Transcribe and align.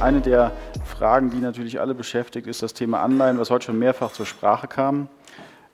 eine 0.00 0.20
der 0.20 0.52
Fragen, 0.84 1.30
die 1.30 1.38
natürlich 1.38 1.80
alle 1.80 1.94
beschäftigt, 1.94 2.46
ist 2.46 2.62
das 2.62 2.74
Thema 2.74 3.02
Anleihen, 3.02 3.38
was 3.38 3.50
heute 3.50 3.66
schon 3.66 3.78
mehrfach 3.78 4.12
zur 4.12 4.26
Sprache 4.26 4.66
kam. 4.66 5.08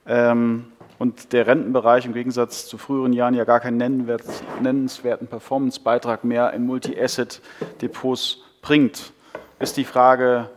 Ähm, 0.05 0.65
und 0.99 1.31
der 1.33 1.47
Rentenbereich 1.47 2.05
im 2.05 2.13
Gegensatz 2.13 2.65
zu 2.65 2.77
früheren 2.77 3.13
Jahren 3.13 3.35
ja 3.35 3.43
gar 3.43 3.59
keinen 3.59 3.77
nennenswerten 4.61 5.27
Performance-Beitrag 5.27 6.23
mehr 6.23 6.53
in 6.53 6.65
Multi-Asset-Depots 6.65 8.39
bringt, 8.61 9.13
ist 9.59 9.77
die 9.77 9.85
Frage, 9.85 10.49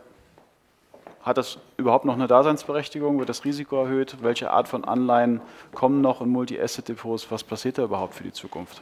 hat 1.21 1.37
das 1.37 1.59
überhaupt 1.77 2.05
noch 2.05 2.15
eine 2.15 2.27
Daseinsberechtigung? 2.27 3.19
Wird 3.19 3.29
das 3.29 3.45
Risiko 3.45 3.83
erhöht? 3.83 4.17
Welche 4.21 4.49
Art 4.49 4.67
von 4.67 4.83
Anleihen 4.83 5.41
kommen 5.73 6.01
noch 6.01 6.21
in 6.21 6.29
Multi-Asset-Depots? 6.29 7.29
Was 7.29 7.43
passiert 7.43 7.77
da 7.77 7.83
überhaupt 7.83 8.15
für 8.15 8.23
die 8.23 8.33
Zukunft? 8.33 8.81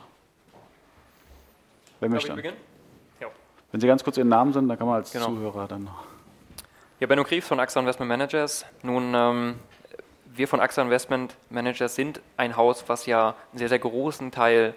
Wer 1.99 2.09
möchte? 2.09 2.41
Ja. 2.41 2.51
Wenn 3.71 3.81
Sie 3.81 3.87
ganz 3.87 4.03
kurz 4.03 4.17
Ihren 4.17 4.29
Namen 4.29 4.51
sind, 4.51 4.67
dann 4.67 4.77
kann 4.77 4.87
man 4.87 4.97
als 4.97 5.11
genau. 5.11 5.27
Zuhörer 5.27 5.67
dann 5.67 5.83
noch. 5.83 6.03
Ja, 6.99 7.07
Benno 7.07 7.23
Krief 7.23 7.45
von 7.45 7.59
AXA 7.59 7.79
Investment 7.79 8.09
Managers. 8.09 8.65
Nun, 8.81 9.13
ähm, 9.15 9.55
wir 10.35 10.47
von 10.47 10.59
AXA 10.59 10.81
Investment 10.81 11.35
Managers 11.49 11.95
sind 11.95 12.19
ein 12.35 12.57
Haus, 12.57 12.83
was 12.87 13.05
ja 13.05 13.35
einen 13.51 13.59
sehr, 13.59 13.69
sehr 13.69 13.79
großen 13.79 14.31
Teil 14.31 14.73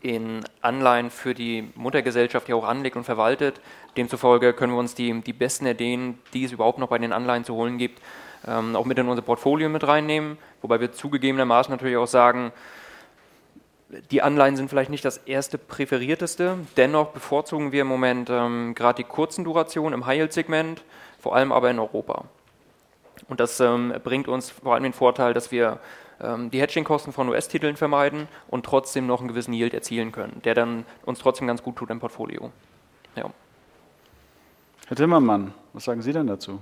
in 0.00 0.44
Anleihen 0.60 1.10
für 1.10 1.32
die 1.32 1.70
Muttergesellschaft 1.76 2.48
ja 2.48 2.56
auch 2.56 2.64
anlegt 2.64 2.96
und 2.96 3.04
verwaltet. 3.04 3.60
Demzufolge 3.96 4.52
können 4.52 4.74
wir 4.74 4.78
uns 4.78 4.94
die, 4.94 5.18
die 5.22 5.32
besten 5.32 5.66
Ideen, 5.66 6.18
die 6.34 6.44
es 6.44 6.52
überhaupt 6.52 6.78
noch 6.78 6.88
bei 6.88 6.98
den 6.98 7.12
Anleihen 7.12 7.44
zu 7.44 7.54
holen 7.54 7.78
gibt, 7.78 8.02
ähm, 8.46 8.76
auch 8.76 8.84
mit 8.84 8.98
in 8.98 9.08
unser 9.08 9.22
Portfolio 9.22 9.70
mit 9.70 9.86
reinnehmen. 9.86 10.36
Wobei 10.60 10.80
wir 10.80 10.92
zugegebenermaßen 10.92 11.72
natürlich 11.72 11.96
auch 11.96 12.06
sagen, 12.06 12.52
die 14.10 14.22
Anleihen 14.22 14.56
sind 14.56 14.68
vielleicht 14.68 14.90
nicht 14.90 15.04
das 15.04 15.18
erste 15.18 15.58
präferierteste. 15.58 16.58
Dennoch 16.76 17.08
bevorzugen 17.10 17.72
wir 17.72 17.82
im 17.82 17.86
Moment 17.86 18.30
ähm, 18.30 18.74
gerade 18.74 19.02
die 19.02 19.08
kurzen 19.08 19.44
Durationen 19.44 19.94
im 19.94 20.06
High-Yield-Segment, 20.06 20.82
vor 21.18 21.34
allem 21.34 21.52
aber 21.52 21.70
in 21.70 21.78
Europa. 21.78 22.24
Und 23.28 23.40
das 23.40 23.60
ähm, 23.60 23.94
bringt 24.02 24.28
uns 24.28 24.50
vor 24.50 24.74
allem 24.74 24.82
den 24.82 24.92
Vorteil, 24.92 25.34
dass 25.34 25.50
wir 25.50 25.80
ähm, 26.20 26.50
die 26.50 26.60
Hedging-Kosten 26.60 27.12
von 27.12 27.28
US-Titeln 27.28 27.76
vermeiden 27.76 28.28
und 28.48 28.64
trotzdem 28.66 29.06
noch 29.06 29.20
einen 29.20 29.28
gewissen 29.28 29.52
Yield 29.52 29.74
erzielen 29.74 30.12
können, 30.12 30.40
der 30.44 30.54
dann 30.54 30.84
uns 31.04 31.18
trotzdem 31.18 31.46
ganz 31.46 31.62
gut 31.62 31.76
tut 31.76 31.90
im 31.90 32.00
Portfolio. 32.00 32.50
Ja. 33.16 33.30
Herr 34.86 34.96
Timmermann, 34.96 35.54
was 35.72 35.84
sagen 35.84 36.02
Sie 36.02 36.12
denn 36.12 36.26
dazu? 36.26 36.60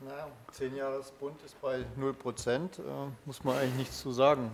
Naja, 0.00 0.26
10 0.50 0.76
Jahresbund 0.76 1.40
ist 1.44 1.60
bei 1.60 1.84
0 1.96 2.12
Prozent, 2.14 2.78
äh, 2.78 2.82
muss 3.24 3.44
man 3.44 3.56
eigentlich 3.56 3.76
nichts 3.76 4.00
zu 4.00 4.10
sagen. 4.10 4.50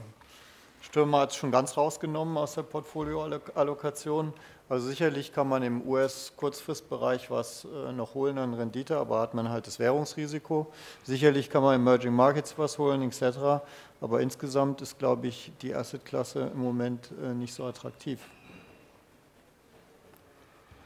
Stürmer 0.89 1.21
hat 1.21 1.33
es 1.33 1.37
schon 1.37 1.51
ganz 1.51 1.77
rausgenommen 1.77 2.39
aus 2.39 2.55
der 2.55 2.63
Portfolioallokation. 2.63 4.33
Also 4.71 4.89
sicherlich 4.89 5.35
kann 5.35 5.47
man 5.47 5.63
im 5.63 5.87
US-Kurzfristbereich 5.87 7.31
was 7.31 7.67
äh, 7.67 7.93
noch 7.93 8.15
holen 8.15 8.39
an 8.39 8.55
Rendite, 8.55 8.97
aber 8.97 9.21
hat 9.21 9.35
man 9.35 9.51
halt 9.51 9.67
das 9.67 9.79
Währungsrisiko. 9.79 10.73
Sicherlich 11.05 11.51
kann 11.51 11.63
man 11.63 11.75
in 11.75 11.83
Emerging 11.83 12.15
Markets 12.15 12.57
was 12.57 12.79
holen, 12.79 13.03
etc. 13.03 13.63
Aber 14.01 14.23
insgesamt 14.23 14.81
ist, 14.81 14.99
glaube 14.99 15.27
ich, 15.27 15.53
die 15.61 15.75
Assetklasse 15.75 16.51
im 16.55 16.63
Moment 16.63 17.11
äh, 17.23 17.35
nicht 17.35 17.53
so 17.53 17.65
attraktiv. 17.65 18.21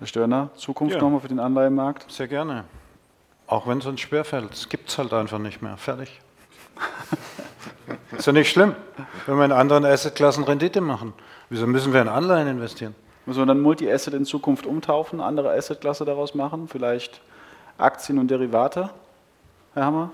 Herr 0.00 0.09
Störner, 0.09 0.50
Zukunft 0.56 0.97
ja. 0.97 1.00
nochmal 1.00 1.20
für 1.20 1.28
den 1.28 1.39
Anleihenmarkt? 1.39 2.11
Sehr 2.11 2.27
gerne. 2.27 2.64
Auch 3.47 3.69
wenn 3.69 3.78
es 3.78 3.87
uns 3.87 4.00
schwerfällt. 4.00 4.53
Es 4.53 4.69
gibt 4.69 4.89
es 4.89 4.98
halt 4.98 5.12
einfach 5.12 5.39
nicht 5.39 5.62
mehr. 5.62 5.77
Fertig. 5.77 6.20
ist 8.19 8.27
ja 8.27 8.33
nicht 8.33 8.51
schlimm, 8.51 8.75
wenn 9.27 9.37
wir 9.37 9.45
in 9.45 9.53
anderen 9.53 9.85
Assetklassen 9.85 10.45
Rendite 10.45 10.81
machen. 10.81 11.13
Wieso 11.51 11.67
müssen 11.67 11.93
wir 11.93 12.03
in 12.03 12.09
Anleihen 12.09 12.49
investieren? 12.49 12.95
Müssen 13.27 13.41
wir 13.41 13.47
dann 13.47 13.61
Multi-Asset 13.61 14.15
in 14.15 14.25
Zukunft 14.25 14.67
umtaufen, 14.67 15.21
andere 15.21 15.53
Assetklasse 15.53 16.05
daraus 16.05 16.34
machen? 16.34 16.69
Vielleicht 16.69 17.21
Aktien 17.78 18.19
und 18.19 18.31
Derivate? 18.31 18.91
Herr 19.75 19.87
Hammer? 19.87 20.11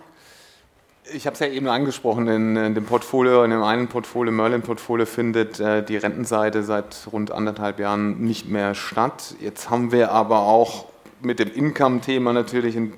Ich 1.14 1.26
habe 1.26 1.34
es 1.34 1.40
ja 1.40 1.46
eben 1.46 1.68
angesprochen, 1.68 2.28
in, 2.28 2.56
in, 2.56 2.74
dem 2.74 2.84
Portfolio, 2.84 3.42
in 3.42 3.50
dem 3.50 3.62
einen 3.62 3.88
Portfolio, 3.88 4.30
Merlin-Portfolio, 4.30 5.06
findet 5.06 5.58
äh, 5.58 5.82
die 5.82 5.96
Rentenseite 5.96 6.62
seit 6.62 7.08
rund 7.10 7.30
anderthalb 7.30 7.78
Jahren 7.78 8.20
nicht 8.20 8.48
mehr 8.48 8.74
statt. 8.74 9.34
Jetzt 9.40 9.70
haben 9.70 9.90
wir 9.90 10.12
aber 10.12 10.40
auch 10.40 10.84
mit 11.22 11.38
dem 11.38 11.50
Income-Thema 11.50 12.34
natürlich 12.34 12.76
ein, 12.76 12.92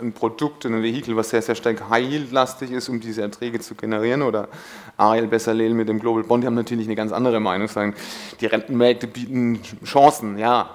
ein 0.00 0.12
Produkt, 0.12 0.64
ein 0.64 0.82
Vehikel, 0.82 1.16
was 1.16 1.30
sehr, 1.30 1.42
sehr 1.42 1.54
stark 1.54 1.88
high-yield-lastig 1.88 2.70
ist, 2.70 2.88
um 2.88 3.00
diese 3.00 3.22
Erträge 3.22 3.60
zu 3.60 3.74
generieren. 3.74 4.22
Oder 4.22 4.48
Ariel 4.96 5.26
Besserlel 5.26 5.74
mit 5.74 5.88
dem 5.88 5.98
Global 5.98 6.22
Bond, 6.22 6.44
die 6.44 6.46
haben 6.46 6.54
natürlich 6.54 6.86
eine 6.86 6.94
ganz 6.94 7.12
andere 7.12 7.40
Meinung, 7.40 7.68
sagen, 7.68 7.94
die 8.40 8.46
Rentenmärkte 8.46 9.06
bieten 9.06 9.60
Chancen, 9.84 10.38
ja. 10.38 10.70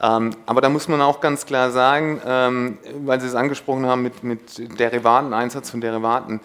Ähm, 0.00 0.30
aber 0.46 0.60
da 0.60 0.68
muss 0.68 0.86
man 0.86 1.00
auch 1.00 1.20
ganz 1.20 1.44
klar 1.44 1.70
sagen, 1.70 2.20
ähm, 2.24 2.78
weil 3.04 3.20
Sie 3.20 3.26
es 3.26 3.34
angesprochen 3.34 3.86
haben 3.86 4.02
mit, 4.02 4.22
mit 4.22 4.78
Derivaten, 4.78 5.32
Einsatz 5.32 5.70
von 5.70 5.80
Derivaten, 5.80 6.40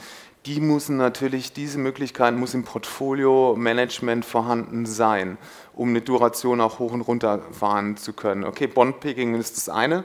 die 0.45 0.59
müssen 0.59 0.97
natürlich, 0.97 1.53
diese 1.53 1.77
Möglichkeit 1.77 2.35
muss 2.35 2.53
im 2.53 2.63
Portfolio-Management 2.63 4.25
vorhanden 4.25 4.85
sein, 4.85 5.37
um 5.73 5.89
eine 5.89 6.01
Duration 6.01 6.59
auch 6.59 6.79
hoch 6.79 6.91
und 6.91 7.01
runter 7.01 7.41
fahren 7.51 7.95
zu 7.95 8.11
können. 8.13 8.43
Okay, 8.43 8.67
Bondpicking 8.67 9.35
ist 9.35 9.55
das 9.55 9.69
eine. 9.69 10.03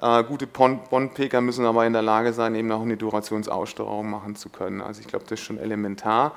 Äh, 0.00 0.24
gute 0.24 0.46
Bondpicker 0.46 1.40
müssen 1.40 1.64
aber 1.64 1.86
in 1.86 1.92
der 1.92 2.02
Lage 2.02 2.32
sein, 2.32 2.54
eben 2.54 2.70
auch 2.72 2.82
eine 2.82 2.96
Durationsaussteuerung 2.96 4.10
machen 4.10 4.36
zu 4.36 4.50
können. 4.50 4.82
Also 4.82 5.00
ich 5.00 5.06
glaube, 5.06 5.24
das 5.28 5.40
ist 5.40 5.46
schon 5.46 5.58
elementar. 5.58 6.32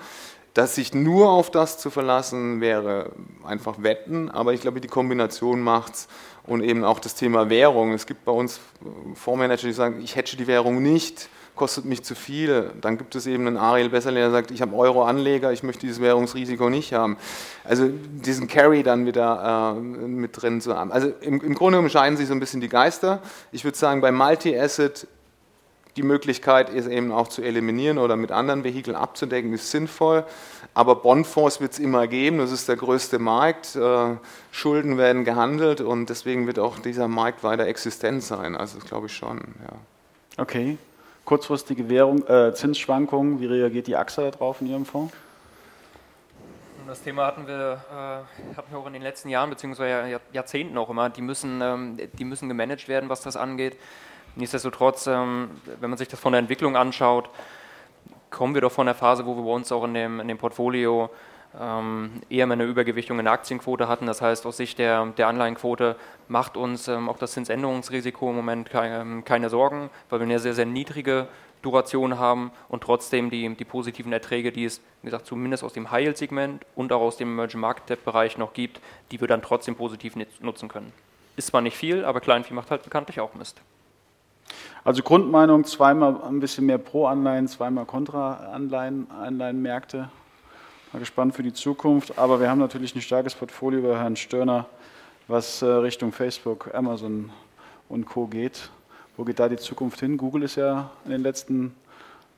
Dass 0.54 0.76
sich 0.76 0.94
nur 0.94 1.30
auf 1.30 1.52
das 1.52 1.78
zu 1.78 1.90
verlassen, 1.90 2.60
wäre 2.60 3.12
einfach 3.44 3.84
Wetten, 3.84 4.30
aber 4.32 4.54
ich 4.54 4.62
glaube, 4.62 4.82
die 4.82 4.88
Kombination 4.88 5.62
macht 5.62 5.94
es 5.94 6.08
und 6.46 6.64
eben 6.64 6.84
auch 6.84 7.00
das 7.00 7.16
Thema 7.16 7.50
Währung. 7.50 7.94
Es 7.94 8.08
gibt 8.08 8.26
bei 8.26 8.32
uns 8.32 8.60
Fondsmanager, 9.14 9.68
die 9.68 9.74
sagen, 9.74 10.02
ich 10.02 10.16
hedge 10.16 10.36
die 10.38 10.48
Währung 10.48 10.82
nicht, 10.82 11.30
kostet 11.60 11.84
mich 11.84 12.04
zu 12.04 12.16
viel. 12.16 12.72
Dann 12.80 12.98
gibt 12.98 13.14
es 13.16 13.28
eben 13.28 13.46
einen 13.46 13.58
Ariel 13.58 13.90
Besserle, 13.90 14.22
der 14.22 14.32
sagt, 14.32 14.50
ich 14.50 14.62
habe 14.62 14.74
Euro-Anleger, 14.76 15.52
ich 15.52 15.62
möchte 15.62 15.82
dieses 15.82 16.02
Währungsrisiko 16.02 16.70
nicht 16.70 16.94
haben. 16.94 17.18
Also 17.66 17.90
diesen 17.90 18.48
Carry 18.48 18.82
dann 18.82 19.06
wieder 19.06 19.76
äh, 19.78 19.80
mit 19.80 20.42
drin 20.42 20.62
zu 20.62 20.76
haben. 20.76 20.92
Also 20.92 21.12
im, 21.20 21.42
im 21.42 21.54
Grunde 21.54 21.78
unterscheiden 21.78 22.18
sich 22.18 22.28
so 22.28 22.34
ein 22.34 22.40
bisschen 22.40 22.62
die 22.62 22.70
Geister. 22.70 23.22
Ich 23.52 23.66
würde 23.66 23.78
sagen, 23.78 24.00
bei 24.00 24.12
Multi-Asset 24.12 25.06
die 25.98 26.04
Möglichkeit 26.04 26.70
ist 26.70 26.88
eben 26.88 27.12
auch 27.12 27.28
zu 27.28 27.42
eliminieren 27.42 27.98
oder 27.98 28.16
mit 28.16 28.32
anderen 28.32 28.64
Vehikeln 28.64 28.96
abzudecken, 28.96 29.52
ist 29.52 29.70
sinnvoll. 29.70 30.24
Aber 30.74 30.96
Bondfonds 30.96 31.60
wird 31.60 31.74
es 31.74 31.80
immer 31.80 32.08
geben, 32.08 32.38
das 32.38 32.54
ist 32.54 32.70
der 32.70 32.78
größte 32.78 33.20
Markt. 33.20 33.76
Äh, 33.76 34.16
Schulden 34.52 34.98
werden 34.98 35.26
gehandelt 35.26 35.82
und 35.82 36.10
deswegen 36.10 36.48
wird 36.48 36.58
auch 36.58 36.80
dieser 36.80 37.10
Markt 37.10 37.44
weiter 37.44 37.68
existent 37.68 38.24
sein. 38.24 38.56
Also 38.56 38.80
das 38.80 38.88
glaube 38.88 39.08
ich 39.08 39.14
schon. 39.14 39.40
Ja. 39.40 40.42
Okay. 40.42 40.78
Kurzfristige 41.30 41.88
Währung, 41.90 42.26
äh, 42.28 42.56
Zinsschwankungen, 42.56 43.40
wie 43.40 43.46
reagiert 43.46 43.86
die 43.86 43.96
AXA 43.96 44.32
darauf 44.32 44.62
in 44.62 44.68
Ihrem 44.68 44.84
Fonds? 44.84 45.14
Das 46.88 47.04
Thema 47.04 47.28
hatten 47.28 47.46
wir, 47.46 47.80
äh, 47.92 48.56
hatten 48.58 48.72
wir 48.72 48.80
auch 48.80 48.88
in 48.88 48.94
den 48.94 49.04
letzten 49.04 49.30
Jahren 49.30 49.52
bzw. 49.52 50.18
Jahrzehnten 50.34 50.76
auch 50.76 50.90
immer. 50.90 51.12
Die 51.12 51.22
müssen, 51.22 51.62
ähm, 51.62 52.00
die 52.14 52.26
müssen 52.26 52.50
gemanagt 52.50 52.88
werden, 52.88 53.10
was 53.10 53.22
das 53.22 53.38
angeht. 53.38 53.78
Nichtsdestotrotz, 54.38 55.06
ähm, 55.06 55.52
wenn 55.80 55.92
man 55.92 56.00
sich 56.00 56.08
das 56.08 56.20
von 56.20 56.32
der 56.32 56.40
Entwicklung 56.40 56.76
anschaut, 56.76 57.30
kommen 58.32 58.56
wir 58.56 58.62
doch 58.62 58.72
von 58.72 58.88
der 58.88 58.96
Phase, 58.96 59.24
wo 59.24 59.36
wir 59.36 59.44
bei 59.44 59.52
uns 59.52 59.72
auch 59.72 59.84
in 59.84 59.94
dem, 59.94 60.20
in 60.20 60.28
dem 60.30 60.40
Portfolio 60.40 61.12
eher 61.54 62.46
mal 62.46 62.54
eine 62.54 62.66
Übergewichtung 62.66 63.18
in 63.18 63.26
der 63.26 63.34
Aktienquote 63.34 63.88
hatten. 63.88 64.06
Das 64.06 64.22
heißt, 64.22 64.46
aus 64.46 64.58
Sicht 64.58 64.78
der, 64.78 65.08
der 65.18 65.28
Anleihenquote 65.28 65.96
macht 66.28 66.56
uns 66.58 66.88
ähm, 66.88 67.10
auch 67.10 67.18
das 67.18 67.32
Zinsänderungsrisiko 67.32 68.30
im 68.30 68.36
Moment 68.36 68.70
keine, 68.70 69.24
keine 69.24 69.50
Sorgen, 69.50 69.90
weil 70.10 70.20
wir 70.20 70.26
eine 70.26 70.40
sehr, 70.40 70.54
sehr 70.54 70.68
niedrige 70.68 71.28
Duration 71.62 72.20
haben 72.20 72.52
und 72.70 72.84
trotzdem 72.84 73.30
die, 73.30 73.54
die 73.56 73.66
positiven 73.66 74.14
Erträge, 74.14 74.52
die 74.52 74.66
es, 74.66 74.80
wie 75.02 75.08
gesagt, 75.08 75.26
zumindest 75.26 75.64
aus 75.64 75.74
dem 75.74 75.92
High-Yield-Segment 75.92 76.66
und 76.76 76.94
auch 76.94 77.02
aus 77.02 77.18
dem 77.18 77.30
Emerging 77.30 77.60
Market-Bereich 77.62 78.38
noch 78.38 78.54
gibt, 78.54 78.80
die 79.12 79.20
wir 79.20 79.28
dann 79.28 79.42
trotzdem 79.42 79.76
positiv 79.76 80.16
nutzen 80.42 80.70
können. 80.70 80.94
Ist 81.36 81.48
zwar 81.48 81.62
nicht 81.62 81.76
viel, 81.76 82.06
aber 82.06 82.22
Kleinvieh 82.22 82.54
macht 82.54 82.72
halt 82.72 82.84
bekanntlich 82.84 83.20
auch 83.20 83.34
Mist. 83.34 83.60
Also 84.84 85.04
Grundmeinung, 85.04 85.66
zweimal 85.66 86.22
ein 86.24 86.40
bisschen 86.40 86.66
mehr 86.66 86.78
Pro-Anleihen, 86.78 87.48
zweimal 87.48 87.86
Kontra-Anleihen, 87.86 89.12
Anleihenmärkte. 89.12 90.10
Mal 90.94 91.00
gespannt 91.00 91.36
für 91.36 91.44
die 91.44 91.54
Zukunft. 91.54 92.18
Aber 92.18 92.40
wir 92.40 92.50
haben 92.50 92.60
natürlich 92.60 92.96
ein 92.96 93.02
starkes 93.02 93.36
Portfolio 93.36 93.82
bei 93.82 93.98
Herrn 93.98 94.16
Störner, 94.16 94.68
was 95.28 95.62
äh, 95.62 95.66
Richtung 95.66 96.12
Facebook, 96.12 96.74
Amazon 96.74 97.32
und 97.88 98.06
Co. 98.06 98.28
geht. 98.28 98.70
Wo 99.18 99.24
geht 99.24 99.40
da 99.40 99.50
die 99.50 99.58
Zukunft 99.58 100.00
hin? 100.00 100.18
Google 100.18 100.44
ist 100.44 100.56
ja 100.56 100.92
in, 101.06 101.12
den 101.12 101.22
letzten, 101.22 101.64
in 101.64 101.74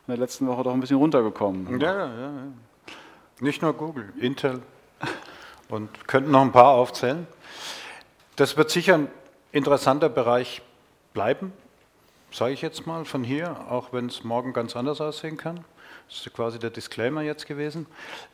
der 0.08 0.18
letzten 0.18 0.48
Woche 0.48 0.64
doch 0.64 0.74
ein 0.74 0.80
bisschen 0.80 0.98
runtergekommen. 0.98 1.80
Ja, 1.80 1.94
ja, 1.94 2.08
ja. 2.08 2.32
Nicht 3.40 3.62
nur 3.62 3.74
Google, 3.74 4.12
Intel 4.20 4.62
und 5.70 6.08
könnten 6.08 6.32
noch 6.32 6.42
ein 6.42 6.52
paar 6.52 6.72
aufzählen. 6.72 7.28
Das 8.36 8.58
wird 8.58 8.70
sicher 8.70 8.96
ein 8.96 9.08
interessanter 9.52 10.10
Bereich 10.10 10.62
bleiben 11.14 11.54
sage 12.32 12.54
ich 12.54 12.62
jetzt 12.62 12.88
mal 12.88 13.06
von 13.06 13.24
hier, 13.24 13.58
auch 13.70 13.92
wenn 13.94 14.08
es 14.08 14.24
morgen 14.24 14.54
ganz 14.54 14.76
anders 14.76 15.02
aussehen 15.02 15.38
kann. 15.38 15.64
Das 16.12 16.28
ist 16.28 16.34
quasi 16.34 16.60
der 16.60 16.72
Disclaimer 16.72 17.22
jetzt 17.22 17.48
gewesen. 17.48 17.88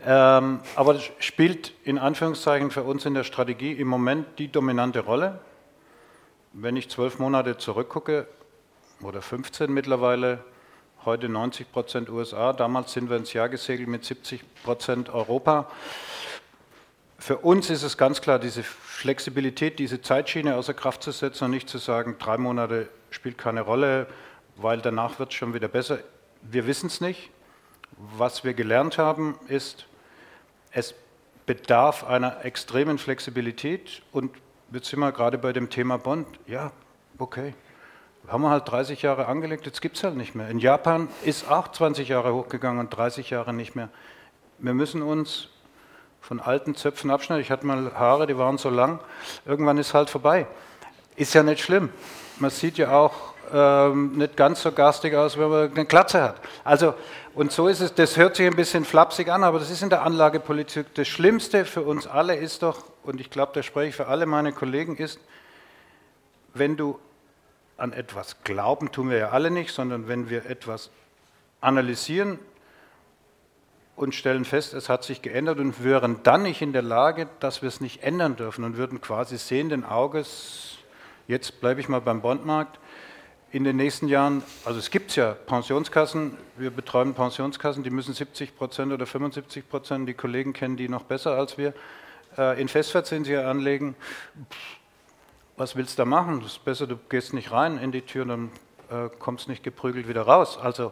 Ähm, 0.04 0.62
aber 0.76 0.96
das 0.96 1.04
spielt 1.20 1.74
in 1.84 2.00
Anführungszeichen 2.00 2.72
für 2.72 2.82
uns 2.82 3.06
in 3.06 3.14
der 3.14 3.24
Strategie 3.24 3.72
im 3.74 3.88
Moment 3.88 4.40
die 4.40 4.52
dominante 4.52 5.00
Rolle. 5.00 5.40
wenn 6.54 6.76
ich 6.76 6.90
zwölf 6.90 7.20
Monate 7.20 7.58
zurückgucke, 7.58 8.28
oder 9.02 9.22
15 9.22 9.72
mittlerweile, 9.72 10.44
heute 11.06 11.30
90 11.30 11.72
Prozent 11.72 12.10
USA, 12.10 12.52
damals 12.52 12.94
sind 12.94 13.12
wir 13.12 13.18
ins 13.18 13.34
Jahr 13.34 13.48
gesegelt 13.48 13.88
mit 13.88 14.04
70 14.04 14.42
Prozent 14.64 15.10
Europa. 15.10 15.70
Für 17.20 17.38
uns 17.38 17.70
ist 17.70 17.84
es 17.84 17.96
ganz 17.96 18.22
klar, 18.22 18.40
diese 18.40 18.64
Flexibilität, 18.64 19.78
diese 19.78 20.02
Zeitschiene 20.02 20.56
außer 20.56 20.74
Kraft 20.74 21.04
zu 21.04 21.12
setzen 21.12 21.46
und 21.46 21.52
nicht 21.52 21.70
zu 21.70 21.78
sagen, 21.78 22.16
drei 22.18 22.40
Monate 22.40 22.90
spielt 23.12 23.38
keine 23.38 23.62
Rolle, 23.62 24.08
weil 24.56 24.82
danach 24.82 25.20
wird 25.20 25.30
es 25.30 25.36
schon 25.36 25.54
wieder 25.54 25.68
besser. 25.68 26.00
Wir 26.42 26.66
wissen 26.66 26.88
es 26.88 27.02
nicht. 27.02 27.30
Was 28.18 28.44
wir 28.44 28.54
gelernt 28.54 28.98
haben, 28.98 29.40
ist, 29.48 29.88
es 30.72 30.94
bedarf 31.46 32.04
einer 32.04 32.46
extremen 32.46 32.98
Flexibilität 32.98 34.02
und 34.12 34.36
jetzt 34.72 34.90
sind 34.90 35.00
wir 35.00 35.12
gerade 35.12 35.38
bei 35.38 35.54
dem 35.54 35.70
Thema 35.70 35.98
Bond. 35.98 36.28
Ja, 36.46 36.72
okay. 37.18 37.54
Haben 38.28 38.44
wir 38.44 38.50
halt 38.50 38.70
30 38.70 39.02
Jahre 39.02 39.28
angelegt, 39.28 39.66
jetzt 39.66 39.82
gibt 39.82 39.96
es 39.96 40.04
halt 40.04 40.18
nicht 40.18 40.36
mehr. 40.36 40.50
In 40.50 40.60
Japan 40.60 41.08
ist 41.24 41.50
auch 41.50 41.70
20 41.70 42.10
Jahre 42.10 42.34
hochgegangen 42.34 42.80
und 42.80 42.90
30 42.90 43.30
Jahre 43.30 43.54
nicht 43.54 43.76
mehr. 43.76 43.90
Wir 44.60 44.74
müssen 44.74 45.02
uns 45.02 45.50
von 46.20 46.42
alten 46.42 46.76
Zöpfen 46.76 47.10
abschneiden. 47.10 47.42
Ich 47.42 47.52
hatte 47.52 47.66
mal 47.66 47.94
Haare, 47.96 48.28
die 48.28 48.38
waren 48.38 48.58
so 48.58 48.70
lang. 48.70 49.00
Irgendwann 49.46 49.78
ist 49.78 49.94
halt 49.94 50.10
vorbei. 50.10 50.46
Ist 51.16 51.34
ja 51.34 51.42
nicht 51.42 51.62
schlimm. 51.62 51.90
Man 52.38 52.52
sieht 52.52 52.78
ja 52.78 52.92
auch 52.92 53.34
ähm, 53.52 54.18
nicht 54.18 54.36
ganz 54.36 54.62
so 54.62 54.72
garstig 54.72 55.16
aus, 55.16 55.38
wenn 55.38 55.50
man 55.50 55.72
eine 55.72 55.86
Glatze 55.86 56.22
hat. 56.22 56.42
Also, 56.64 56.94
und 57.34 57.52
so 57.52 57.68
ist 57.68 57.82
es, 57.82 57.94
das 57.94 58.18
hört 58.18 58.36
sich 58.36 58.48
ein 58.48 58.56
bisschen 58.56 58.84
flapsig 58.84 59.30
an, 59.30 59.44
aber 59.44 59.60
das 59.60 59.70
ist 59.70 59.84
in 59.84 59.90
der 59.90 60.04
Anlagepolitik. 60.04 60.94
Das 60.96 61.08
Schlimmste 61.08 61.66
für 61.66 61.82
uns 61.82 62.08
alle 62.08 62.36
ist 62.36 62.64
doch, 62.64 62.84
und 63.04 63.22
ich 63.22 63.30
glaube, 63.30 63.52
da 63.54 63.64
spreche 63.64 63.90
ich 63.90 63.96
für 63.96 64.08
alle 64.08 64.26
meine 64.26 64.54
Kollegen, 64.54 64.98
ist, 64.98 65.20
wenn 66.54 66.78
du 66.78 67.00
an 67.78 67.94
etwas 67.94 68.44
glauben, 68.44 68.92
tun 68.92 69.10
wir 69.10 69.18
ja 69.18 69.30
alle 69.30 69.52
nicht, 69.52 69.72
sondern 69.72 70.08
wenn 70.08 70.30
wir 70.30 70.48
etwas 70.48 70.90
analysieren 71.62 72.40
und 73.96 74.16
stellen 74.16 74.46
fest, 74.46 74.74
es 74.74 74.90
hat 74.90 75.04
sich 75.04 75.22
geändert 75.22 75.60
und 75.60 75.84
wären 75.84 76.22
dann 76.24 76.44
nicht 76.44 76.62
in 76.62 76.74
der 76.74 76.82
Lage, 76.82 77.28
dass 77.40 77.62
wir 77.62 77.70
es 77.70 77.82
nicht 77.82 78.04
ändern 78.04 78.36
dürfen 78.36 78.64
und 78.64 78.78
würden 78.78 79.02
quasi 79.02 79.38
sehenden 79.38 79.84
Auges, 79.84 80.78
jetzt 81.28 81.62
bleibe 81.62 81.82
ich 81.82 81.90
mal 81.90 82.02
beim 82.02 82.22
Bondmarkt, 82.22 82.80
in 83.58 83.64
den 83.64 83.76
nächsten 83.76 84.08
Jahren, 84.08 84.44
also 84.66 84.78
es 84.78 84.92
gibt 84.92 85.16
ja 85.16 85.34
Pensionskassen, 85.34 86.38
wir 86.58 86.70
betreuen 86.70 87.16
Pensionskassen, 87.16 87.82
die 87.82 87.90
müssen 87.90 88.14
70 88.14 88.56
Prozent 88.56 88.94
oder 88.94 89.08
75 89.08 89.68
Prozent, 89.68 90.08
die 90.08 90.14
Kollegen 90.14 90.54
kennen 90.54 90.78
die 90.78 90.88
noch 90.88 91.02
besser 91.02 91.32
als 91.32 91.58
wir, 91.58 91.74
äh, 92.38 92.62
in 92.62 92.68
Festverzinsliche 92.68 93.48
anlegen. 93.48 93.96
Was 95.56 95.76
willst 95.76 95.98
du 95.98 96.04
da 96.04 96.06
machen? 96.06 96.42
Das 96.42 96.52
ist 96.52 96.66
besser, 96.66 96.86
du 96.86 97.00
gehst 97.10 97.34
nicht 97.34 97.52
rein 97.52 97.80
in 97.80 97.92
die 97.92 98.04
Tür 98.04 98.26
dann 98.26 98.52
äh, 98.92 99.10
kommst 99.18 99.50
nicht 99.50 99.64
geprügelt 99.64 100.08
wieder 100.08 100.22
raus. 100.22 100.60
Also 100.62 100.92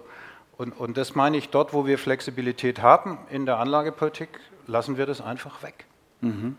und, 0.57 0.71
und 0.71 0.97
das 0.97 1.13
meine 1.13 1.37
ich, 1.37 1.49
dort, 1.49 1.71
wo 1.71 1.85
wir 1.85 1.99
Flexibilität 1.99 2.81
haben 2.81 3.19
in 3.29 3.45
der 3.45 3.59
Anlagepolitik, 3.59 4.39
lassen 4.65 4.97
wir 4.97 5.05
das 5.05 5.21
einfach 5.21 5.61
weg. 5.61 5.85
Mhm. 6.21 6.57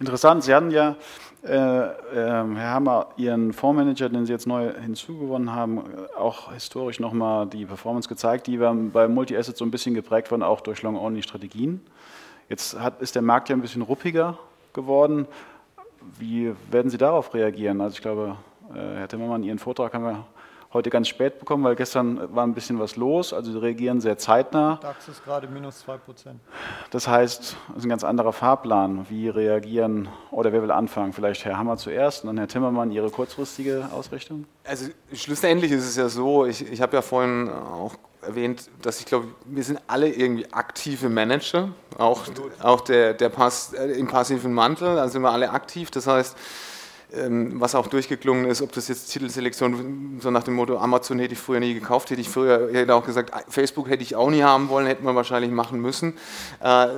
Interessant, 0.00 0.44
Sie 0.44 0.54
hatten 0.54 0.70
ja, 0.70 0.96
äh, 1.44 1.50
äh, 1.50 1.92
Herr 2.12 2.70
Hammer, 2.70 3.06
Ihren 3.16 3.52
Fondsmanager, 3.52 4.08
den 4.08 4.26
Sie 4.26 4.32
jetzt 4.32 4.46
neu 4.46 4.72
hinzugewonnen 4.72 5.54
haben, 5.54 5.82
auch 6.18 6.52
historisch 6.52 6.98
nochmal 6.98 7.46
die 7.46 7.64
Performance 7.64 8.08
gezeigt, 8.08 8.48
die 8.48 8.58
war 8.58 8.74
bei 8.74 9.06
Multi-Asset 9.06 9.56
so 9.56 9.64
ein 9.64 9.70
bisschen 9.70 9.94
geprägt 9.94 10.30
worden, 10.30 10.42
auch 10.42 10.60
durch 10.60 10.82
Long-Only-Strategien. 10.82 11.80
Jetzt 12.48 12.78
hat, 12.78 13.00
ist 13.00 13.14
der 13.14 13.22
Markt 13.22 13.48
ja 13.50 13.56
ein 13.56 13.62
bisschen 13.62 13.82
ruppiger 13.82 14.38
geworden. 14.72 15.26
Wie 16.18 16.54
werden 16.70 16.90
Sie 16.90 16.98
darauf 16.98 17.34
reagieren? 17.34 17.80
Also 17.80 17.94
ich 17.94 18.02
glaube, 18.02 18.36
äh, 18.74 18.96
Herr 18.96 19.08
Timmermann, 19.08 19.42
Ihren 19.44 19.58
Vortrag 19.58 19.94
haben 19.94 20.04
wir 20.04 20.24
heute 20.72 20.90
ganz 20.90 21.08
spät 21.08 21.38
bekommen, 21.38 21.64
weil 21.64 21.76
gestern 21.76 22.34
war 22.34 22.46
ein 22.46 22.54
bisschen 22.54 22.78
was 22.78 22.96
los. 22.96 23.32
Also 23.32 23.52
sie 23.52 23.58
reagieren 23.58 24.00
sehr 24.00 24.18
zeitnah. 24.18 24.78
DAX 24.82 25.08
ist 25.08 25.24
gerade 25.24 25.48
minus 25.48 25.80
2 25.80 25.96
Prozent. 25.98 26.40
Das 26.90 27.08
heißt, 27.08 27.56
es 27.70 27.76
ist 27.76 27.84
ein 27.84 27.88
ganz 27.88 28.04
anderer 28.04 28.32
Fahrplan. 28.32 29.06
Wie 29.08 29.28
reagieren, 29.28 30.08
oder 30.30 30.52
wer 30.52 30.62
will 30.62 30.70
anfangen? 30.70 31.12
Vielleicht 31.12 31.44
Herr 31.44 31.56
Hammer 31.56 31.78
zuerst 31.78 32.22
und 32.22 32.28
dann 32.28 32.38
Herr 32.38 32.48
Timmermann, 32.48 32.90
Ihre 32.90 33.10
kurzfristige 33.10 33.88
Ausrichtung? 33.92 34.44
Also 34.64 34.90
schlussendlich 35.12 35.72
ist 35.72 35.84
es 35.86 35.96
ja 35.96 36.08
so, 36.08 36.44
ich, 36.44 36.70
ich 36.70 36.82
habe 36.82 36.96
ja 36.96 37.02
vorhin 37.02 37.48
auch 37.50 37.94
erwähnt, 38.20 38.68
dass 38.82 39.00
ich 39.00 39.06
glaube, 39.06 39.28
wir 39.46 39.64
sind 39.64 39.80
alle 39.86 40.08
irgendwie 40.08 40.52
aktive 40.52 41.08
Manager, 41.08 41.70
auch, 41.96 42.24
auch 42.62 42.82
der, 42.82 43.14
der 43.14 43.28
Pass, 43.30 43.72
äh, 43.72 43.92
im 43.92 44.08
passiven 44.08 44.52
Mantel, 44.52 44.98
also 44.98 45.12
sind 45.12 45.22
wir 45.22 45.30
alle 45.30 45.50
aktiv. 45.50 45.90
Das 45.90 46.06
heißt, 46.06 46.36
was 47.10 47.74
auch 47.74 47.86
durchgeklungen 47.86 48.44
ist, 48.44 48.60
ob 48.60 48.72
das 48.72 48.88
jetzt 48.88 49.10
Titelselektion, 49.10 50.18
so 50.20 50.30
nach 50.30 50.42
dem 50.42 50.54
Motto, 50.54 50.76
Amazon 50.76 51.18
hätte 51.18 51.32
ich 51.32 51.38
früher 51.38 51.58
nie 51.58 51.72
gekauft, 51.72 52.10
hätte 52.10 52.20
ich 52.20 52.28
früher, 52.28 52.68
hätte 52.70 52.94
auch 52.94 53.06
gesagt, 53.06 53.32
Facebook 53.48 53.88
hätte 53.88 54.02
ich 54.02 54.14
auch 54.14 54.28
nie 54.28 54.42
haben 54.42 54.68
wollen, 54.68 54.86
hätten 54.86 55.04
wir 55.04 55.14
wahrscheinlich 55.14 55.50
machen 55.50 55.80
müssen. 55.80 56.14
Äh, 56.60 56.88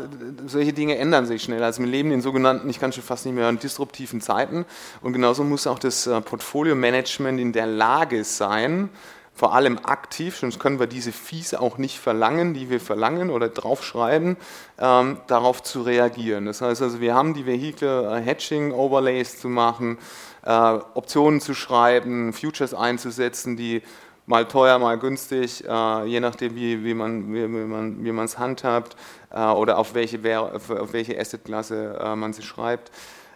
solche 0.46 0.72
Dinge 0.72 0.98
ändern 0.98 1.26
sich 1.26 1.44
schnell. 1.44 1.62
Also 1.62 1.82
wir 1.82 1.88
leben 1.88 2.10
in 2.10 2.22
sogenannten, 2.22 2.68
ich 2.68 2.80
kann 2.80 2.92
schon 2.92 3.04
fast 3.04 3.24
nicht 3.24 3.36
mehr 3.36 3.48
in 3.48 3.60
disruptiven 3.60 4.20
Zeiten 4.20 4.64
und 5.00 5.12
genauso 5.12 5.44
muss 5.44 5.68
auch 5.68 5.78
das 5.78 6.08
äh, 6.08 6.20
Portfolio-Management 6.20 7.38
in 7.38 7.52
der 7.52 7.66
Lage 7.66 8.24
sein, 8.24 8.90
vor 9.34 9.54
allem 9.54 9.78
aktiv, 9.82 10.36
sonst 10.36 10.58
können 10.58 10.78
wir 10.78 10.86
diese 10.86 11.12
Fiese 11.12 11.60
auch 11.60 11.78
nicht 11.78 11.98
verlangen, 11.98 12.52
die 12.52 12.68
wir 12.68 12.80
verlangen 12.80 13.30
oder 13.30 13.48
draufschreiben, 13.48 14.36
ähm, 14.78 15.18
darauf 15.28 15.62
zu 15.62 15.82
reagieren. 15.82 16.44
Das 16.44 16.60
heißt 16.60 16.82
also, 16.82 17.00
wir 17.00 17.14
haben 17.14 17.32
die 17.32 17.46
Vehikel, 17.46 18.04
äh, 18.04 18.20
Hedging-Overlays 18.20 19.40
zu 19.40 19.48
machen, 19.48 19.98
äh, 20.44 20.50
Optionen 20.50 21.40
zu 21.40 21.54
schreiben, 21.54 22.32
Futures 22.32 22.74
einzusetzen, 22.74 23.56
die 23.56 23.82
mal 24.26 24.46
teuer, 24.46 24.78
mal 24.78 24.98
günstig, 24.98 25.64
äh, 25.66 26.04
je 26.04 26.20
nachdem, 26.20 26.54
wie, 26.54 26.84
wie 26.84 26.94
man 26.94 27.32
wie, 27.32 27.42
wie 27.42 27.66
man 27.66 28.04
wie 28.04 28.12
man 28.12 28.26
es 28.26 28.38
handhabt 28.38 28.96
äh, 29.30 29.40
oder 29.42 29.78
auf 29.78 29.94
welche, 29.94 30.18
auf 30.38 30.92
welche 30.92 31.18
Assetklasse 31.18 31.98
äh, 32.00 32.14
man 32.14 32.32
sie 32.32 32.42
schreibt, 32.42 32.92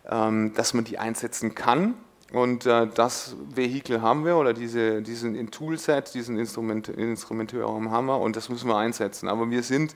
ähm, 0.08 0.52
dass 0.55 0.75
man 0.75 0.85
die 0.85 0.99
einsetzen 0.99 1.55
kann 1.55 1.94
und 2.32 2.66
äh, 2.66 2.88
das 2.94 3.36
Vehikel 3.54 4.02
haben 4.02 4.24
wir 4.24 4.36
oder 4.36 4.54
diese, 4.54 5.02
diesen 5.02 5.50
Toolset, 5.50 6.14
diesen 6.14 6.38
Instrument, 6.38 6.88
Instrumentarium 6.88 7.90
haben 7.90 8.06
wir 8.06 8.18
und 8.18 8.36
das 8.36 8.48
müssen 8.48 8.68
wir 8.68 8.76
einsetzen. 8.76 9.28
Aber 9.28 9.50
wir 9.50 9.62
sind, 9.62 9.94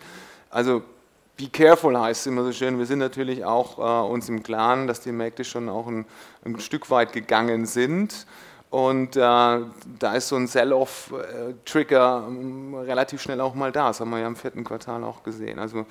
also 0.50 0.82
be 1.36 1.49
careful 1.49 1.99
heißt 1.99 2.20
es 2.20 2.26
immer 2.26 2.44
so 2.44 2.52
schön, 2.52 2.78
wir 2.78 2.87
sind 2.87 2.99
natürlich 2.99 3.44
auch 3.44 3.78
äh, 3.78 4.08
uns 4.12 4.28
im 4.28 4.42
Klaren, 4.42 4.87
dass 4.87 5.00
die 5.00 5.12
Märkte 5.12 5.44
schon 5.44 5.68
auch 5.68 5.87
ein, 5.87 6.04
ein 6.44 6.61
Stück 6.61 6.90
weit 6.90 7.12
gegangen 7.12 7.66
sind. 7.66 8.26
Und 8.70 9.16
äh, 9.16 9.20
da 9.20 10.14
ist 10.14 10.28
so 10.28 10.37
ein 10.37 10.47
Sell-off-Trigger 10.47 12.26
ähm, 12.28 12.75
relativ 12.75 13.23
schnell 13.23 13.40
auch 13.40 13.54
mal 13.54 13.73
da. 13.73 13.88
Das 13.88 14.00
haben 14.00 14.11
wir 14.11 14.18
ja 14.18 14.26
im 14.26 14.37
vierten 14.37 14.62
Quartal 14.62 15.02
auch 15.04 15.23
gesehen. 15.23 15.58
Also 15.58 15.87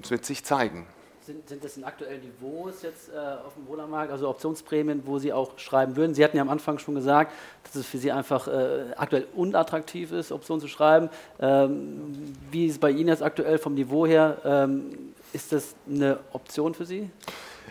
es 0.00 0.10
wird 0.10 0.24
sich 0.24 0.44
zeigen 0.44 0.86
sind, 1.26 1.48
sind 1.48 1.64
das 1.64 1.76
in 1.76 1.84
aktuellen 1.84 2.20
Niveaus 2.22 2.82
jetzt 2.82 3.08
äh, 3.08 3.18
auf 3.18 3.54
dem 3.54 3.66
Wohlermarkt, 3.66 4.12
also 4.12 4.28
Optionsprämien, 4.28 5.02
wo 5.04 5.18
Sie 5.18 5.32
auch 5.32 5.58
schreiben 5.58 5.96
würden? 5.96 6.14
Sie 6.14 6.22
hatten 6.22 6.36
ja 6.36 6.42
am 6.42 6.48
Anfang 6.48 6.78
schon 6.78 6.94
gesagt, 6.94 7.32
dass 7.64 7.74
es 7.74 7.86
für 7.86 7.98
Sie 7.98 8.12
einfach 8.12 8.46
äh, 8.46 8.92
aktuell 8.96 9.26
unattraktiv 9.34 10.12
ist, 10.12 10.30
Optionen 10.30 10.60
zu 10.60 10.68
schreiben. 10.68 11.10
Ähm, 11.40 12.34
wie 12.50 12.66
ist 12.66 12.72
es 12.72 12.78
bei 12.78 12.90
Ihnen 12.90 13.08
jetzt 13.08 13.22
aktuell 13.22 13.58
vom 13.58 13.74
Niveau 13.74 14.06
her? 14.06 14.38
Ähm, 14.44 15.12
ist 15.32 15.52
das 15.52 15.74
eine 15.88 16.20
Option 16.32 16.74
für 16.74 16.86
Sie? 16.86 17.10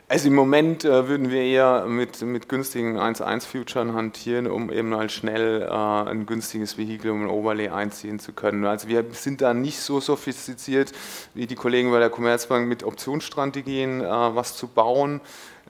Also 0.08 0.28
im 0.28 0.36
Moment 0.36 0.86
äh, 0.86 1.08
würden 1.08 1.32
wir 1.32 1.42
eher 1.42 1.86
mit, 1.88 2.22
mit 2.22 2.48
günstigen 2.48 2.98
1-1-Futuren 3.00 3.94
hantieren, 3.94 4.46
um 4.46 4.72
eben 4.72 4.96
halt 4.96 5.12
schnell 5.12 5.64
äh, 5.64 5.68
ein 5.68 6.26
günstiges 6.26 6.78
Vehikel, 6.78 7.10
um 7.12 7.24
ein 7.24 7.30
Overlay 7.30 7.70
einziehen 7.70 8.20
zu 8.20 8.32
können. 8.32 8.66
Also 8.66 8.88
wir 8.88 9.04
sind 9.12 9.42
da 9.42 9.54
nicht 9.54 9.80
so 9.80 10.00
sophistiziert 10.00 10.92
wie 11.34 11.48
die 11.48 11.56
Kollegen 11.56 11.90
bei 11.92 12.00
der 12.00 12.12
Commerzbank 12.12 12.68
mit 12.68 12.84
Optionsstrategien 12.84 14.02
äh, 14.02 14.06
was 14.06 14.56
zu 14.56 14.68
bauen 14.68 15.22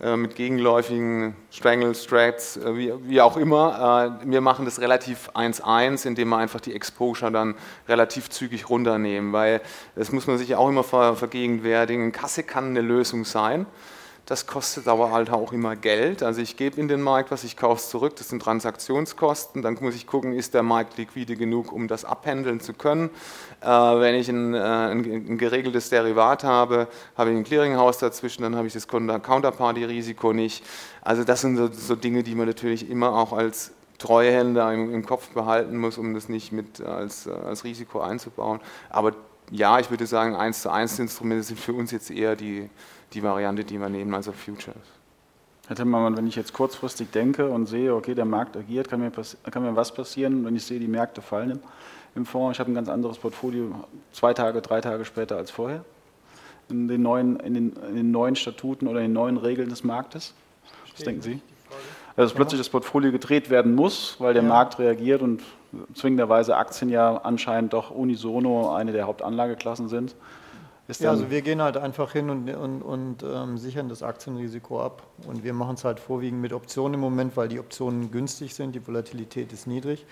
äh, 0.01 0.17
mit 0.17 0.35
gegenläufigen 0.35 1.37
Strangle, 1.49 1.95
Strats, 1.95 2.57
äh, 2.57 2.75
wie, 2.75 2.93
wie, 3.03 3.21
auch 3.21 3.37
immer. 3.37 4.19
Äh, 4.21 4.29
wir 4.29 4.41
machen 4.41 4.65
das 4.65 4.81
relativ 4.81 5.29
1-1, 5.29 6.05
indem 6.05 6.29
wir 6.29 6.37
einfach 6.37 6.59
die 6.59 6.73
Exposure 6.73 7.31
dann 7.31 7.55
relativ 7.87 8.29
zügig 8.29 8.69
runternehmen, 8.69 9.31
weil 9.31 9.61
das 9.95 10.11
muss 10.11 10.27
man 10.27 10.37
sich 10.37 10.53
auch 10.55 10.67
immer 10.67 10.83
vergegenwärtigen. 10.83 12.11
Kasse 12.11 12.43
kann 12.43 12.71
eine 12.71 12.81
Lösung 12.81 13.23
sein. 13.23 13.65
Das 14.25 14.47
kostet 14.47 14.87
aber 14.87 15.11
halt 15.11 15.29
auch 15.29 15.53
immer 15.53 15.75
Geld. 15.75 16.23
Also 16.23 16.41
ich 16.41 16.57
gebe 16.57 16.79
in 16.79 16.87
den 16.87 17.01
Markt, 17.01 17.29
was 17.29 17.43
ich 17.43 17.55
kaufe, 17.55 17.87
zurück. 17.87 18.15
Das 18.15 18.29
sind 18.29 18.41
Transaktionskosten. 18.41 19.61
Dann 19.61 19.77
muss 19.81 19.93
ich 19.93 20.07
gucken, 20.07 20.33
ist 20.33 20.55
der 20.55 20.63
Markt 20.63 20.97
liquide 20.97 21.35
genug, 21.35 21.71
um 21.71 21.87
das 21.87 22.05
abhandeln 22.05 22.59
zu 22.59 22.73
können. 22.73 23.11
Äh, 23.61 23.67
wenn 23.67 24.15
ich 24.15 24.27
ein, 24.27 24.55
äh, 24.55 24.57
ein, 24.57 25.37
geregeltes 25.37 25.89
Derivat 25.89 26.43
habe, 26.43 26.87
habe 27.15 27.31
ich 27.31 27.37
ein 27.37 27.43
Clearinghouse 27.43 27.99
dazwischen, 27.99 28.41
dann 28.41 28.55
habe 28.55 28.65
ich 28.65 28.73
das 28.73 28.87
Counterparty-Risiko 28.87 30.33
nicht. 30.33 30.65
Also 31.01 31.23
das 31.23 31.41
sind 31.41 31.57
so, 31.57 31.71
so, 31.71 31.95
Dinge, 31.95 32.23
die 32.23 32.33
man 32.33 32.47
natürlich 32.47 32.89
immer 32.89 33.15
auch 33.15 33.31
als 33.31 33.73
Treuhänder 33.99 34.73
im, 34.73 34.91
im 34.91 35.05
Kopf 35.05 35.29
behalten 35.29 35.77
muss, 35.77 35.99
um 35.99 36.15
das 36.15 36.29
nicht 36.29 36.51
mit 36.51 36.81
als, 36.81 37.27
als 37.27 37.63
Risiko 37.63 38.01
einzubauen. 38.01 38.59
Aber 38.89 39.13
ja, 39.51 39.77
ich 39.79 39.91
würde 39.91 40.07
sagen, 40.07 40.35
eins 40.35 40.63
zu 40.63 40.71
eins 40.71 40.97
Instrumente 40.97 41.43
sind 41.43 41.59
für 41.59 41.73
uns 41.73 41.91
jetzt 41.91 42.09
eher 42.09 42.35
die 42.35 42.71
die 43.15 43.23
Variante, 43.23 43.63
die 43.63 43.79
wir 43.79 43.89
nehmen, 43.89 44.13
also 44.13 44.31
Futures. 44.31 44.75
Herr 45.67 45.75
Timmermann, 45.75 46.15
wenn 46.15 46.27
ich 46.27 46.35
jetzt 46.35 46.53
kurzfristig 46.53 47.09
denke 47.11 47.49
und 47.49 47.65
sehe, 47.65 47.95
okay, 47.95 48.13
der 48.13 48.25
Markt 48.25 48.55
agiert, 48.55 48.89
kann 48.89 48.99
mir, 48.99 49.11
kann 49.49 49.63
mir 49.63 49.75
was 49.75 49.93
passieren, 49.93 50.45
wenn 50.45 50.55
ich 50.55 50.63
sehe, 50.63 50.79
die 50.79 50.87
Märkte 50.87 51.21
fallen 51.21 51.59
im 52.13 52.25
Fonds. 52.25 52.57
Ich 52.57 52.59
habe 52.59 52.71
ein 52.71 52.75
ganz 52.75 52.87
anderes 52.87 53.17
Portfolio 53.17 53.83
zwei 54.11 54.33
Tage, 54.33 54.61
drei 54.61 54.81
Tage 54.81 55.05
später 55.05 55.37
als 55.37 55.49
vorher 55.49 55.83
in 56.69 56.87
den 56.87 57.01
neuen, 57.01 57.39
in 57.39 57.53
den, 57.53 57.73
in 57.89 57.95
den 57.95 58.11
neuen 58.11 58.35
Statuten 58.35 58.87
oder 58.87 58.99
in 58.99 59.07
den 59.07 59.13
neuen 59.13 59.37
Regeln 59.37 59.69
des 59.69 59.83
Marktes. 59.83 60.33
Was 60.91 61.03
denken 61.03 61.21
Sie? 61.21 61.41
Also, 62.15 62.29
dass 62.29 62.33
plötzlich 62.33 62.59
das 62.59 62.69
Portfolio 62.69 63.11
gedreht 63.11 63.49
werden 63.49 63.75
muss, 63.75 64.15
weil 64.19 64.33
der 64.33 64.43
ja. 64.43 64.49
Markt 64.49 64.79
reagiert 64.79 65.21
und 65.21 65.41
zwingenderweise 65.93 66.55
Aktien 66.55 66.89
ja 66.89 67.17
anscheinend 67.17 67.73
doch 67.73 67.91
unisono 67.91 68.73
eine 68.73 68.93
der 68.93 69.05
Hauptanlageklassen 69.05 69.89
sind. 69.89 70.15
Ja, 70.87 71.09
also 71.09 71.31
wir 71.31 71.41
gehen 71.41 71.61
halt 71.61 71.77
einfach 71.77 72.11
hin 72.11 72.29
und, 72.29 72.49
und, 72.49 72.81
und 72.81 73.23
ähm, 73.23 73.57
sichern 73.57 73.89
das 73.89 74.03
Aktienrisiko 74.03 74.81
ab. 74.81 75.03
Und 75.27 75.43
wir 75.43 75.53
machen 75.53 75.75
es 75.75 75.83
halt 75.83 75.99
vorwiegend 75.99 76.41
mit 76.41 76.53
Optionen 76.53 76.95
im 76.95 76.99
Moment, 76.99 77.35
weil 77.35 77.47
die 77.47 77.59
Optionen 77.59 78.11
günstig 78.11 78.53
sind, 78.53 78.75
die 78.75 78.85
Volatilität 78.85 79.51
ist 79.51 79.65
niedrig. 79.65 80.05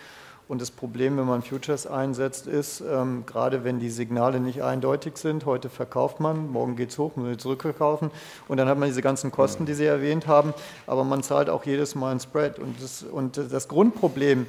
Und 0.48 0.62
das 0.62 0.72
Problem, 0.72 1.18
wenn 1.18 1.26
man 1.26 1.42
Futures 1.42 1.88
einsetzt, 1.88 2.48
ist, 2.48 2.82
ähm, 2.82 3.24
gerade 3.26 3.64
wenn 3.64 3.80
die 3.80 3.90
Signale 3.90 4.40
nicht 4.40 4.62
eindeutig 4.62 5.18
sind, 5.18 5.46
heute 5.46 5.70
verkauft 5.70 6.20
man, 6.20 6.52
morgen 6.52 6.76
geht 6.76 6.90
es 6.90 6.98
hoch, 6.98 7.16
muss 7.16 7.38
zurückverkaufen 7.38 8.12
und 8.50 8.58
dann 8.58 8.68
hat 8.68 8.78
man 8.78 8.90
diese 8.90 9.02
ganzen 9.02 9.32
Kosten, 9.32 9.66
die 9.66 9.74
Sie 9.74 9.86
erwähnt 9.86 10.28
haben, 10.28 10.54
aber 10.86 11.06
man 11.06 11.24
zahlt 11.24 11.50
auch 11.50 11.66
jedes 11.66 11.96
Mal 11.96 12.12
ein 12.12 12.20
Spread. 12.20 12.60
Und 12.60 12.82
das, 12.84 13.04
und 13.04 13.38
das 13.38 13.70
Grundproblem, 13.70 14.46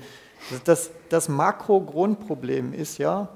das, 0.65 0.91
das 1.11 1.29
Makro-Grundproblem 1.29 2.75
ist 2.75 2.99
ja, 2.99 3.29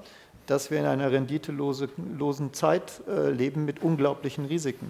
dass 0.49 0.71
wir 0.71 0.79
in 0.79 0.85
einer 0.85 1.11
renditelosen 1.11 2.53
Zeit 2.53 3.01
äh, 3.07 3.29
leben 3.29 3.65
mit 3.65 3.83
unglaublichen 3.83 4.45
Risiken. 4.45 4.89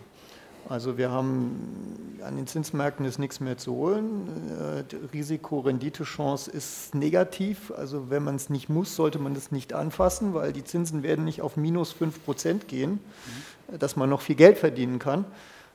Also 0.69 0.97
wir 0.97 1.09
haben 1.11 2.17
an 2.23 2.35
den 2.35 2.47
Zinsmärkten 2.47 3.05
ist 3.05 3.17
nichts 3.17 3.39
mehr 3.39 3.57
zu 3.57 3.73
holen. 3.73 4.27
Äh, 4.57 4.95
Risiko-Rendite-Chance 5.13 6.51
ist 6.51 6.95
negativ. 6.95 7.71
Also 7.75 8.09
wenn 8.09 8.23
man 8.23 8.35
es 8.35 8.49
nicht 8.49 8.69
muss, 8.69 8.95
sollte 8.95 9.19
man 9.19 9.35
es 9.35 9.51
nicht 9.51 9.73
anfassen, 9.73 10.33
weil 10.33 10.53
die 10.53 10.63
Zinsen 10.63 11.03
werden 11.03 11.25
nicht 11.25 11.41
auf 11.41 11.57
minus 11.57 11.91
5 11.91 12.23
Prozent 12.23 12.67
gehen, 12.67 12.99
mhm. 13.71 13.79
dass 13.79 13.95
man 13.95 14.09
noch 14.09 14.21
viel 14.21 14.35
Geld 14.35 14.57
verdienen 14.57 14.99
kann. 14.99 15.25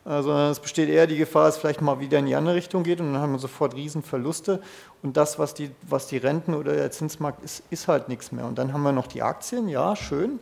Also 0.05 0.33
es 0.33 0.61
besteht 0.61 0.91
eher 0.91 1.07
die 1.07 1.17
Gefahr, 1.17 1.47
dass 1.47 1.55
es 1.55 1.61
vielleicht 1.61 1.81
mal 1.81 1.99
wieder 1.99 2.19
in 2.19 2.27
die 2.27 2.35
andere 2.35 2.55
Richtung 2.55 2.83
geht 2.83 3.01
und 3.01 3.15
dann 3.15 3.23
haben 3.23 3.33
wir 3.33 3.39
sofort 3.39 3.75
Riesenverluste. 3.75 4.61
Und 5.03 5.17
das, 5.17 5.39
was 5.39 5.55
die, 5.55 5.71
was 5.89 6.07
die 6.09 6.19
Renten 6.19 6.55
oder 6.55 6.75
der 6.75 6.91
Zinsmarkt 6.91 7.43
ist, 7.43 7.63
ist 7.71 7.89
halt 7.89 8.09
nichts 8.09 8.31
mehr. 8.31 8.45
Und 8.45 8.59
dann 8.59 8.73
haben 8.73 8.83
wir 8.83 8.93
noch 8.93 9.07
die 9.07 9.23
Aktien, 9.23 9.69
ja, 9.69 9.97
schön. 9.97 10.41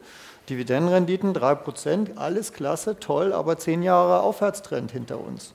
Dividendenrenditen 0.49 1.33
3%, 1.33 2.16
alles 2.16 2.52
klasse, 2.52 2.99
toll, 2.99 3.33
aber 3.33 3.57
zehn 3.57 3.83
Jahre 3.83 4.23
Aufwärtstrend 4.23 4.90
hinter 4.90 5.21
uns. 5.21 5.54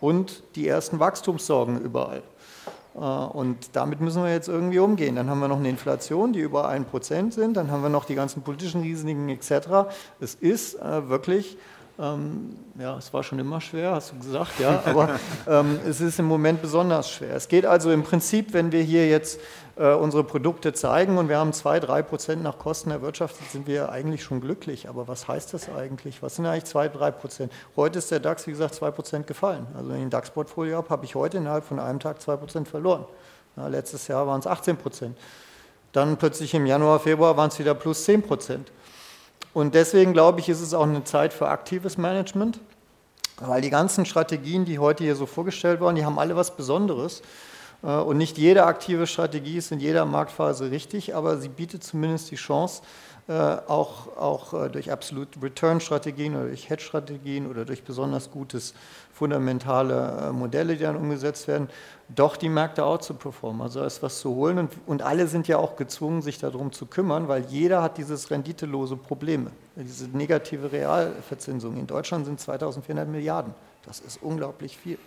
Und 0.00 0.42
die 0.56 0.66
ersten 0.66 0.98
Wachstumssorgen 0.98 1.80
überall. 1.80 2.22
Äh, 2.96 2.98
und 2.98 3.76
damit 3.76 4.00
müssen 4.00 4.24
wir 4.24 4.32
jetzt 4.32 4.48
irgendwie 4.48 4.80
umgehen. 4.80 5.14
Dann 5.14 5.30
haben 5.30 5.38
wir 5.38 5.48
noch 5.48 5.58
eine 5.58 5.68
Inflation, 5.68 6.32
die 6.32 6.40
über 6.40 6.68
1% 6.68 7.32
sind, 7.32 7.56
dann 7.56 7.70
haben 7.70 7.82
wir 7.82 7.88
noch 7.88 8.04
die 8.04 8.16
ganzen 8.16 8.42
politischen 8.42 8.82
Risiken 8.82 9.28
etc. 9.28 9.88
Es 10.20 10.34
ist 10.34 10.74
äh, 10.80 11.08
wirklich 11.08 11.56
ähm, 11.98 12.56
ja, 12.78 12.96
es 12.96 13.12
war 13.14 13.22
schon 13.22 13.38
immer 13.38 13.60
schwer, 13.60 13.92
hast 13.92 14.12
du 14.12 14.18
gesagt, 14.18 14.58
ja, 14.58 14.82
aber 14.84 15.20
ähm, 15.48 15.78
es 15.86 16.00
ist 16.00 16.18
im 16.18 16.26
Moment 16.26 16.60
besonders 16.60 17.08
schwer. 17.08 17.36
Es 17.36 17.46
geht 17.46 17.66
also 17.66 17.92
im 17.92 18.02
Prinzip, 18.02 18.52
wenn 18.52 18.72
wir 18.72 18.82
hier 18.82 19.08
jetzt 19.08 19.38
äh, 19.76 19.92
unsere 19.92 20.24
Produkte 20.24 20.72
zeigen 20.72 21.18
und 21.18 21.28
wir 21.28 21.38
haben 21.38 21.52
2, 21.52 21.78
3 21.80 22.02
Prozent 22.02 22.42
nach 22.42 22.58
Kosten 22.58 22.90
erwirtschaftet, 22.90 23.48
sind 23.50 23.68
wir 23.68 23.90
eigentlich 23.90 24.24
schon 24.24 24.40
glücklich. 24.40 24.88
Aber 24.88 25.06
was 25.06 25.28
heißt 25.28 25.54
das 25.54 25.68
eigentlich? 25.68 26.20
Was 26.20 26.36
sind 26.36 26.46
eigentlich 26.46 26.64
2, 26.64 26.88
3 26.88 27.10
Prozent? 27.12 27.52
Heute 27.76 28.00
ist 28.00 28.10
der 28.10 28.18
DAX, 28.18 28.46
wie 28.48 28.50
gesagt, 28.50 28.74
2 28.74 28.90
Prozent 28.90 29.26
gefallen. 29.28 29.66
Also 29.76 29.90
wenn 29.90 29.98
ich 29.98 30.02
ein 30.02 30.10
DAX-Portfolio 30.10 30.76
habe, 30.78 30.88
habe 30.90 31.04
ich 31.04 31.14
heute 31.14 31.36
innerhalb 31.36 31.64
von 31.64 31.78
einem 31.78 32.00
Tag 32.00 32.20
2 32.20 32.36
Prozent 32.36 32.68
verloren. 32.68 33.04
Ja, 33.56 33.68
letztes 33.68 34.08
Jahr 34.08 34.26
waren 34.26 34.40
es 34.40 34.48
18 34.48 34.76
Prozent. 34.76 35.16
Dann 35.92 36.16
plötzlich 36.16 36.52
im 36.54 36.66
Januar, 36.66 36.98
Februar 36.98 37.36
waren 37.36 37.50
es 37.50 37.58
wieder 37.60 37.74
plus 37.74 38.04
10 38.04 38.22
Prozent. 38.22 38.72
Und 39.54 39.74
deswegen 39.74 40.12
glaube 40.12 40.40
ich, 40.40 40.48
ist 40.48 40.60
es 40.60 40.74
auch 40.74 40.82
eine 40.82 41.04
Zeit 41.04 41.32
für 41.32 41.48
aktives 41.48 41.96
Management, 41.96 42.58
weil 43.40 43.62
die 43.62 43.70
ganzen 43.70 44.04
Strategien, 44.04 44.64
die 44.64 44.80
heute 44.80 45.04
hier 45.04 45.14
so 45.14 45.26
vorgestellt 45.26 45.80
wurden, 45.80 45.94
die 45.94 46.04
haben 46.04 46.18
alle 46.18 46.34
was 46.34 46.56
Besonderes. 46.56 47.22
Äh, 47.84 47.86
und 47.86 48.18
nicht 48.18 48.36
jede 48.36 48.64
aktive 48.64 49.06
Strategie 49.06 49.56
ist 49.56 49.70
in 49.70 49.78
jeder 49.78 50.04
Marktphase 50.06 50.72
richtig, 50.72 51.14
aber 51.14 51.38
sie 51.38 51.48
bietet 51.48 51.84
zumindest 51.84 52.32
die 52.32 52.36
Chance, 52.36 52.82
äh, 53.28 53.32
auch, 53.32 54.16
auch 54.16 54.64
äh, 54.64 54.68
durch 54.68 54.90
Absolute 54.90 55.40
Return 55.40 55.80
Strategien 55.80 56.34
oder 56.34 56.48
durch 56.48 56.68
Hedge 56.68 56.82
Strategien 56.82 57.46
oder 57.46 57.64
durch 57.64 57.84
besonders 57.84 58.32
gutes 58.32 58.74
fundamentale 59.12 60.32
Modelle, 60.32 60.76
die 60.76 60.82
dann 60.82 60.96
umgesetzt 60.96 61.46
werden, 61.46 61.68
doch 62.08 62.36
die 62.36 62.48
Märkte 62.48 62.84
out 62.84 63.02
zu 63.02 63.14
performen. 63.14 63.62
Also 63.62 63.80
da 63.80 63.86
ist 63.86 64.02
was 64.02 64.20
zu 64.20 64.34
holen 64.34 64.58
und, 64.58 64.72
und 64.86 65.02
alle 65.02 65.26
sind 65.26 65.48
ja 65.48 65.58
auch 65.58 65.76
gezwungen, 65.76 66.22
sich 66.22 66.38
darum 66.38 66.72
zu 66.72 66.86
kümmern, 66.86 67.28
weil 67.28 67.44
jeder 67.46 67.82
hat 67.82 67.98
dieses 67.98 68.30
renditelose 68.30 68.96
Probleme, 68.96 69.50
diese 69.76 70.08
negative 70.08 70.70
Realverzinsung. 70.70 71.76
In 71.76 71.86
Deutschland 71.86 72.26
sind 72.26 72.40
2400 72.40 73.08
Milliarden. 73.08 73.54
Das 73.86 74.00
ist 74.00 74.22
unglaublich 74.22 74.76
viel. 74.76 74.98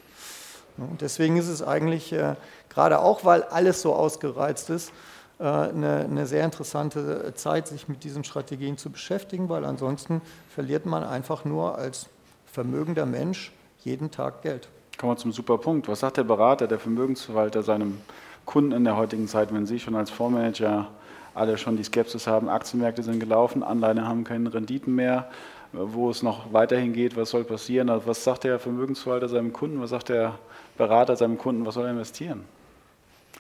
Und 0.77 1.01
deswegen 1.01 1.38
ist 1.38 1.48
es 1.48 1.63
eigentlich, 1.63 2.13
äh, 2.13 2.36
gerade 2.70 3.00
auch 3.00 3.25
weil 3.25 3.44
alles 3.44 3.82
so 3.82 3.94
ausgereizt 3.94 4.70
ist, 4.70 4.92
äh, 5.39 5.44
eine, 5.44 6.00
eine, 6.00 6.27
sehr 6.27 6.46
interessante 6.46 7.34
Zeit, 7.36 7.68
sich 7.68 7.88
mit 7.88 8.04
diesen 8.04 8.24
Strategien 8.24 8.77
zu 8.77 8.92
beschäftigen, 8.92 9.50
weil 9.50 9.66
ansonsten 9.66 10.22
verliert 10.50 10.86
man 10.86 11.04
einfach 11.04 11.46
nur 11.46 11.77
als 11.77 12.08
vermögender 12.46 13.06
Mensch 13.06 13.51
jeden 13.84 14.12
Tag 14.12 14.42
Geld. 14.42 14.70
Kommen 14.98 15.12
wir 15.12 15.18
zum 15.18 15.32
super 15.32 15.60
Punkt. 15.60 15.88
Was 15.88 16.00
sagt 16.00 16.18
der 16.18 16.24
Berater, 16.24 16.68
der 16.68 16.80
Vermögensverwalter 16.80 17.62
seinem 17.62 18.00
Kunden 18.46 18.72
in 18.72 18.84
der 18.84 18.98
heutigen 18.98 19.27
Zeit, 19.27 19.54
wenn 19.54 19.68
Sie 19.68 19.80
schon 19.80 19.96
als 19.96 20.10
Fondsmanager 20.10 20.88
alle 21.36 21.60
schon 21.60 21.77
die 21.77 21.84
Skepsis 21.84 22.25
haben, 22.25 22.50
Aktienmärkte 22.50 23.04
sind 23.04 23.20
gelaufen, 23.20 23.62
Anleihen 23.62 24.08
haben 24.08 24.24
keine 24.24 24.51
Renditen 24.51 24.96
mehr, 24.96 25.30
wo 25.72 26.10
es 26.10 26.24
noch 26.24 26.51
weiterhin 26.51 26.94
geht, 26.94 27.16
was 27.16 27.30
soll 27.30 27.44
passieren? 27.44 27.92
Also 27.92 28.08
was 28.08 28.24
sagt 28.24 28.44
der 28.44 28.58
Vermögensverwalter 28.58 29.30
seinem 29.30 29.54
Kunden, 29.54 29.80
was 29.80 29.92
sagt 29.92 30.10
der 30.10 30.39
Berater 30.80 31.16
seinem 31.16 31.38
Kunden, 31.38 31.63
was 31.63 31.75
soll 31.75 31.86
er 31.86 31.92
investieren? 31.92 32.46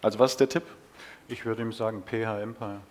Also 0.03 0.19
was 0.19 0.33
ist 0.33 0.39
der 0.39 0.49
Tipp? 0.49 0.63
Ich 1.27 1.43
würde 1.43 1.63
ihm 1.63 1.73
sagen, 1.73 2.03
PH 2.05 2.39
Empire. 2.39 2.81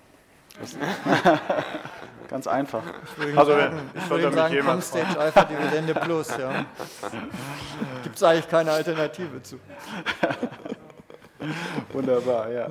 Ganz 2.29 2.47
einfach. 2.47 2.83
Ich 3.13 3.19
würde 3.19 3.39
also, 3.39 3.53
sagen, 3.53 3.81
ich 3.95 4.11
würde 4.11 4.33
sagen 4.33 4.59
Constage 4.61 5.21
Alpha 5.21 5.45
Dividende 5.45 5.95
Plus. 5.95 6.29
Ja. 6.37 6.65
Gibt 8.03 8.17
es 8.17 8.23
eigentlich 8.23 8.49
keine 8.49 8.73
Alternative 8.73 9.43
zu. 9.43 9.61
Wunderbar, 11.93 12.51
ja. 12.51 12.69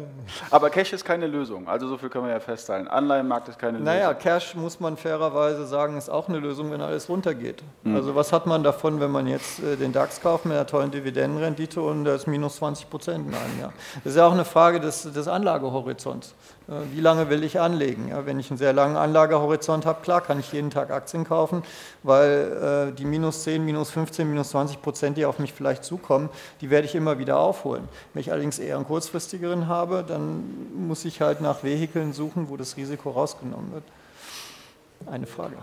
Aber 0.49 0.69
Cash 0.69 0.93
ist 0.93 1.05
keine 1.05 1.27
Lösung, 1.27 1.67
also 1.67 1.87
so 1.87 1.97
viel 1.97 2.09
können 2.09 2.25
wir 2.25 2.33
ja 2.33 2.39
festhalten. 2.39 2.87
Anleihenmarkt 2.87 3.47
ist 3.47 3.59
keine 3.59 3.79
naja, 3.79 4.09
Lösung. 4.09 4.23
Naja, 4.23 4.39
Cash 4.39 4.55
muss 4.55 4.79
man 4.79 4.97
fairerweise 4.97 5.65
sagen, 5.65 5.97
ist 5.97 6.09
auch 6.09 6.27
eine 6.27 6.39
Lösung, 6.39 6.71
wenn 6.71 6.81
alles 6.81 7.07
runtergeht. 7.07 7.63
Mhm. 7.83 7.95
Also 7.95 8.15
was 8.15 8.33
hat 8.33 8.47
man 8.47 8.63
davon, 8.63 8.99
wenn 8.99 9.11
man 9.11 9.27
jetzt 9.27 9.59
äh, 9.59 9.77
den 9.77 9.93
DAX 9.93 10.19
kauft 10.19 10.45
mit 10.45 10.55
einer 10.55 10.67
tollen 10.67 10.91
Dividendenrendite 10.91 11.79
und 11.81 12.05
das 12.05 12.21
ist 12.21 12.27
minus 12.27 12.57
20 12.57 12.89
Prozent 12.89 13.27
in 13.27 13.33
einem 13.33 13.59
Jahr? 13.59 13.73
Das 14.03 14.13
ist 14.13 14.17
ja 14.17 14.27
auch 14.27 14.33
eine 14.33 14.45
Frage 14.45 14.79
des, 14.79 15.03
des 15.03 15.27
Anlagehorizonts. 15.27 16.33
Äh, 16.67 16.73
wie 16.93 17.01
lange 17.01 17.29
will 17.29 17.43
ich 17.43 17.59
anlegen? 17.59 18.07
Ja, 18.09 18.25
wenn 18.25 18.39
ich 18.39 18.49
einen 18.49 18.57
sehr 18.57 18.73
langen 18.73 18.95
Anlagehorizont 18.95 19.85
habe, 19.85 20.01
klar, 20.01 20.21
kann 20.21 20.39
ich 20.39 20.51
jeden 20.51 20.69
Tag 20.69 20.91
Aktien 20.91 21.23
kaufen, 21.23 21.63
weil 22.03 22.89
äh, 22.91 22.95
die 22.95 23.05
minus 23.05 23.43
10, 23.43 23.63
minus 23.63 23.91
15, 23.91 24.29
minus 24.29 24.49
20 24.49 24.81
Prozent, 24.81 25.17
die 25.17 25.25
auf 25.25 25.39
mich 25.39 25.53
vielleicht 25.53 25.83
zukommen, 25.83 26.29
die 26.61 26.69
werde 26.69 26.87
ich 26.87 26.95
immer 26.95 27.19
wieder 27.19 27.39
aufholen. 27.39 27.87
Wenn 28.13 28.21
ich 28.21 28.31
allerdings 28.31 28.59
eher 28.59 28.75
einen 28.75 28.85
kurzfristigeren 28.85 29.67
habe, 29.67 30.03
dann 30.07 30.43
muss 30.87 31.05
ich 31.05 31.21
halt 31.21 31.41
nach 31.41 31.63
Vehikeln 31.63 32.13
suchen, 32.13 32.49
wo 32.49 32.57
das 32.57 32.77
Risiko 32.77 33.11
rausgenommen 33.11 33.73
wird. 33.73 33.83
Eine 35.05 35.27
Frage. 35.27 35.55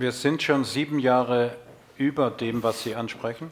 Wir 0.00 0.12
sind 0.12 0.42
schon 0.42 0.64
sieben 0.64 0.98
Jahre 0.98 1.54
über 1.98 2.30
dem, 2.30 2.62
was 2.62 2.82
Sie 2.82 2.94
ansprechen. 2.94 3.50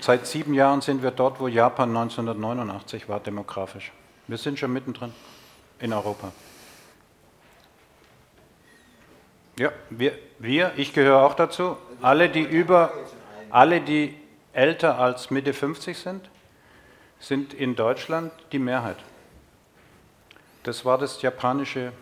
Seit 0.00 0.24
sieben 0.24 0.54
Jahren 0.54 0.82
sind 0.82 1.02
wir 1.02 1.10
dort, 1.10 1.40
wo 1.40 1.48
Japan 1.48 1.88
1989 1.88 3.08
war, 3.08 3.18
demografisch. 3.18 3.90
Wir 4.28 4.38
sind 4.38 4.56
schon 4.56 4.72
mittendrin 4.72 5.12
in 5.80 5.92
Europa. 5.92 6.30
Ja, 9.58 9.72
wir, 9.90 10.16
wir, 10.38 10.74
ich 10.76 10.92
gehöre 10.92 11.24
auch 11.24 11.34
dazu. 11.34 11.76
Alle, 12.00 12.28
die 12.28 12.42
über, 12.42 12.92
alle, 13.50 13.80
die 13.80 14.14
älter 14.52 15.00
als 15.00 15.32
Mitte 15.32 15.52
50 15.52 15.98
sind, 15.98 16.30
sind 17.18 17.52
in 17.52 17.74
Deutschland 17.74 18.30
die 18.52 18.60
Mehrheit. 18.60 18.98
Das 20.62 20.84
war 20.84 20.98
das 20.98 21.20
japanische 21.20 21.92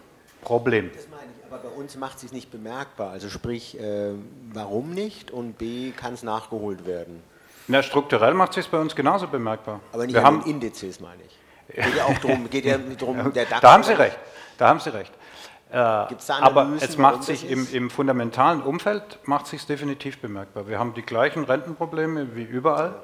Problem. 0.43 0.91
Das 0.95 1.09
meine 1.09 1.23
ich, 1.23 1.42
aber 1.52 1.68
bei 1.68 1.76
uns 1.76 1.97
macht 1.97 2.14
es 2.14 2.23
sich 2.23 2.32
nicht 2.32 2.50
bemerkbar. 2.50 3.11
Also 3.11 3.28
sprich, 3.28 3.78
äh, 3.78 4.12
warum 4.52 4.90
nicht 4.90 5.30
und 5.30 5.59
B, 5.59 5.90
kann 5.90 6.14
es 6.14 6.23
nachgeholt 6.23 6.87
werden. 6.87 7.23
Na, 7.68 7.82
strukturell 7.82 8.35
macht 8.35 8.50
es 8.50 8.64
sich 8.64 8.71
bei 8.71 8.78
uns 8.78 8.97
genauso 8.97 9.28
bemerkbar. 9.28 9.80
Aber 9.92 10.06
nicht 10.06 10.14
Wir 10.14 10.23
haben, 10.23 10.42
Indizes, 10.47 11.00
meine 11.00 11.23
ich. 11.23 11.75
Geht 11.75 11.97
ja 11.97 12.04
auch 12.04 12.18
darum, 12.18 12.49
geht 12.49 12.64
ja 12.64 12.78
darum 12.99 13.32
der 13.32 13.44
DAX. 13.44 13.61
da 13.61 13.73
haben 13.73 13.82
Sie 13.82 13.92
recht. 13.92 14.18
Da 14.59 14.68
haben 14.68 14.80
Sie 14.80 14.92
recht. 14.92 15.12
Äh, 15.71 15.76
aber 15.76 16.71
es 16.80 16.99
macht 16.99 17.25
sich 17.25 17.49
im, 17.49 17.66
im 17.73 17.90
fundamentalen 17.90 18.62
Umfeld 18.62 19.18
macht 19.25 19.47
sich 19.47 19.66
definitiv 19.66 20.21
bemerkbar. 20.21 20.66
Wir 20.68 20.78
haben 20.78 20.94
die 20.94 21.02
gleichen 21.02 21.44
Rentenprobleme 21.44 22.35
wie 22.35 22.42
überall, 22.42 22.94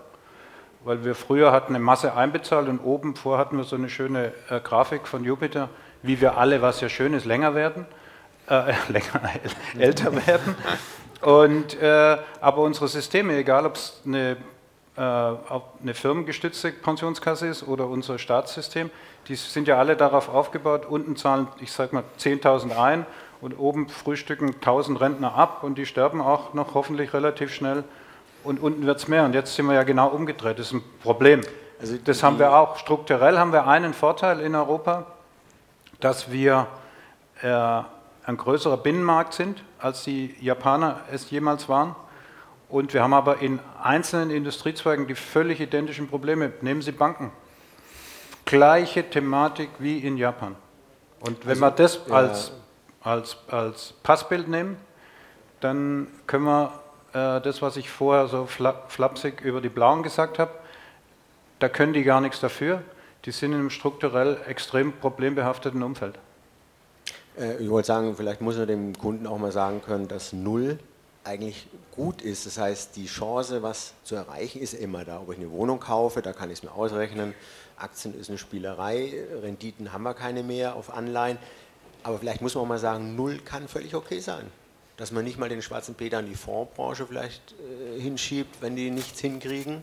weil 0.85 1.05
wir 1.05 1.15
früher 1.15 1.53
hatten 1.53 1.75
eine 1.75 1.85
Masse 1.85 2.15
einbezahlt 2.15 2.69
und 2.69 2.81
oben 2.81 3.15
vor 3.15 3.39
hatten 3.39 3.57
wir 3.57 3.65
so 3.65 3.77
eine 3.77 3.89
schöne 3.89 4.33
äh, 4.49 4.61
Grafik 4.61 5.07
von 5.07 5.25
Jupiter, 5.25 5.69
wie 6.03 6.21
wir 6.21 6.37
alle, 6.37 6.63
was 6.63 6.81
ja 6.81 6.89
schön 6.89 7.15
ist, 7.15 7.25
länger 7.25 7.55
werden, 7.55 7.87
äh, 8.49 8.73
länger 8.89 9.21
älter 9.79 10.27
werden. 10.27 10.57
Und, 11.21 11.81
äh, 11.81 12.19
aber 12.41 12.59
unsere 12.59 12.89
Systeme, 12.89 13.37
egal 13.37 13.67
ob 13.67 13.75
es 13.75 14.01
eine, 14.07 14.37
äh, 14.97 15.01
eine 15.01 15.95
firmengestützte 15.95 16.73
Pensionskasse 16.73 17.49
ist 17.49 17.67
oder 17.67 17.89
unser 17.89 18.19
Staatssystem, 18.19 18.91
die 19.27 19.35
sind 19.35 19.69
ja 19.69 19.79
alle 19.79 19.97
darauf 19.97 20.29
aufgebaut, 20.29 20.87
unten 20.87 21.17
zahlen, 21.17 21.49
ich 21.61 21.73
sage 21.73 21.95
mal, 21.95 22.05
10.000 22.19 22.77
ein 22.79 23.07
und 23.41 23.59
oben 23.59 23.89
frühstücken 23.89 24.55
1.000 24.55 25.01
Rentner 25.01 25.35
ab 25.35 25.63
und 25.63 25.77
die 25.77 25.87
sterben 25.87 26.21
auch 26.21 26.55
noch 26.55 26.75
hoffentlich 26.75 27.13
relativ 27.13 27.53
schnell 27.53 27.85
und 28.45 28.61
unten 28.61 28.87
wird 28.87 28.99
es 28.99 29.09
mehr. 29.09 29.25
Und 29.25 29.35
jetzt 29.35 29.55
sind 29.55 29.67
wir 29.67 29.75
ja 29.75 29.83
genau 29.83 30.09
umgedreht, 30.09 30.59
das 30.59 30.69
ist 30.69 30.75
ein 30.75 30.85
Problem. 31.03 31.43
Also 31.81 31.97
das 31.97 32.23
haben 32.23 32.39
wir 32.39 32.57
auch. 32.57 32.77
Strukturell 32.77 33.39
haben 33.39 33.53
wir 33.53 33.67
einen 33.67 33.95
Vorteil 33.95 34.41
in 34.41 34.55
Europa, 34.55 35.07
dass 36.01 36.31
wir 36.31 36.67
äh, 37.43 37.83
ein 38.29 38.37
größerer 38.37 38.77
Binnenmarkt 38.77 39.33
sind, 39.33 39.65
als 39.79 40.05
die 40.05 40.35
Japaner 40.39 41.01
es 41.11 41.31
jemals 41.31 41.67
waren. 41.71 41.97
Und 42.69 42.93
wir 42.93 43.03
haben 43.03 43.15
aber 43.15 43.39
in 43.39 43.59
einzelnen 43.83 44.29
Industriezweigen 44.31 45.07
die 45.07 45.15
völlig 45.15 45.61
identischen 45.61 46.09
Probleme. 46.09 46.53
Nehmen 46.61 46.83
Sie 46.83 46.93
Banken. 46.93 47.33
Gleiche 48.45 49.09
Thematik 49.09 49.71
wie 49.79 50.01
in 50.01 50.19
Japan. 50.19 50.57
Und 51.21 51.47
wenn 51.47 51.59
wir 51.59 51.71
das 51.71 52.11
als, 52.11 52.53
als, 53.01 53.39
als 53.49 53.95
Passbild 54.03 54.47
nehmen, 54.47 54.77
dann 55.61 56.09
können 56.27 56.45
wir 56.45 56.73
äh, 57.15 57.41
das, 57.41 57.63
was 57.63 57.79
ich 57.79 57.89
vorher 57.89 58.29
so 58.29 58.45
fla 58.45 58.75
flapsig 58.89 59.41
über 59.41 59.63
die 59.63 59.71
Blauen 59.71 60.03
gesagt 60.03 60.39
habe, 60.39 60.51
da 61.61 61.71
können 61.71 61.95
die 61.95 62.05
gar 62.05 62.21
nichts 62.21 62.41
dafür. 62.41 62.83
Die 63.25 63.31
sind 63.31 63.53
in 63.53 63.61
einem 63.61 63.71
strukturell 63.71 64.37
extrem 64.47 64.93
problembehafteten 64.93 65.83
Umfeld. 65.83 66.19
Äh, 67.39 67.63
Ich 67.63 67.71
wollte 67.71 67.87
sagen, 67.87 68.17
vielleicht 68.17 68.41
muss 68.41 68.57
man 68.57 68.67
dem 68.67 68.99
Kunden 68.99 69.27
auch 69.27 69.39
mal 69.39 69.53
sagen 69.53 69.83
können, 69.83 70.09
dass 70.09 70.33
Null 70.33 70.79
eigentlich 71.25 71.67
gut 71.93 72.23
ist. 72.23 72.47
Das 72.47 72.59
heißt, 72.59 72.97
die 72.97 73.07
Chance, 73.07 73.63
was 73.63 73.93
zu 74.05 74.15
erreichen, 74.15 74.61
ist 74.61 74.75
immer 74.75 75.05
da. 75.05 75.21
Ob 75.21 75.33
ich 75.33 75.39
eine 75.39 75.51
Wohnung 75.51 75.81
kaufe, 75.81 76.23
da 76.23 76.33
kann 76.33 76.51
ich 76.51 76.59
es 76.59 76.63
mir 76.63 76.73
ausrechnen. 76.73 77.35
Aktien 77.77 78.19
ist 78.19 78.29
eine 78.29 78.39
Spielerei, 78.39 79.13
Renditen 79.43 79.93
haben 79.93 80.03
wir 80.03 80.15
keine 80.15 80.43
mehr 80.43 80.75
auf 80.75 80.93
Anleihen. 80.93 81.39
Aber 82.03 82.19
vielleicht 82.19 82.41
muss 82.41 82.55
man 82.55 82.65
auch 82.65 82.69
mal 82.69 82.79
sagen, 82.79 83.17
Null 83.17 83.39
kann 83.39 83.69
völlig 83.69 83.95
okay 83.95 84.21
sein. 84.21 84.47
Dass 84.97 85.13
man 85.13 85.25
nicht 85.25 85.39
mal 85.39 85.49
den 85.49 85.63
schwarzen 85.63 85.95
Peter 85.95 86.19
an 86.19 86.27
die 86.27 86.35
Fondsbranche 86.35 87.07
vielleicht 87.07 87.55
äh, 87.97 88.01
hinschiebt, 88.01 88.63
wenn 88.63 88.75
die 88.75 88.91
nichts 88.91 89.21
hinkriegen. 89.21 89.83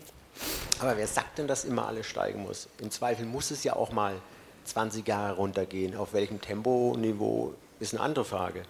Aber 0.79 0.97
wer 0.97 1.07
sagt 1.07 1.37
denn, 1.37 1.47
dass 1.47 1.63
immer 1.63 1.87
alles 1.87 2.07
steigen 2.07 2.43
muss? 2.43 2.67
Im 2.81 2.91
Zweifel 2.91 3.25
muss 3.25 3.51
es 3.51 3.63
ja 3.63 3.75
auch 3.75 3.91
mal 3.91 4.15
20 4.65 5.07
Jahre 5.07 5.35
runtergehen. 5.35 5.95
Auf 5.95 6.13
welchem 6.13 6.41
Temponiveau 6.41 7.53
ist 7.79 7.93
eine 7.93 8.03
andere 8.03 8.25
Frage. 8.25 8.63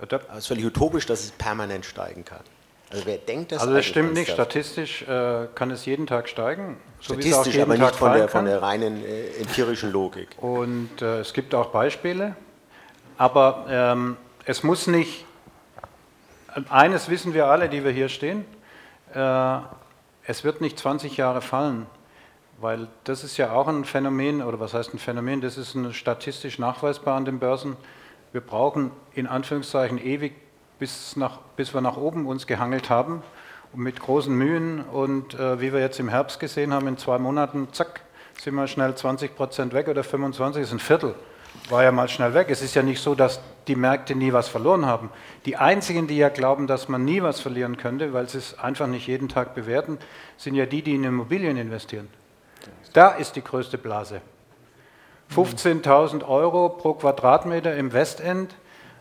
Es 0.00 0.38
ist 0.38 0.46
völlig 0.46 0.64
utopisch, 0.64 1.06
dass 1.06 1.24
es 1.24 1.30
permanent 1.32 1.84
steigen 1.84 2.24
kann. 2.24 2.40
Also 2.90 3.06
wer 3.06 3.18
denkt 3.18 3.52
das? 3.52 3.60
also 3.60 3.74
das 3.74 3.86
stimmt 3.86 4.14
nicht. 4.14 4.30
Statistisch 4.30 5.02
äh, 5.02 5.46
kann 5.54 5.70
es 5.70 5.84
jeden 5.84 6.06
Tag 6.06 6.28
steigen. 6.28 6.76
so 7.00 7.16
wie 7.16 7.20
es 7.20 7.34
auch 7.34 7.40
Statistisch, 7.42 7.62
aber 7.62 7.76
Tag 7.76 7.86
nicht 7.86 7.96
von 7.96 8.12
der, 8.12 8.28
von 8.28 8.44
der 8.44 8.62
reinen 8.62 9.04
äh, 9.04 9.28
empirischen 9.40 9.90
Logik. 9.90 10.28
Und 10.40 11.02
äh, 11.02 11.20
es 11.20 11.32
gibt 11.32 11.54
auch 11.54 11.70
Beispiele. 11.70 12.36
Aber 13.16 13.66
ähm, 13.68 14.16
es 14.44 14.62
muss 14.62 14.86
nicht, 14.86 15.24
eines 16.68 17.08
wissen 17.08 17.34
wir 17.34 17.46
alle, 17.46 17.68
die 17.68 17.84
wir 17.84 17.92
hier 17.92 18.08
stehen, 18.08 18.44
äh, 19.14 19.58
es 20.26 20.44
wird 20.44 20.60
nicht 20.60 20.78
20 20.78 21.16
Jahre 21.16 21.40
fallen, 21.40 21.86
weil 22.64 22.88
das 23.04 23.24
ist 23.24 23.36
ja 23.36 23.52
auch 23.52 23.68
ein 23.68 23.84
Phänomen, 23.84 24.40
oder 24.40 24.58
was 24.58 24.72
heißt 24.72 24.94
ein 24.94 24.98
Phänomen, 24.98 25.42
das 25.42 25.58
ist 25.58 25.74
ein 25.74 25.92
statistisch 25.92 26.58
nachweisbar 26.58 27.14
an 27.14 27.26
den 27.26 27.38
Börsen. 27.38 27.76
Wir 28.32 28.40
brauchen 28.40 28.90
in 29.12 29.26
Anführungszeichen 29.26 29.98
ewig, 29.98 30.32
bis, 30.78 31.14
nach, 31.14 31.40
bis 31.56 31.74
wir 31.74 31.82
nach 31.82 31.98
oben 31.98 32.24
uns 32.24 32.46
gehangelt 32.46 32.88
haben 32.88 33.22
und 33.74 33.82
mit 33.82 34.00
großen 34.00 34.34
Mühen 34.34 34.80
und 34.80 35.34
äh, 35.34 35.60
wie 35.60 35.74
wir 35.74 35.80
jetzt 35.80 36.00
im 36.00 36.08
Herbst 36.08 36.40
gesehen 36.40 36.72
haben, 36.72 36.88
in 36.88 36.96
zwei 36.96 37.18
Monaten, 37.18 37.68
zack, 37.72 38.00
sind 38.40 38.54
wir 38.54 38.66
schnell 38.66 38.94
20 38.94 39.36
Prozent 39.36 39.74
weg 39.74 39.88
oder 39.88 40.02
25, 40.02 40.62
ist 40.62 40.72
ein 40.72 40.78
Viertel. 40.78 41.14
War 41.68 41.82
ja 41.82 41.92
mal 41.92 42.08
schnell 42.08 42.32
weg. 42.32 42.46
Es 42.48 42.62
ist 42.62 42.74
ja 42.74 42.82
nicht 42.82 43.02
so, 43.02 43.14
dass 43.14 43.42
die 43.68 43.76
Märkte 43.76 44.14
nie 44.14 44.32
was 44.32 44.48
verloren 44.48 44.86
haben. 44.86 45.10
Die 45.44 45.56
einzigen, 45.56 46.06
die 46.06 46.16
ja 46.16 46.30
glauben, 46.30 46.66
dass 46.66 46.88
man 46.88 47.04
nie 47.04 47.22
was 47.22 47.40
verlieren 47.40 47.76
könnte, 47.76 48.14
weil 48.14 48.26
sie 48.26 48.38
es 48.38 48.58
einfach 48.58 48.86
nicht 48.86 49.06
jeden 49.06 49.28
Tag 49.28 49.54
bewerten, 49.54 49.98
sind 50.38 50.54
ja 50.54 50.64
die, 50.64 50.80
die 50.80 50.94
in 50.94 51.04
Immobilien 51.04 51.58
investieren. 51.58 52.08
Da 52.94 53.08
ist 53.08 53.36
die 53.36 53.44
größte 53.44 53.76
Blase. 53.76 54.22
15.000 55.34 56.26
Euro 56.26 56.68
pro 56.68 56.94
Quadratmeter 56.94 57.76
im 57.76 57.92
Westend, 57.92 58.54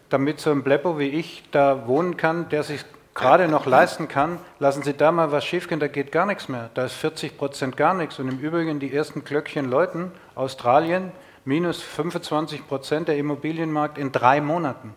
damit 0.09 0.39
so 0.39 0.51
ein 0.51 0.63
Bleppo 0.63 0.97
wie 0.97 1.09
ich 1.09 1.43
da 1.51 1.87
wohnen 1.87 2.17
kann, 2.17 2.49
der 2.49 2.63
sich 2.63 2.83
gerade 3.13 3.47
noch 3.47 3.67
leisten 3.67 4.07
kann, 4.07 4.39
lassen 4.57 4.81
Sie 4.81 4.93
da 4.93 5.11
mal 5.11 5.31
was 5.31 5.45
schiefgehen, 5.45 5.79
da 5.79 5.87
geht 5.87 6.11
gar 6.11 6.25
nichts 6.25 6.49
mehr. 6.49 6.71
Da 6.73 6.85
ist 6.85 6.93
40 6.93 7.37
Prozent 7.37 7.77
gar 7.77 7.93
nichts. 7.93 8.17
Und 8.17 8.29
im 8.29 8.39
Übrigen 8.39 8.79
die 8.79 8.93
ersten 8.93 9.23
Glöckchen 9.23 9.69
läuten, 9.69 10.11
Australien, 10.33 11.11
minus 11.45 11.81
25 11.81 12.67
Prozent 12.67 13.07
der 13.07 13.17
Immobilienmarkt 13.17 13.99
in 13.99 14.11
drei 14.11 14.41
Monaten. 14.41 14.95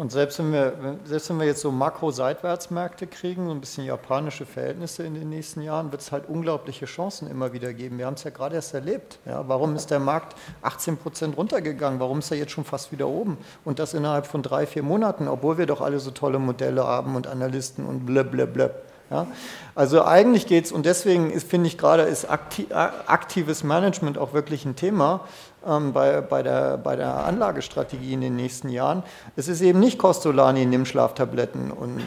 Und 0.00 0.10
selbst 0.10 0.38
wenn 0.38 0.50
wir, 0.50 0.96
selbst 1.04 1.28
wenn 1.28 1.38
wir 1.40 1.46
jetzt 1.46 1.60
so 1.60 1.70
Makro-Seitwärtsmärkte 1.70 3.06
kriegen, 3.06 3.44
so 3.44 3.50
ein 3.50 3.60
bisschen 3.60 3.84
japanische 3.84 4.46
Verhältnisse 4.46 5.02
in 5.02 5.12
den 5.12 5.28
nächsten 5.28 5.60
Jahren, 5.60 5.92
wird 5.92 6.00
es 6.00 6.10
halt 6.10 6.26
unglaubliche 6.26 6.86
Chancen 6.86 7.28
immer 7.30 7.52
wieder 7.52 7.74
geben. 7.74 7.98
Wir 7.98 8.06
haben 8.06 8.14
es 8.14 8.24
ja 8.24 8.30
gerade 8.30 8.54
erst 8.54 8.72
erlebt. 8.72 9.18
Ja, 9.26 9.46
warum 9.46 9.76
ist 9.76 9.90
der 9.90 9.98
Markt 9.98 10.36
18 10.62 10.96
Prozent 10.96 11.36
runtergegangen? 11.36 12.00
Warum 12.00 12.20
ist 12.20 12.30
er 12.30 12.38
jetzt 12.38 12.52
schon 12.52 12.64
fast 12.64 12.92
wieder 12.92 13.08
oben? 13.08 13.36
Und 13.66 13.78
das 13.78 13.92
innerhalb 13.92 14.26
von 14.26 14.42
drei, 14.42 14.64
vier 14.64 14.82
Monaten, 14.82 15.28
obwohl 15.28 15.58
wir 15.58 15.66
doch 15.66 15.82
alle 15.82 16.00
so 16.00 16.12
tolle 16.12 16.38
Modelle 16.38 16.82
haben 16.82 17.14
und 17.14 17.26
Analysten 17.26 17.84
und 17.84 18.06
blöb, 18.06 18.30
blöb, 18.30 18.54
blöb. 18.54 18.89
Ja, 19.10 19.26
also 19.74 20.04
eigentlich 20.04 20.46
geht 20.46 20.66
es, 20.66 20.72
und 20.72 20.86
deswegen 20.86 21.32
finde 21.40 21.66
ich 21.66 21.76
gerade, 21.76 22.02
ist 22.02 22.30
akti 22.30 22.68
aktives 22.70 23.64
Management 23.64 24.18
auch 24.18 24.34
wirklich 24.34 24.64
ein 24.64 24.76
Thema 24.76 25.22
ähm, 25.66 25.92
bei, 25.92 26.20
bei, 26.20 26.44
der, 26.44 26.76
bei 26.76 26.94
der 26.94 27.24
Anlagestrategie 27.24 28.12
in 28.12 28.20
den 28.20 28.36
nächsten 28.36 28.68
Jahren. 28.68 29.02
Es 29.34 29.48
ist 29.48 29.62
eben 29.62 29.80
nicht 29.80 29.98
Costolani, 29.98 30.64
nimm 30.64 30.86
Schlaftabletten 30.86 31.72
und 31.72 32.00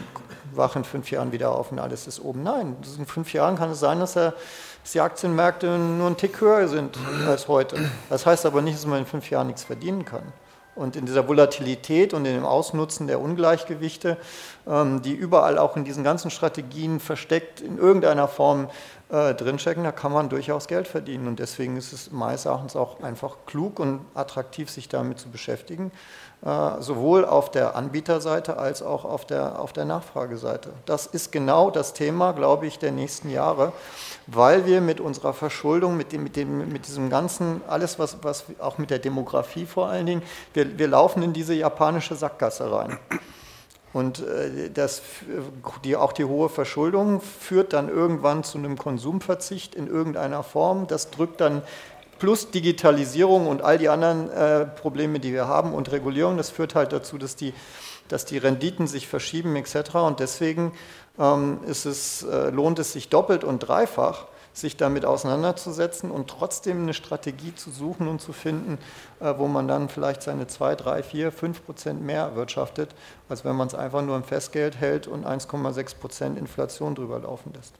wach 0.54 0.76
in 0.76 0.84
fünf 0.84 1.10
Jahren 1.10 1.30
wieder 1.30 1.52
auf 1.52 1.72
und 1.72 1.78
alles 1.78 2.06
ist 2.06 2.20
oben. 2.20 2.42
Nein, 2.42 2.74
in 2.96 3.04
fünf 3.04 3.34
Jahren 3.34 3.56
kann 3.56 3.70
es 3.70 3.80
sein, 3.80 4.00
dass, 4.00 4.16
er, 4.16 4.32
dass 4.82 4.92
die 4.92 5.00
Aktienmärkte 5.00 5.76
nur 5.76 6.08
ein 6.08 6.16
Tick 6.16 6.40
höher 6.40 6.68
sind 6.68 6.96
als 7.28 7.48
heute. 7.48 7.76
Das 8.08 8.24
heißt 8.24 8.46
aber 8.46 8.62
nicht, 8.62 8.78
dass 8.78 8.86
man 8.86 9.00
in 9.00 9.06
fünf 9.06 9.28
Jahren 9.28 9.48
nichts 9.48 9.64
verdienen 9.64 10.06
kann. 10.06 10.22
Und 10.74 10.96
in 10.96 11.06
dieser 11.06 11.28
Volatilität 11.28 12.14
und 12.14 12.24
in 12.24 12.34
dem 12.34 12.44
Ausnutzen 12.44 13.06
der 13.06 13.20
Ungleichgewichte, 13.20 14.16
ähm, 14.66 15.02
die 15.02 15.12
überall 15.12 15.58
auch 15.58 15.76
in 15.76 15.84
diesen 15.84 16.02
ganzen 16.04 16.30
Strategien 16.30 17.00
versteckt 17.00 17.60
in 17.60 17.78
irgendeiner 17.78 18.28
Form 18.28 18.68
äh, 19.10 19.34
drinstecken, 19.34 19.84
da 19.84 19.92
kann 19.92 20.12
man 20.12 20.28
durchaus 20.28 20.66
Geld 20.66 20.88
verdienen. 20.88 21.28
Und 21.28 21.38
deswegen 21.38 21.76
ist 21.76 21.92
es 21.92 22.10
meines 22.10 22.46
Erachtens 22.46 22.74
auch 22.74 23.00
einfach 23.02 23.36
klug 23.46 23.78
und 23.78 24.00
attraktiv, 24.14 24.70
sich 24.70 24.88
damit 24.88 25.18
zu 25.18 25.30
beschäftigen, 25.30 25.92
sowohl 26.80 27.24
auf 27.24 27.50
der 27.50 27.74
Anbieterseite 27.74 28.58
als 28.58 28.82
auch 28.82 29.06
auf 29.06 29.24
der, 29.24 29.58
auf 29.58 29.72
der 29.72 29.86
Nachfrageseite. 29.86 30.74
Das 30.84 31.06
ist 31.06 31.32
genau 31.32 31.70
das 31.70 31.94
Thema, 31.94 32.32
glaube 32.32 32.66
ich, 32.66 32.78
der 32.78 32.92
nächsten 32.92 33.30
Jahre, 33.30 33.72
weil 34.26 34.66
wir 34.66 34.82
mit 34.82 35.00
unserer 35.00 35.32
Verschuldung, 35.32 35.96
mit, 35.96 36.12
dem, 36.12 36.22
mit, 36.22 36.36
dem, 36.36 36.70
mit 36.70 36.86
diesem 36.86 37.08
ganzen, 37.08 37.62
alles, 37.66 37.98
was, 37.98 38.18
was 38.22 38.44
auch 38.58 38.76
mit 38.76 38.90
der 38.90 38.98
Demografie 38.98 39.64
vor 39.64 39.88
allen 39.88 40.04
Dingen, 40.04 40.22
wir, 40.52 40.78
wir 40.78 40.88
laufen 40.88 41.22
in 41.22 41.32
diese 41.32 41.54
japanische 41.54 42.14
Sackgasse 42.14 42.70
rein. 42.70 42.98
Und 43.94 44.18
äh, 44.18 44.70
das, 44.74 45.02
die, 45.84 45.96
auch 45.96 46.12
die 46.12 46.24
hohe 46.24 46.50
Verschuldung 46.50 47.20
führt 47.20 47.72
dann 47.72 47.88
irgendwann 47.88 48.42
zu 48.42 48.58
einem 48.58 48.76
Konsumverzicht 48.76 49.74
in 49.74 49.86
irgendeiner 49.86 50.42
Form. 50.42 50.88
Das 50.88 51.10
drückt 51.10 51.40
dann 51.40 51.62
plus 52.18 52.50
Digitalisierung 52.50 53.46
und 53.46 53.62
all 53.62 53.78
die 53.78 53.88
anderen 53.88 54.30
äh, 54.30 54.66
Probleme, 54.66 55.20
die 55.20 55.32
wir 55.32 55.48
haben 55.48 55.74
und 55.74 55.90
Regulierung, 55.92 56.36
das 56.36 56.50
führt 56.50 56.74
halt 56.74 56.92
dazu, 56.92 57.18
dass 57.18 57.36
die, 57.36 57.54
dass 58.08 58.24
die 58.24 58.38
Renditen 58.38 58.86
sich 58.86 59.08
verschieben 59.08 59.56
etc. 59.56 59.96
Und 59.96 60.20
deswegen 60.20 60.72
ähm, 61.18 61.58
ist 61.66 61.84
es, 61.84 62.22
äh, 62.22 62.50
lohnt 62.50 62.78
es 62.78 62.92
sich 62.92 63.08
doppelt 63.08 63.44
und 63.44 63.60
dreifach, 63.60 64.26
sich 64.52 64.76
damit 64.76 65.04
auseinanderzusetzen 65.04 66.10
und 66.10 66.28
trotzdem 66.28 66.82
eine 66.82 66.94
Strategie 66.94 67.54
zu 67.54 67.70
suchen 67.70 68.06
und 68.06 68.20
zu 68.20 68.32
finden, 68.32 68.78
äh, 69.20 69.34
wo 69.36 69.48
man 69.48 69.66
dann 69.66 69.88
vielleicht 69.88 70.22
seine 70.22 70.46
2, 70.46 70.76
3, 70.76 71.02
4, 71.02 71.32
5 71.32 71.64
Prozent 71.66 72.02
mehr 72.02 72.22
erwirtschaftet, 72.22 72.94
als 73.28 73.44
wenn 73.44 73.56
man 73.56 73.66
es 73.66 73.74
einfach 73.74 74.02
nur 74.02 74.16
im 74.16 74.24
Festgeld 74.24 74.76
hält 74.76 75.08
und 75.08 75.26
1,6 75.26 75.96
Prozent 75.96 76.38
Inflation 76.38 76.94
drüber 76.94 77.18
laufen 77.18 77.52
lässt. 77.52 77.74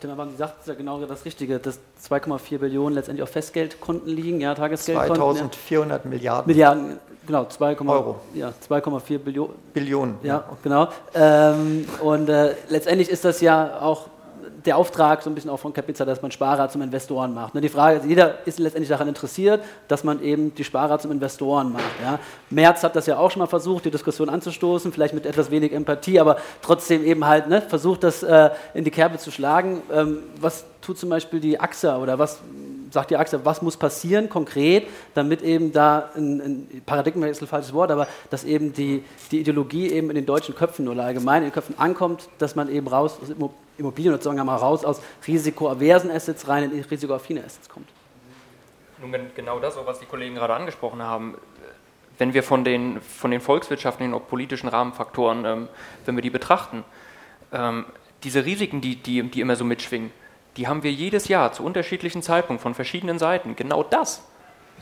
Timmermann, 0.00 0.30
Sie 0.30 0.36
sagt 0.36 0.66
ja 0.68 0.74
genau 0.74 1.04
das 1.04 1.24
Richtige, 1.24 1.58
dass 1.58 1.80
2,4 2.08 2.58
Billionen 2.58 2.94
letztendlich 2.94 3.24
auf 3.24 3.30
Festgeldkonten 3.30 4.08
liegen, 4.08 4.40
ja, 4.40 4.54
Tagesgeldkonten. 4.54 5.16
2400 5.16 6.04
ja. 6.04 6.10
Milliarden. 6.10 6.46
Milliarden, 6.46 6.98
genau, 7.26 7.44
2, 7.46 7.80
Euro. 7.80 8.20
Ja, 8.34 8.52
2,4 8.68 9.18
Billionen. 9.18 9.54
Billionen. 9.72 10.18
Ja, 10.22 10.44
genau. 10.62 10.88
Ähm, 11.14 11.86
und 12.00 12.28
äh, 12.28 12.54
letztendlich 12.68 13.08
ist 13.08 13.24
das 13.24 13.40
ja 13.40 13.80
auch 13.80 14.06
der 14.64 14.76
Auftrag 14.76 15.22
so 15.22 15.30
ein 15.30 15.34
bisschen 15.34 15.50
auch 15.50 15.58
von 15.58 15.72
Capizza, 15.72 16.04
dass 16.04 16.22
man 16.22 16.30
Sparer 16.30 16.68
zum 16.68 16.82
Investoren 16.82 17.34
macht. 17.34 17.54
Ne, 17.54 17.60
die 17.60 17.68
Frage 17.68 17.98
ist, 17.98 18.06
jeder 18.06 18.46
ist 18.46 18.58
letztendlich 18.58 18.88
daran 18.88 19.08
interessiert, 19.08 19.62
dass 19.88 20.04
man 20.04 20.22
eben 20.22 20.54
die 20.54 20.64
Sparer 20.64 20.98
zum 20.98 21.10
Investoren 21.10 21.72
macht. 21.72 21.84
Ja. 22.02 22.18
Merz 22.50 22.82
hat 22.82 22.96
das 22.96 23.06
ja 23.06 23.18
auch 23.18 23.30
schon 23.30 23.40
mal 23.40 23.46
versucht, 23.46 23.84
die 23.84 23.90
Diskussion 23.90 24.28
anzustoßen, 24.28 24.92
vielleicht 24.92 25.14
mit 25.14 25.26
etwas 25.26 25.50
wenig 25.50 25.72
Empathie, 25.72 26.18
aber 26.18 26.38
trotzdem 26.62 27.04
eben 27.04 27.26
halt 27.26 27.48
ne, 27.48 27.60
versucht, 27.60 28.04
das 28.04 28.22
äh, 28.22 28.50
in 28.72 28.84
die 28.84 28.90
Kerbe 28.90 29.18
zu 29.18 29.30
schlagen. 29.30 29.82
Ähm, 29.92 30.18
was 30.40 30.64
tut 30.80 30.98
zum 30.98 31.10
Beispiel 31.10 31.40
die 31.40 31.60
AXA 31.60 31.98
oder 31.98 32.18
was 32.18 32.40
sagt 32.94 33.10
die 33.10 33.16
AXA, 33.16 33.40
was 33.44 33.60
muss 33.60 33.76
passieren 33.76 34.30
konkret, 34.30 34.86
damit 35.14 35.42
eben 35.42 35.72
da 35.72 36.10
ein, 36.16 36.40
ein 36.40 36.82
Paradigmenwechsel, 36.86 37.46
falsches 37.46 37.74
Wort, 37.74 37.90
aber 37.90 38.06
dass 38.30 38.44
eben 38.44 38.72
die, 38.72 39.02
die 39.30 39.40
Ideologie 39.40 39.90
eben 39.90 40.08
in 40.08 40.14
den 40.14 40.26
deutschen 40.26 40.54
Köpfen 40.54 40.88
oder 40.88 41.04
allgemein 41.04 41.42
in 41.42 41.48
den 41.48 41.52
Köpfen 41.52 41.78
ankommt, 41.78 42.28
dass 42.38 42.54
man 42.54 42.70
eben 42.70 42.86
raus 42.86 43.18
aus 43.20 43.30
Immobilien 43.78 44.14
oder 44.14 44.22
sagen 44.22 44.36
wir 44.36 44.44
mal 44.44 44.56
raus 44.56 44.84
aus 44.84 45.00
risikoaversen 45.26 46.10
Assets 46.10 46.46
rein 46.48 46.70
in 46.70 46.84
risikoaffine 46.84 47.42
Assets 47.44 47.68
kommt. 47.68 47.88
Nun 49.00 49.12
genau 49.34 49.58
das, 49.58 49.76
was 49.84 49.98
die 49.98 50.06
Kollegen 50.06 50.34
gerade 50.34 50.54
angesprochen 50.54 51.02
haben. 51.02 51.36
Wenn 52.16 52.32
wir 52.32 52.42
von 52.42 52.64
den, 52.64 53.00
von 53.00 53.30
den 53.30 53.40
volkswirtschaftlichen 53.40 54.14
und 54.14 54.28
politischen 54.28 54.68
Rahmenfaktoren, 54.68 55.44
ähm, 55.44 55.68
wenn 56.06 56.14
wir 56.14 56.22
die 56.22 56.30
betrachten, 56.30 56.84
ähm, 57.52 57.86
diese 58.22 58.44
Risiken, 58.44 58.80
die, 58.80 58.96
die, 58.96 59.22
die 59.24 59.40
immer 59.40 59.56
so 59.56 59.64
mitschwingen, 59.64 60.12
die 60.56 60.68
haben 60.68 60.82
wir 60.84 60.92
jedes 60.92 61.28
Jahr 61.28 61.52
zu 61.52 61.64
unterschiedlichen 61.64 62.22
Zeitpunkten 62.22 62.62
von 62.62 62.74
verschiedenen 62.74 63.18
Seiten. 63.18 63.56
Genau 63.56 63.82
das 63.82 64.22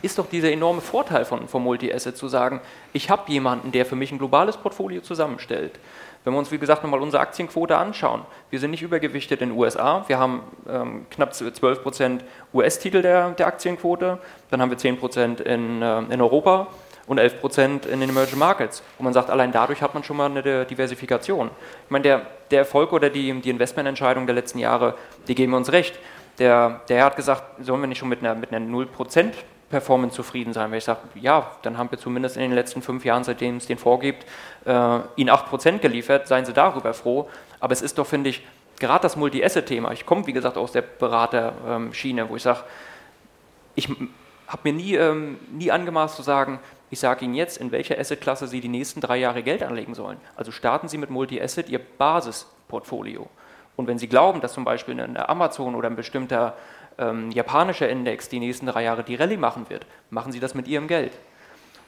ist 0.03 0.19
doch 0.19 0.29
dieser 0.29 0.51
enorme 0.51 0.81
Vorteil 0.81 1.25
von, 1.25 1.49
von 1.49 1.63
Multi-Asset 1.63 2.17
zu 2.17 2.29
sagen, 2.29 2.61
ich 2.93 3.09
habe 3.09 3.31
jemanden, 3.31 3.73
der 3.73 3.87
für 3.87 3.97
mich 3.97 4.13
ein 4.13 4.19
globales 4.19 4.57
Portfolio 4.57 5.01
zusammenstellt. 5.01 5.79
Wenn 6.25 6.35
wir 6.35 6.39
uns, 6.39 6.53
wie 6.53 6.59
gesagt, 6.59 6.83
nochmal 6.85 7.01
unsere 7.01 7.21
Aktienquote 7.21 7.77
anschauen, 7.77 8.23
wir 8.51 8.61
sind 8.61 8.71
nicht 8.71 8.83
übergewichtet 8.83 9.43
in 9.43 9.51
den 9.51 9.59
USA, 9.59 10.05
wir 10.07 10.19
haben 10.19 10.43
ähm, 10.69 11.07
knapp 11.11 11.33
12% 11.33 12.21
US-Titel 12.55 13.03
der, 13.03 13.31
der 13.31 13.47
Aktienquote, 13.49 14.19
dann 14.51 14.63
haben 14.63 14.71
wir 14.71 14.79
10 14.79 14.99
in, 15.45 15.83
äh, 15.83 15.99
in 15.99 16.21
Europa 16.21 16.69
und 17.07 17.19
11 17.19 17.41
Prozent 17.41 17.87
in 17.87 18.01
den 18.01 18.11
Emerging 18.11 18.39
Markets. 18.39 18.83
Und 18.99 19.05
man 19.05 19.13
sagt, 19.13 19.31
allein 19.31 19.51
dadurch 19.53 19.83
hat 19.83 19.95
man 19.95 20.05
schon 20.05 20.17
mal 20.17 20.31
eine 20.31 20.65
Diversifikation. 20.65 21.51
Ich 21.85 21.91
meine, 21.91 22.03
der, 22.03 22.27
der 22.51 22.61
Erfolg 22.61 22.93
oder 22.93 23.11
die, 23.11 23.41
die 23.41 23.51
Investmententscheidungen 23.51 24.27
der 24.27 24.35
letzten 24.35 24.59
Jahre, 24.59 24.95
die 25.27 25.35
geben 25.35 25.55
uns 25.55 25.73
recht. 25.73 25.99
Der, 26.39 26.81
der 26.89 26.99
Herr 26.99 27.07
hat 27.07 27.17
gesagt, 27.17 27.65
sollen 27.65 27.81
wir 27.81 27.89
nicht 27.89 27.99
schon 27.99 28.09
mit 28.09 28.21
einer, 28.21 28.35
mit 28.35 28.53
einer 28.53 28.65
0 28.65 28.87
Prozent 28.87 29.35
Performance 29.73 30.15
zufrieden 30.15 30.53
sein. 30.53 30.71
Weil 30.71 30.79
ich 30.79 30.85
sage, 30.85 31.01
ja, 31.17 31.51
dann 31.63 31.77
haben 31.79 31.91
wir 31.91 31.99
zumindest 31.99 32.37
in 32.37 32.43
den 32.43 32.53
letzten 32.53 32.83
fünf 32.83 33.05
Jahren, 33.05 33.25
seitdem 33.25 33.57
es 33.57 33.67
den 33.67 33.79
vorgibt, 33.79 34.25
äh, 34.65 35.01
Ihnen 35.17 35.31
8% 35.31 35.79
geliefert, 35.79 36.29
seien 36.29 36.45
Sie 36.45 36.53
darüber 36.53 36.95
froh. 36.95 37.29
Aber 37.59 37.73
es 37.73 37.83
ist 37.83 37.99
doch, 37.99 38.07
finde 38.07 38.31
ich, 38.31 38.47
gerade 38.79 39.03
das 39.03 39.17
Multi-Asset-Thema, 39.17 39.93
ich 39.93 40.07
komme, 40.07 40.27
wie 40.27 40.33
gesagt, 40.33 40.57
aus 40.57 40.73
der 40.73 40.83
Beraterschiene, 40.83 42.29
wo 42.29 42.37
ich 42.37 42.43
sage, 42.43 42.61
ich 43.75 43.89
habe 44.47 44.61
mir 44.65 44.73
nie, 44.73 44.95
ähm, 44.95 45.39
nie 45.51 45.71
angemaßt 45.71 46.17
zu 46.17 46.23
sagen, 46.23 46.61
ich 46.91 47.01
sage 47.01 47.25
Ihnen 47.25 47.35
jetzt, 47.35 47.57
in 47.57 47.73
welcher 47.73 47.99
Asset-Klasse 47.99 48.47
Sie 48.47 48.61
die 48.61 48.69
nächsten 48.69 49.01
drei 49.01 49.17
Jahre 49.17 49.43
Geld 49.43 49.63
anlegen 49.63 49.95
sollen. 49.95 50.19
Also 50.37 50.53
starten 50.53 50.89
Sie 50.89 50.99
mit 50.99 51.09
Multi-Asset 51.09 51.71
Ihr 51.71 51.79
Basisportfolio. 51.79 53.29
Und 53.77 53.87
wenn 53.87 53.99
Sie 53.99 54.09
glauben, 54.09 54.43
dass 54.43 54.53
zum 54.53 54.65
Beispiel 54.65 55.01
eine 55.01 55.29
Amazon 55.29 55.75
oder 55.75 55.89
ein 55.89 55.97
bestimmter 55.97 56.55
ähm, 56.99 57.31
japanischer 57.31 57.89
Index 57.89 58.29
die 58.29 58.41
nächsten 58.41 58.67
drei 58.67 58.85
Jahre 58.85 59.05
die 59.05 59.15
Rallye 59.15 59.37
machen 59.37 59.69
wird, 59.69 59.87
machen 60.11 60.33
Sie 60.33 60.41
das 60.41 60.55
mit 60.55 60.69
Ihrem 60.69 60.89
Geld. 60.89 61.13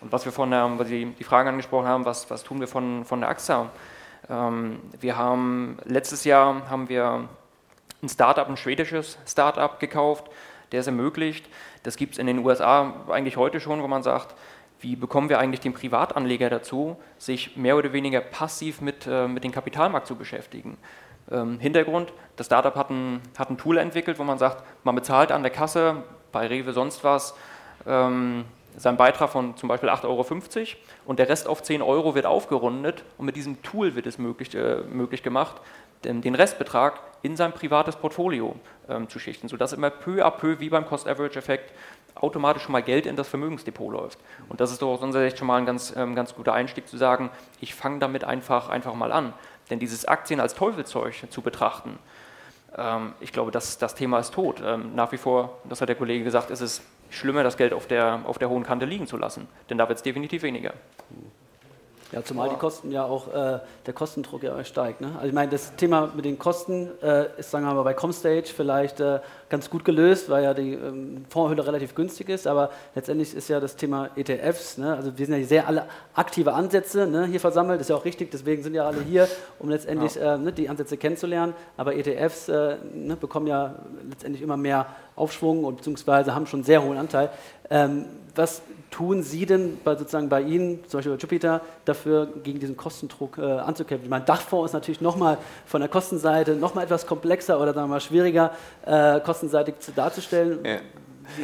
Und 0.00 0.12
was 0.12 0.24
wir 0.24 0.32
von 0.32 0.50
der, 0.50 0.78
weil 0.78 0.86
Sie 0.86 1.06
die 1.18 1.24
Frage 1.24 1.48
angesprochen 1.48 1.86
haben, 1.86 2.04
was, 2.04 2.28
was 2.30 2.42
tun 2.44 2.60
wir 2.60 2.68
von, 2.68 3.04
von 3.04 3.20
der 3.20 3.30
AXA? 3.30 3.70
Ähm, 4.28 4.80
wir 5.00 5.16
haben 5.16 5.78
letztes 5.84 6.24
Jahr 6.24 6.68
haben 6.68 6.88
wir 6.88 7.28
ein 8.02 8.08
Startup, 8.08 8.48
ein 8.48 8.56
schwedisches 8.56 9.18
Startup 9.26 9.78
gekauft, 9.80 10.30
der 10.72 10.80
es 10.80 10.86
ermöglicht. 10.86 11.48
Das 11.82 11.96
gibt 11.96 12.14
es 12.14 12.18
in 12.18 12.26
den 12.26 12.38
USA 12.40 12.94
eigentlich 13.08 13.36
heute 13.36 13.60
schon, 13.60 13.82
wo 13.82 13.88
man 13.88 14.02
sagt, 14.02 14.34
wie 14.80 14.96
bekommen 14.96 15.28
wir 15.30 15.38
eigentlich 15.38 15.60
den 15.60 15.72
Privatanleger 15.72 16.50
dazu, 16.50 16.96
sich 17.16 17.56
mehr 17.56 17.76
oder 17.76 17.92
weniger 17.92 18.20
passiv 18.20 18.80
mit, 18.80 19.06
äh, 19.06 19.26
mit 19.26 19.44
dem 19.44 19.52
Kapitalmarkt 19.52 20.06
zu 20.06 20.16
beschäftigen. 20.16 20.76
Ähm, 21.30 21.58
Hintergrund, 21.58 22.12
das 22.37 22.46
Startup 22.46 22.74
hat 22.74 22.90
ein, 22.90 23.20
hat 23.38 23.50
ein 23.50 23.56
Tool 23.56 23.78
entwickelt, 23.78 24.18
wo 24.18 24.24
man 24.24 24.38
sagt, 24.38 24.64
man 24.84 24.94
bezahlt 24.94 25.32
an 25.32 25.42
der 25.42 25.52
Kasse, 25.52 26.02
bei 26.32 26.46
Rewe 26.46 26.72
sonst 26.72 27.04
was, 27.04 27.34
ähm, 27.87 28.44
seinen 28.76 28.96
Beitrag 28.96 29.30
von 29.30 29.56
zum 29.56 29.68
Beispiel 29.68 29.88
8,50 29.88 30.06
Euro 30.08 30.26
und 31.06 31.18
der 31.18 31.28
Rest 31.28 31.46
auf 31.46 31.62
10 31.62 31.80
Euro 31.80 32.14
wird 32.14 32.26
aufgerundet 32.26 33.04
und 33.18 33.26
mit 33.26 33.37
diesem 33.37 33.62
Tool 33.62 33.94
wird 33.94 34.06
es 34.06 34.18
möglich, 34.18 34.54
äh, 34.54 34.82
möglich 34.82 35.22
gemacht, 35.22 35.60
den, 36.04 36.34
Restbetrag 36.34 37.00
in 37.22 37.37
sein 37.37 37.52
privates 37.52 37.96
Portfolio 37.96 38.56
ähm, 38.88 39.08
zu 39.08 39.18
schichten, 39.18 39.48
sodass 39.48 39.72
immer 39.72 39.90
peu 39.90 40.24
à 40.24 40.30
peu, 40.30 40.60
wie 40.60 40.68
beim 40.68 40.84
Cost-Average-Effekt, 40.84 41.72
automatisch 42.14 42.64
schon 42.64 42.72
mal 42.72 42.82
Geld 42.82 43.06
in 43.06 43.16
das 43.16 43.28
Vermögensdepot 43.28 43.92
läuft. 43.92 44.18
Und 44.48 44.60
das 44.60 44.70
ist 44.70 44.82
doch 44.82 44.94
aus 44.94 45.02
unserer 45.02 45.24
Sicht 45.24 45.38
schon 45.38 45.46
mal 45.46 45.56
ein 45.56 45.66
ganz, 45.66 45.94
ähm, 45.96 46.14
ganz 46.14 46.34
guter 46.34 46.52
Einstieg 46.52 46.87
zu 46.87 46.96
sagen, 46.96 47.30
ich 47.60 47.74
fange 47.74 47.98
damit 47.98 48.24
einfach, 48.24 48.68
einfach 48.68 48.94
mal 48.94 49.12
an. 49.12 49.32
Denn 49.70 49.79
dieses 49.79 50.05
Aktien 50.05 50.40
als 50.40 50.55
Teufelzeug 50.55 51.14
zu 51.31 51.42
betrachten, 51.42 51.98
ähm, 52.77 53.14
ich 53.20 53.33
glaube, 53.33 53.50
das, 53.50 53.79
das 53.79 53.94
Thema 53.94 54.18
ist 54.18 54.35
tot. 54.35 54.62
Ähm, 54.64 54.94
nach 54.94 55.12
wie 55.12 55.16
vor, 55.16 55.59
das 55.64 55.81
hat 55.81 55.88
der 55.88 55.96
Kollege 55.96 56.24
gesagt, 56.24 56.50
ist 56.50 56.61
es 56.61 56.83
schlimmer, 57.11 57.42
das 57.42 57.57
Geld 57.57 57.72
auf 57.72 57.87
der, 57.87 58.20
auf 58.24 58.38
der 58.38 58.48
hohen 58.48 58.64
Kante 58.64 58.87
liegen 58.87 59.07
zu 59.07 59.16
lassen. 59.16 59.48
Denn 59.70 59.79
da 59.79 59.88
wird 59.88 59.98
es 59.98 60.03
definitiv 60.03 60.42
weniger. 60.42 60.74
Ja, 62.14 62.22
zumal 62.22 62.48
die 62.48 62.55
Kosten 62.55 62.92
ja 62.92 63.05
auch, 63.05 63.27
äh, 63.27 63.59
der 63.87 63.92
Kostendruck 63.92 64.44
ja 64.44 64.62
steigt. 64.62 65.00
Ne? 65.00 65.11
Also 65.16 65.27
ich 65.27 65.33
meine, 65.33 65.50
das 65.50 65.74
Thema 65.74 66.12
mit 66.14 66.24
den 66.24 66.38
Kosten 66.38 66.88
äh, 67.03 67.27
ist, 67.38 67.50
sagen 67.50 67.66
wir 67.66 67.74
mal, 67.74 67.83
bei 67.83 67.92
Comstage 67.92 68.46
vielleicht 68.55 69.00
äh, 69.00 69.18
ganz 69.48 69.68
gut 69.68 69.85
gelöst, 69.85 70.31
weil 70.31 70.44
ja 70.44 70.55
die 70.55 70.74
ähm, 70.74 71.24
Fondshülle 71.29 71.66
relativ 71.66 71.96
günstig 71.96 72.29
ist, 72.29 72.46
aber 72.46 72.70
letztendlich 72.94 73.35
ist 73.35 73.48
ja 73.48 73.59
das 73.59 73.74
Thema 73.74 74.11
ETFs, 74.14 74.79
ne? 74.79 74.94
also 74.94 75.18
wir 75.18 75.27
sind 75.27 75.40
ja 75.40 75.44
sehr 75.44 75.66
alle 75.66 75.87
aktive 76.14 76.53
Ansätze 76.53 77.09
ne, 77.09 77.27
hier 77.27 77.40
versammelt, 77.40 77.81
ist 77.81 77.90
ja 77.90 77.96
auch 77.96 78.05
richtig, 78.05 78.31
deswegen 78.31 78.62
sind 78.62 78.74
ja 78.74 78.87
alle 78.87 79.00
hier, 79.00 79.27
um 79.59 79.68
letztendlich 79.68 80.14
ja. 80.14 80.37
Ähm, 80.37 80.44
ne, 80.44 80.53
die 80.53 80.68
Ansätze 80.68 80.96
kennenzulernen, 80.96 81.53
aber 81.77 81.96
ETFs 81.96 82.48
äh, 82.48 82.77
ne, 82.94 83.16
bekommen 83.16 83.48
ja 83.48 83.74
letztendlich 84.09 84.40
immer 84.40 84.57
mehr 84.57 84.87
Aufschwung 85.16 85.64
und 85.64 85.77
beziehungsweise 85.77 86.35
haben 86.35 86.46
schon 86.46 86.59
einen 86.61 86.64
sehr 86.64 86.83
hohen 86.83 86.98
Anteil. 86.98 87.31
Ähm, 87.74 88.04
was 88.37 88.62
tun 88.92 89.24
Sie 89.24 89.46
denn 89.46 89.78
bei, 89.82 89.96
sozusagen 89.96 90.28
bei 90.28 90.40
Ihnen, 90.40 90.84
zum 90.87 90.98
Beispiel 90.98 91.16
bei 91.16 91.18
Jupiter, 91.18 91.60
dafür 91.84 92.28
gegen 92.44 92.60
diesen 92.60 92.76
Kostendruck 92.76 93.37
äh, 93.38 93.42
anzukämpfen? 93.42 94.08
Mein 94.08 94.24
Dachfonds 94.24 94.70
ist 94.70 94.74
natürlich 94.74 95.00
nochmal 95.00 95.38
von 95.66 95.80
der 95.80 95.90
Kostenseite 95.90 96.54
nochmal 96.54 96.84
etwas 96.84 97.04
komplexer 97.04 97.60
oder 97.60 97.74
sagen 97.74 97.88
wir 97.88 97.94
mal 97.94 98.00
schwieriger 98.00 98.52
äh, 98.87 99.18
kostenseitig 99.20 99.80
zu, 99.80 99.90
darzustellen. 99.90 100.60
Ja. 100.64 100.78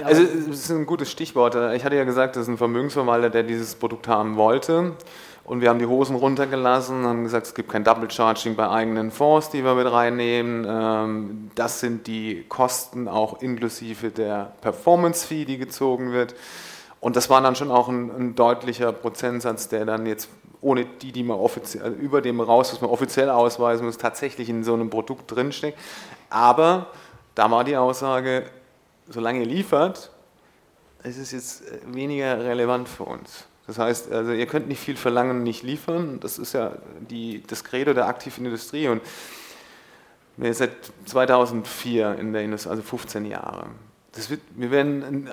Also 0.04 0.22
es 0.22 0.46
ist 0.46 0.70
ein 0.70 0.86
gutes 0.86 1.10
Stichwort. 1.10 1.56
Ich 1.74 1.84
hatte 1.84 1.96
ja 1.96 2.04
gesagt, 2.04 2.36
das 2.36 2.42
ist 2.42 2.48
ein 2.48 2.58
Vermögensverwalter, 2.58 3.30
der 3.30 3.42
dieses 3.42 3.74
Produkt 3.74 4.08
haben 4.08 4.36
wollte. 4.36 4.92
Und 5.50 5.62
wir 5.62 5.68
haben 5.68 5.80
die 5.80 5.86
Hosen 5.86 6.14
runtergelassen, 6.14 7.04
haben 7.04 7.24
gesagt, 7.24 7.48
es 7.48 7.54
gibt 7.54 7.70
kein 7.70 7.82
Double 7.82 8.08
Charging 8.08 8.54
bei 8.54 8.68
eigenen 8.68 9.10
Fonds, 9.10 9.50
die 9.50 9.64
wir 9.64 9.74
mit 9.74 9.90
reinnehmen. 9.90 10.64
Ähm, 10.64 11.50
das 11.56 11.80
sind 11.80 12.06
die 12.06 12.44
Kosten 12.48 13.08
auch 13.08 13.42
inklusive 13.42 14.12
der 14.12 14.52
Performance 14.60 15.26
Fee, 15.26 15.44
die 15.44 15.58
gezogen 15.58 16.12
wird. 16.12 16.36
Und 17.00 17.16
das 17.16 17.30
war 17.30 17.40
dann 17.40 17.56
schon 17.56 17.72
auch 17.72 17.88
ein, 17.88 18.12
ein, 18.16 18.34
deutlicher 18.36 18.92
Prozentsatz, 18.92 19.66
der 19.66 19.84
dann 19.86 20.06
jetzt 20.06 20.28
ohne 20.60 20.84
die, 20.84 21.10
die 21.10 21.24
man 21.24 21.40
offiziell, 21.40 21.82
also 21.82 21.96
über 21.96 22.22
dem 22.22 22.40
raus, 22.40 22.72
was 22.72 22.80
man 22.80 22.88
offiziell 22.88 23.28
ausweisen 23.28 23.86
muss, 23.86 23.98
tatsächlich 23.98 24.48
in 24.48 24.62
so 24.62 24.74
einem 24.74 24.88
Produkt 24.88 25.32
drinsteckt. 25.32 25.76
Aber 26.28 26.86
da 27.34 27.50
war 27.50 27.64
die 27.64 27.76
Aussage, 27.76 28.44
solange 29.08 29.40
ihr 29.40 29.46
liefert, 29.46 30.12
ist 31.02 31.18
es 31.18 31.32
jetzt 31.32 31.64
weniger 31.92 32.38
relevant 32.38 32.88
für 32.88 33.02
uns. 33.02 33.49
Das 33.66 33.78
heißt, 33.78 34.10
also 34.12 34.32
ihr 34.32 34.46
könnt 34.46 34.68
nicht 34.68 34.80
viel 34.80 34.96
verlangen 34.96 35.38
und 35.38 35.42
nicht 35.42 35.62
liefern. 35.62 36.18
Das 36.20 36.38
ist 36.38 36.54
ja 36.54 36.72
die, 36.98 37.42
das 37.46 37.62
Credo 37.64 37.94
der 37.94 38.06
aktiven 38.06 38.44
Industrie. 38.44 38.88
Und 38.88 39.02
wir 40.36 40.52
sind 40.52 40.70
seit 40.70 41.08
2004 41.08 42.16
in 42.18 42.32
der 42.32 42.42
Industrie, 42.42 42.70
also 42.70 42.82
15 42.82 43.26
Jahre. 43.26 43.66
Wird, 44.12 44.40
wir, 44.56 44.70
werden, 44.70 45.30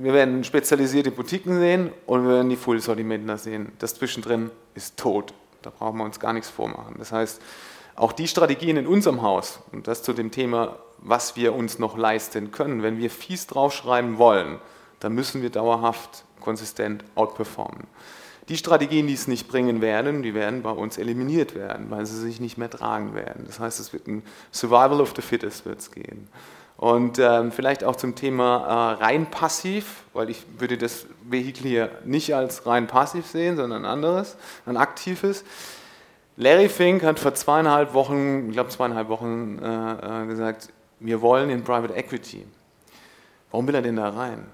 wir 0.00 0.12
werden 0.12 0.44
spezialisierte 0.44 1.10
Boutiquen 1.10 1.58
sehen 1.58 1.90
und 2.06 2.22
wir 2.24 2.34
werden 2.34 2.50
die 2.50 2.56
Full-Sortimentler 2.56 3.36
sehen. 3.36 3.72
Das 3.78 3.94
zwischendrin 3.94 4.50
ist 4.74 4.96
tot. 4.96 5.34
Da 5.62 5.70
brauchen 5.70 5.98
wir 5.98 6.04
uns 6.04 6.20
gar 6.20 6.32
nichts 6.32 6.48
vormachen. 6.48 6.94
Das 6.98 7.12
heißt, 7.12 7.42
auch 7.96 8.12
die 8.12 8.28
Strategien 8.28 8.76
in 8.76 8.86
unserem 8.86 9.22
Haus, 9.22 9.60
und 9.72 9.86
das 9.86 10.02
zu 10.02 10.12
dem 10.12 10.30
Thema, 10.30 10.76
was 10.98 11.36
wir 11.36 11.54
uns 11.54 11.78
noch 11.78 11.96
leisten 11.96 12.52
können, 12.52 12.82
wenn 12.82 12.98
wir 12.98 13.10
fies 13.10 13.46
draufschreiben 13.46 14.18
wollen, 14.18 14.58
dann 15.00 15.14
müssen 15.14 15.42
wir 15.42 15.50
dauerhaft 15.50 16.24
konsistent 16.42 17.04
outperformen. 17.14 17.86
Die 18.48 18.56
Strategien, 18.56 19.06
die 19.06 19.14
es 19.14 19.28
nicht 19.28 19.48
bringen 19.48 19.80
werden, 19.80 20.22
die 20.22 20.34
werden 20.34 20.62
bei 20.62 20.70
uns 20.70 20.98
eliminiert 20.98 21.54
werden, 21.54 21.90
weil 21.90 22.04
sie 22.06 22.18
sich 22.18 22.40
nicht 22.40 22.58
mehr 22.58 22.68
tragen 22.68 23.14
werden. 23.14 23.44
Das 23.46 23.60
heißt, 23.60 23.78
es 23.78 23.92
wird 23.92 24.08
ein 24.08 24.24
Survival 24.52 25.00
of 25.00 25.12
the 25.14 25.22
Fittest 25.22 25.64
wird's 25.64 25.90
gehen. 25.92 26.28
Und 26.76 27.20
ähm, 27.20 27.52
vielleicht 27.52 27.84
auch 27.84 27.94
zum 27.94 28.16
Thema 28.16 28.96
äh, 28.98 29.04
rein 29.04 29.30
passiv, 29.30 30.02
weil 30.14 30.30
ich 30.30 30.44
würde 30.58 30.76
das 30.76 31.06
Vehikel 31.22 31.62
hier 31.68 31.90
nicht 32.04 32.34
als 32.34 32.66
rein 32.66 32.88
passiv 32.88 33.26
sehen, 33.26 33.56
sondern 33.56 33.84
ein 33.84 33.90
anderes, 33.90 34.36
ein 34.66 34.76
aktives. 34.76 35.44
Larry 36.36 36.68
Fink 36.68 37.04
hat 37.04 37.20
vor 37.20 37.34
zweieinhalb 37.34 37.94
Wochen, 37.94 38.48
ich 38.48 38.54
glaube 38.54 38.70
zweieinhalb 38.70 39.08
Wochen 39.08 39.60
äh, 39.62 40.24
äh, 40.24 40.26
gesagt, 40.26 40.70
wir 40.98 41.20
wollen 41.20 41.50
in 41.50 41.62
Private 41.62 41.94
Equity. 41.94 42.44
Warum 43.52 43.68
will 43.68 43.76
er 43.76 43.82
denn 43.82 43.96
da 43.96 44.08
rein? 44.08 44.46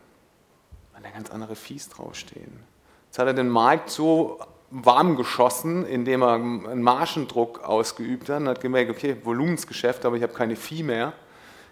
Weil 0.99 1.13
da 1.13 1.17
ganz 1.17 1.31
andere 1.31 1.55
Fees 1.55 1.89
draufstehen. 1.89 2.59
Jetzt 3.07 3.21
hat 3.21 3.29
er 3.29 3.33
den 3.33 3.49
Markt 3.49 3.89
so 3.89 4.41
warm 4.71 5.15
geschossen, 5.15 5.87
indem 5.87 6.23
er 6.23 6.33
einen 6.33 6.83
Margendruck 6.83 7.63
ausgeübt 7.63 8.29
hat 8.29 8.41
und 8.41 8.49
hat 8.49 8.61
gemerkt, 8.61 8.91
okay, 8.91 9.17
Volumensgeschäft, 9.23 10.05
aber 10.05 10.17
ich 10.17 10.25
habe 10.25 10.33
keine 10.33 10.57
Fee 10.57 10.83
mehr. 10.83 11.13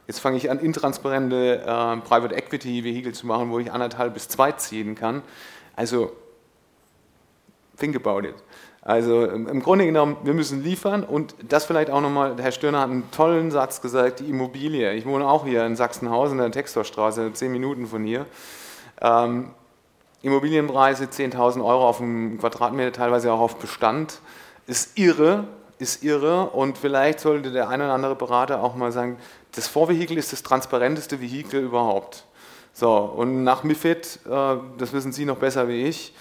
Jetzt 0.06 0.20
fange 0.20 0.36
ich 0.36 0.48
an, 0.48 0.60
intransparente 0.60 1.56
äh, 1.62 1.96
Private 2.06 2.36
Equity 2.36 2.84
Vehikel 2.84 3.14
zu 3.14 3.26
machen, 3.26 3.50
wo 3.50 3.58
ich 3.58 3.72
anderthalb 3.72 4.14
bis 4.14 4.28
zwei 4.28 4.52
ziehen 4.52 4.94
kann. 4.94 5.22
Also, 5.74 6.12
think 7.76 7.96
about 7.96 8.20
it. 8.28 8.36
Also 8.80 9.24
im 9.24 9.60
Grunde 9.60 9.86
genommen, 9.86 10.18
wir 10.22 10.34
müssen 10.34 10.62
liefern 10.62 11.02
und 11.02 11.34
das 11.48 11.64
vielleicht 11.64 11.90
auch 11.90 12.00
nochmal, 12.00 12.36
Herr 12.40 12.52
Stirner 12.52 12.82
hat 12.82 12.90
einen 12.90 13.10
tollen 13.10 13.50
Satz 13.50 13.82
gesagt, 13.82 14.20
die 14.20 14.30
Immobilie. 14.30 14.92
Ich 14.92 15.04
wohne 15.04 15.28
auch 15.28 15.44
hier 15.44 15.66
in 15.66 15.74
Sachsenhausen, 15.74 16.38
in 16.38 16.44
der 16.44 16.52
Textorstraße, 16.52 17.32
zehn 17.32 17.50
Minuten 17.50 17.88
von 17.88 18.04
hier. 18.04 18.26
Ähm, 19.00 19.50
Immobilienpreise 20.22 21.04
10.000 21.04 21.64
Euro 21.64 21.88
auf 21.88 21.98
dem 21.98 22.38
Quadratmeter, 22.38 22.92
teilweise 22.92 23.32
auch 23.32 23.40
auf 23.40 23.56
Bestand, 23.56 24.20
ist 24.66 24.98
irre, 24.98 25.44
ist 25.78 26.02
irre 26.02 26.50
und 26.50 26.78
vielleicht 26.78 27.20
sollte 27.20 27.52
der 27.52 27.68
eine 27.68 27.84
oder 27.84 27.94
andere 27.94 28.16
Berater 28.16 28.62
auch 28.62 28.74
mal 28.74 28.92
sagen, 28.92 29.18
das 29.54 29.68
Vorvehikel 29.68 30.18
ist 30.18 30.32
das 30.32 30.42
transparenteste 30.42 31.20
Vehikel 31.20 31.62
überhaupt. 31.62 32.24
So, 32.72 32.94
und 32.94 33.44
nach 33.44 33.62
MIFID, 33.62 34.20
äh, 34.26 34.56
das 34.78 34.92
wissen 34.92 35.12
Sie 35.12 35.24
noch 35.24 35.38
besser 35.38 35.68
wie 35.68 35.84
ich, 35.84 36.12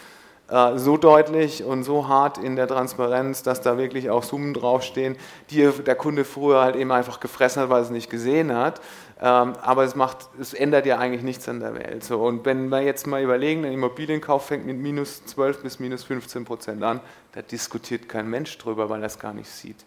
so 0.47 0.97
deutlich 0.97 1.63
und 1.63 1.83
so 1.83 2.07
hart 2.07 2.37
in 2.37 2.55
der 2.55 2.67
Transparenz, 2.67 3.41
dass 3.41 3.61
da 3.61 3.79
wirklich 3.79 4.11
auch 4.11 4.23
Summen 4.23 4.53
draufstehen, 4.53 5.17
die 5.49 5.67
der 5.85 5.95
Kunde 5.95 6.23
früher 6.23 6.61
halt 6.61 6.75
eben 6.75 6.91
einfach 6.91 7.19
gefressen 7.19 7.63
hat, 7.63 7.69
weil 7.69 7.79
er 7.79 7.83
es 7.83 7.89
nicht 7.89 8.11
gesehen 8.11 8.53
hat. 8.53 8.79
Ähm, 9.19 9.53
aber 9.61 9.85
es, 9.85 9.95
macht, 9.95 10.29
es 10.39 10.53
ändert 10.53 10.85
ja 10.85 10.99
eigentlich 10.99 11.23
nichts 11.23 11.47
an 11.47 11.61
der 11.61 11.73
Welt. 11.73 12.03
So, 12.03 12.21
und 12.21 12.45
wenn 12.45 12.69
wir 12.69 12.81
jetzt 12.81 13.07
mal 13.07 13.23
überlegen, 13.23 13.65
ein 13.65 13.71
Immobilienkauf 13.71 14.45
fängt 14.45 14.65
mit 14.65 14.77
minus 14.77 15.25
12 15.25 15.63
bis 15.63 15.79
minus 15.79 16.03
15 16.03 16.45
Prozent 16.45 16.83
an, 16.83 16.99
da 17.31 17.41
diskutiert 17.41 18.09
kein 18.09 18.29
Mensch 18.29 18.57
drüber, 18.57 18.89
weil 18.89 19.01
er 19.01 19.07
es 19.07 19.17
gar 19.17 19.33
nicht 19.33 19.49
sieht. 19.49 19.77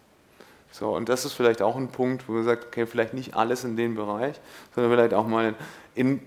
So, 0.71 0.95
und 0.95 1.09
das 1.09 1.25
ist 1.25 1.33
vielleicht 1.33 1.61
auch 1.61 1.75
ein 1.75 1.89
Punkt, 1.89 2.27
wo 2.27 2.33
man 2.33 2.43
sagt, 2.43 2.65
okay, 2.65 2.85
vielleicht 2.85 3.13
nicht 3.13 3.35
alles 3.35 3.63
in 3.63 3.77
dem 3.77 3.95
Bereich, 3.95 4.39
sondern 4.73 4.91
vielleicht 4.91 5.13
auch 5.13 5.27
mal 5.27 5.55
in 5.95 6.21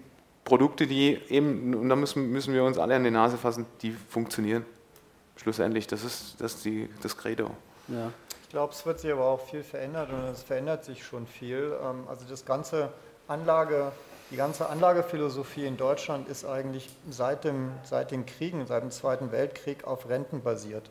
Produkte, 0.45 0.87
die 0.87 1.21
eben, 1.29 1.75
und 1.75 1.89
da 1.89 1.97
müssen, 1.97 2.31
müssen 2.31 2.53
wir 2.53 2.65
uns 2.65 2.79
alle 2.79 2.97
an 2.97 3.05
die 3.05 3.11
Nase 3.11 3.37
fassen, 3.39 3.67
die 3.81 3.93
funktionieren. 3.93 4.65
Schlussendlich, 5.37 5.87
das 5.87 6.05
ist, 6.05 6.41
das, 6.41 6.55
ist 6.55 6.65
die, 6.65 6.89
das 7.03 7.17
Credo. 7.17 7.51
Ja. 7.89 8.13
Ich 8.43 8.49
glaube, 8.49 8.73
es 8.73 8.85
wird 8.85 9.01
sich 9.01 9.11
aber 9.11 9.25
auch 9.25 9.41
viel 9.41 9.63
verändert 9.63 10.11
und 10.11 10.25
es 10.25 10.43
verändert 10.43 10.85
sich 10.85 11.05
schon 11.05 11.27
viel. 11.27 11.75
Ähm, 11.83 12.05
also 12.07 12.27
das 12.29 12.45
ganze 12.45 12.93
Anlage, 13.27 13.93
die 14.31 14.37
ganze 14.37 14.69
Anlagephilosophie 14.69 15.65
in 15.65 15.77
Deutschland 15.77 16.29
ist 16.29 16.45
eigentlich 16.45 16.91
seit, 17.09 17.45
dem, 17.45 17.71
seit 17.85 18.11
den 18.11 18.27
Kriegen, 18.27 18.67
seit 18.67 18.83
dem 18.83 18.91
Zweiten 18.91 19.33
Weltkrieg 19.33 19.85
auf 19.85 20.09
Renten 20.09 20.43
basiert. 20.43 20.91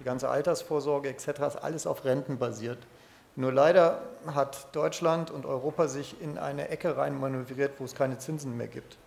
Die 0.00 0.04
ganze 0.04 0.28
Altersvorsorge 0.28 1.08
etc. 1.08 1.28
ist 1.28 1.56
alles 1.56 1.86
auf 1.86 2.04
Renten 2.04 2.38
basiert. 2.38 2.78
Nur 3.34 3.52
leider 3.52 4.02
hat 4.26 4.74
Deutschland 4.74 5.30
und 5.30 5.46
Europa 5.46 5.88
sich 5.88 6.20
in 6.20 6.36
eine 6.36 6.68
Ecke 6.68 6.96
rein 6.96 7.18
manövriert, 7.18 7.72
wo 7.78 7.84
es 7.84 7.94
keine 7.94 8.18
Zinsen 8.18 8.56
mehr 8.56 8.68
gibt. 8.68 8.98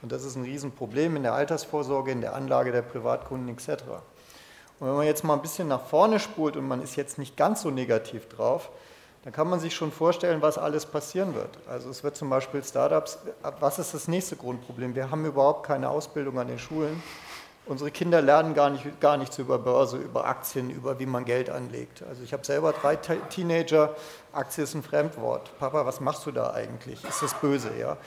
Und 0.00 0.12
das 0.12 0.24
ist 0.24 0.36
ein 0.36 0.44
Riesenproblem 0.44 1.16
in 1.16 1.22
der 1.22 1.34
Altersvorsorge, 1.34 2.10
in 2.12 2.20
der 2.20 2.34
Anlage 2.34 2.72
der 2.72 2.82
Privatkunden 2.82 3.48
etc. 3.48 3.82
Und 4.78 4.86
wenn 4.86 4.94
man 4.94 5.06
jetzt 5.06 5.24
mal 5.24 5.34
ein 5.34 5.42
bisschen 5.42 5.68
nach 5.68 5.84
vorne 5.84 6.20
spult 6.20 6.56
und 6.56 6.66
man 6.66 6.82
ist 6.82 6.96
jetzt 6.96 7.18
nicht 7.18 7.36
ganz 7.36 7.62
so 7.62 7.70
negativ 7.70 8.28
drauf, 8.28 8.70
dann 9.24 9.32
kann 9.32 9.50
man 9.50 9.58
sich 9.60 9.74
schon 9.74 9.90
vorstellen, 9.92 10.40
was 10.40 10.56
alles 10.56 10.86
passieren 10.86 11.34
wird. 11.34 11.50
Also 11.68 11.90
es 11.90 12.04
wird 12.04 12.16
zum 12.16 12.30
Beispiel 12.30 12.62
Startups, 12.62 13.18
was 13.60 13.78
ist 13.78 13.92
das 13.92 14.08
nächste 14.08 14.36
Grundproblem? 14.36 14.94
Wir 14.94 15.10
haben 15.10 15.26
überhaupt 15.26 15.66
keine 15.66 15.90
Ausbildung 15.90 16.38
an 16.38 16.46
den 16.46 16.58
Schulen. 16.58 17.02
Unsere 17.68 17.90
Kinder 17.90 18.22
lernen 18.22 18.54
gar, 18.54 18.70
nicht, 18.70 18.98
gar 18.98 19.18
nichts 19.18 19.36
über 19.36 19.58
Börse, 19.58 19.98
über 19.98 20.24
Aktien, 20.24 20.70
über 20.70 20.98
wie 20.98 21.04
man 21.04 21.26
Geld 21.26 21.50
anlegt. 21.50 22.02
Also 22.08 22.22
ich 22.22 22.32
habe 22.32 22.44
selber 22.44 22.72
drei 22.72 22.96
Teenager, 22.96 23.94
Aktie 24.32 24.64
ist 24.64 24.74
ein 24.74 24.82
Fremdwort. 24.82 25.50
Papa, 25.58 25.84
was 25.84 26.00
machst 26.00 26.24
du 26.24 26.32
da 26.32 26.54
eigentlich? 26.54 27.04
Ist 27.04 27.22
das 27.22 27.34
böse, 27.34 27.70
ja? 27.78 27.98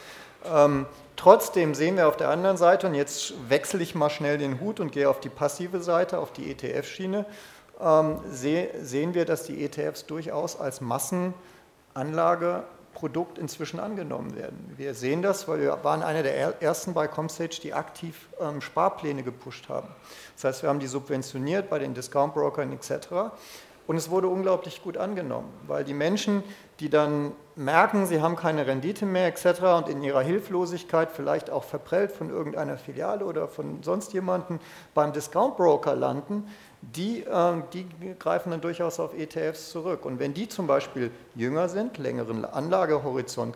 Ähm, 0.51 0.87
trotzdem 1.15 1.75
sehen 1.75 1.95
wir 1.95 2.07
auf 2.07 2.17
der 2.17 2.29
anderen 2.29 2.57
Seite, 2.57 2.87
und 2.87 2.95
jetzt 2.95 3.33
wechsle 3.49 3.83
ich 3.83 3.93
mal 3.93 4.09
schnell 4.09 4.39
den 4.39 4.59
Hut 4.59 4.79
und 4.79 4.91
gehe 4.91 5.07
auf 5.07 5.19
die 5.19 5.29
passive 5.29 5.81
Seite, 5.81 6.17
auf 6.17 6.33
die 6.33 6.49
ETF-Schiene, 6.49 7.27
ähm, 7.79 8.19
seh, 8.31 8.69
sehen 8.81 9.13
wir, 9.13 9.25
dass 9.25 9.43
die 9.43 9.63
ETFs 9.63 10.07
durchaus 10.07 10.59
als 10.59 10.81
Massenanlage 10.81 12.63
Produkt 12.93 13.37
inzwischen 13.37 13.79
angenommen 13.79 14.35
werden. 14.35 14.73
Wir 14.77 14.93
sehen 14.93 15.21
das, 15.21 15.47
weil 15.47 15.59
wir 15.59 15.83
waren 15.83 16.03
einer 16.03 16.23
der 16.23 16.61
ersten 16.61 16.93
bei 16.93 17.07
Comstage, 17.07 17.59
die 17.61 17.73
aktiv 17.73 18.27
ähm, 18.39 18.61
Sparpläne 18.61 19.23
gepusht 19.23 19.69
haben. 19.69 19.87
Das 20.35 20.43
heißt, 20.45 20.61
wir 20.63 20.69
haben 20.69 20.79
die 20.79 20.87
subventioniert 20.87 21.69
bei 21.69 21.79
den 21.79 21.93
Discount-Brokern 21.93 22.71
etc. 22.73 23.31
Und 23.87 23.97
es 23.97 24.09
wurde 24.09 24.27
unglaublich 24.27 24.81
gut 24.83 24.97
angenommen, 24.97 25.49
weil 25.67 25.83
die 25.83 25.93
Menschen, 25.93 26.43
die 26.79 26.89
dann 26.89 27.33
merken, 27.55 28.05
sie 28.05 28.21
haben 28.21 28.35
keine 28.35 28.65
Rendite 28.67 29.05
mehr 29.05 29.27
etc. 29.27 29.61
und 29.77 29.89
in 29.89 30.03
ihrer 30.03 30.21
Hilflosigkeit 30.21 31.11
vielleicht 31.11 31.49
auch 31.49 31.63
verprellt 31.63 32.11
von 32.11 32.29
irgendeiner 32.29 32.77
Filiale 32.77 33.25
oder 33.25 33.47
von 33.47 33.83
sonst 33.83 34.13
jemandem 34.13 34.59
beim 34.93 35.11
Discount-Broker 35.13 35.95
landen, 35.95 36.47
die, 36.81 37.23
äh, 37.23 37.61
die 37.73 37.87
greifen 38.17 38.51
dann 38.51 38.61
durchaus 38.61 38.99
auf 38.99 39.13
ETFs 39.13 39.69
zurück. 39.71 40.05
Und 40.05 40.19
wenn 40.19 40.33
die 40.33 40.49
zum 40.49 40.67
Beispiel 40.67 41.11
jünger 41.35 41.69
sind, 41.69 41.97
längeren 41.97 42.43
Anlagehorizont 42.43 43.55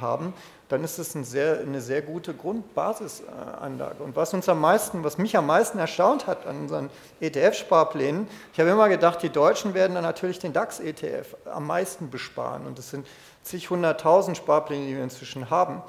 haben, 0.00 0.34
dann 0.68 0.82
ist 0.82 0.98
es 0.98 1.14
ein 1.14 1.24
sehr, 1.24 1.60
eine 1.60 1.80
sehr 1.80 2.02
gute 2.02 2.34
Grundbasisanlage. 2.34 4.02
Und 4.02 4.16
was 4.16 4.34
uns 4.34 4.48
am 4.48 4.60
meisten, 4.60 5.04
was 5.04 5.18
mich 5.18 5.36
am 5.36 5.46
meisten 5.46 5.78
erstaunt 5.78 6.26
hat 6.26 6.46
an 6.46 6.62
unseren 6.62 6.90
ETF-Sparplänen, 7.20 8.26
ich 8.52 8.58
habe 8.58 8.70
immer 8.70 8.88
gedacht, 8.88 9.22
die 9.22 9.30
Deutschen 9.30 9.74
werden 9.74 9.94
dann 9.94 10.04
natürlich 10.04 10.40
den 10.40 10.52
DAX-ETF 10.52 11.36
am 11.44 11.66
meisten 11.66 12.10
besparen. 12.10 12.66
Und 12.66 12.78
es 12.78 12.90
sind 12.90 13.06
zig 13.42 13.70
hunderttausend 13.70 14.36
Sparpläne, 14.36 14.86
die 14.86 14.96
wir 14.96 15.04
inzwischen 15.04 15.48
haben. 15.48 15.82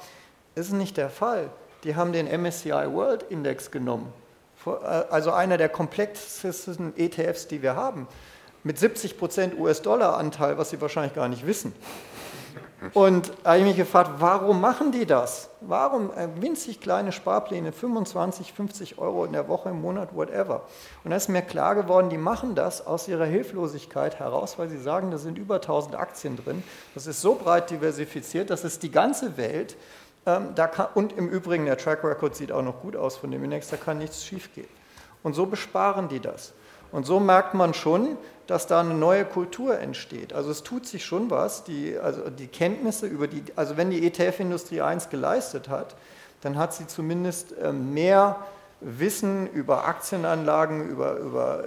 Das 0.54 0.66
ist 0.66 0.72
nicht 0.72 0.96
der 0.96 1.10
Fall. 1.10 1.50
Die 1.82 1.96
haben 1.96 2.12
den 2.12 2.26
MSCI 2.26 2.70
World 2.70 3.24
Index 3.24 3.70
genommen 3.70 4.12
also 4.66 5.32
einer 5.32 5.56
der 5.56 5.68
komplexesten 5.68 6.96
ETFs, 6.96 7.48
die 7.48 7.62
wir 7.62 7.76
haben, 7.76 8.08
mit 8.64 8.78
70% 8.78 9.56
US-Dollar-Anteil, 9.58 10.58
was 10.58 10.70
Sie 10.70 10.80
wahrscheinlich 10.80 11.14
gar 11.14 11.28
nicht 11.28 11.46
wissen. 11.46 11.72
Und 12.92 13.32
da 13.42 13.50
habe 13.50 13.60
ich 13.60 13.64
mich 13.64 13.76
gefragt, 13.76 14.12
warum 14.18 14.60
machen 14.60 14.92
die 14.92 15.06
das? 15.06 15.48
Warum 15.60 16.10
äh, 16.12 16.28
winzig 16.40 16.80
kleine 16.80 17.10
Sparpläne, 17.10 17.72
25, 17.72 18.52
50 18.52 18.98
Euro 18.98 19.24
in 19.24 19.32
der 19.32 19.48
Woche, 19.48 19.70
im 19.70 19.80
Monat, 19.80 20.14
whatever? 20.14 20.62
Und 21.02 21.10
da 21.10 21.16
ist 21.16 21.28
mir 21.28 21.42
klar 21.42 21.74
geworden, 21.74 22.10
die 22.10 22.18
machen 22.18 22.54
das 22.54 22.86
aus 22.86 23.08
ihrer 23.08 23.24
Hilflosigkeit 23.24 24.18
heraus, 24.18 24.58
weil 24.58 24.68
sie 24.68 24.78
sagen, 24.78 25.10
da 25.10 25.18
sind 25.18 25.38
über 25.38 25.56
1000 25.56 25.96
Aktien 25.96 26.36
drin. 26.36 26.62
Das 26.94 27.06
ist 27.06 27.22
so 27.22 27.34
breit 27.34 27.70
diversifiziert, 27.70 28.50
das 28.50 28.62
ist 28.62 28.82
die 28.82 28.90
ganze 28.90 29.36
Welt. 29.36 29.76
Ähm, 30.26 30.54
kann, 30.54 30.88
und 30.94 31.16
im 31.16 31.28
Übrigen, 31.28 31.66
der 31.66 31.78
Track 31.78 32.02
Record 32.02 32.34
sieht 32.34 32.50
auch 32.50 32.62
noch 32.62 32.80
gut 32.80 32.96
aus 32.96 33.16
von 33.16 33.30
dem 33.30 33.44
Index, 33.44 33.68
da 33.68 33.76
kann 33.76 33.98
nichts 33.98 34.24
schiefgehen. 34.24 34.68
Und 35.22 35.34
so 35.34 35.46
besparen 35.46 36.08
die 36.08 36.20
das. 36.20 36.52
Und 36.92 37.06
so 37.06 37.20
merkt 37.20 37.54
man 37.54 37.74
schon, 37.74 38.16
dass 38.46 38.66
da 38.66 38.80
eine 38.80 38.94
neue 38.94 39.24
Kultur 39.24 39.78
entsteht. 39.78 40.32
Also 40.32 40.50
es 40.50 40.62
tut 40.62 40.86
sich 40.86 41.04
schon 41.04 41.30
was, 41.30 41.64
die, 41.64 41.98
also 41.98 42.30
die 42.30 42.46
Kenntnisse 42.46 43.06
über 43.06 43.26
die, 43.26 43.42
also 43.56 43.76
wenn 43.76 43.90
die 43.90 44.06
ETF-Industrie 44.06 44.82
eins 44.82 45.08
geleistet 45.08 45.68
hat, 45.68 45.96
dann 46.42 46.56
hat 46.56 46.74
sie 46.74 46.86
zumindest 46.86 47.54
ähm, 47.60 47.92
mehr 47.92 48.36
Wissen 48.80 49.48
über 49.48 49.86
Aktienanlagen, 49.86 50.88
über, 50.88 51.16
über, 51.16 51.64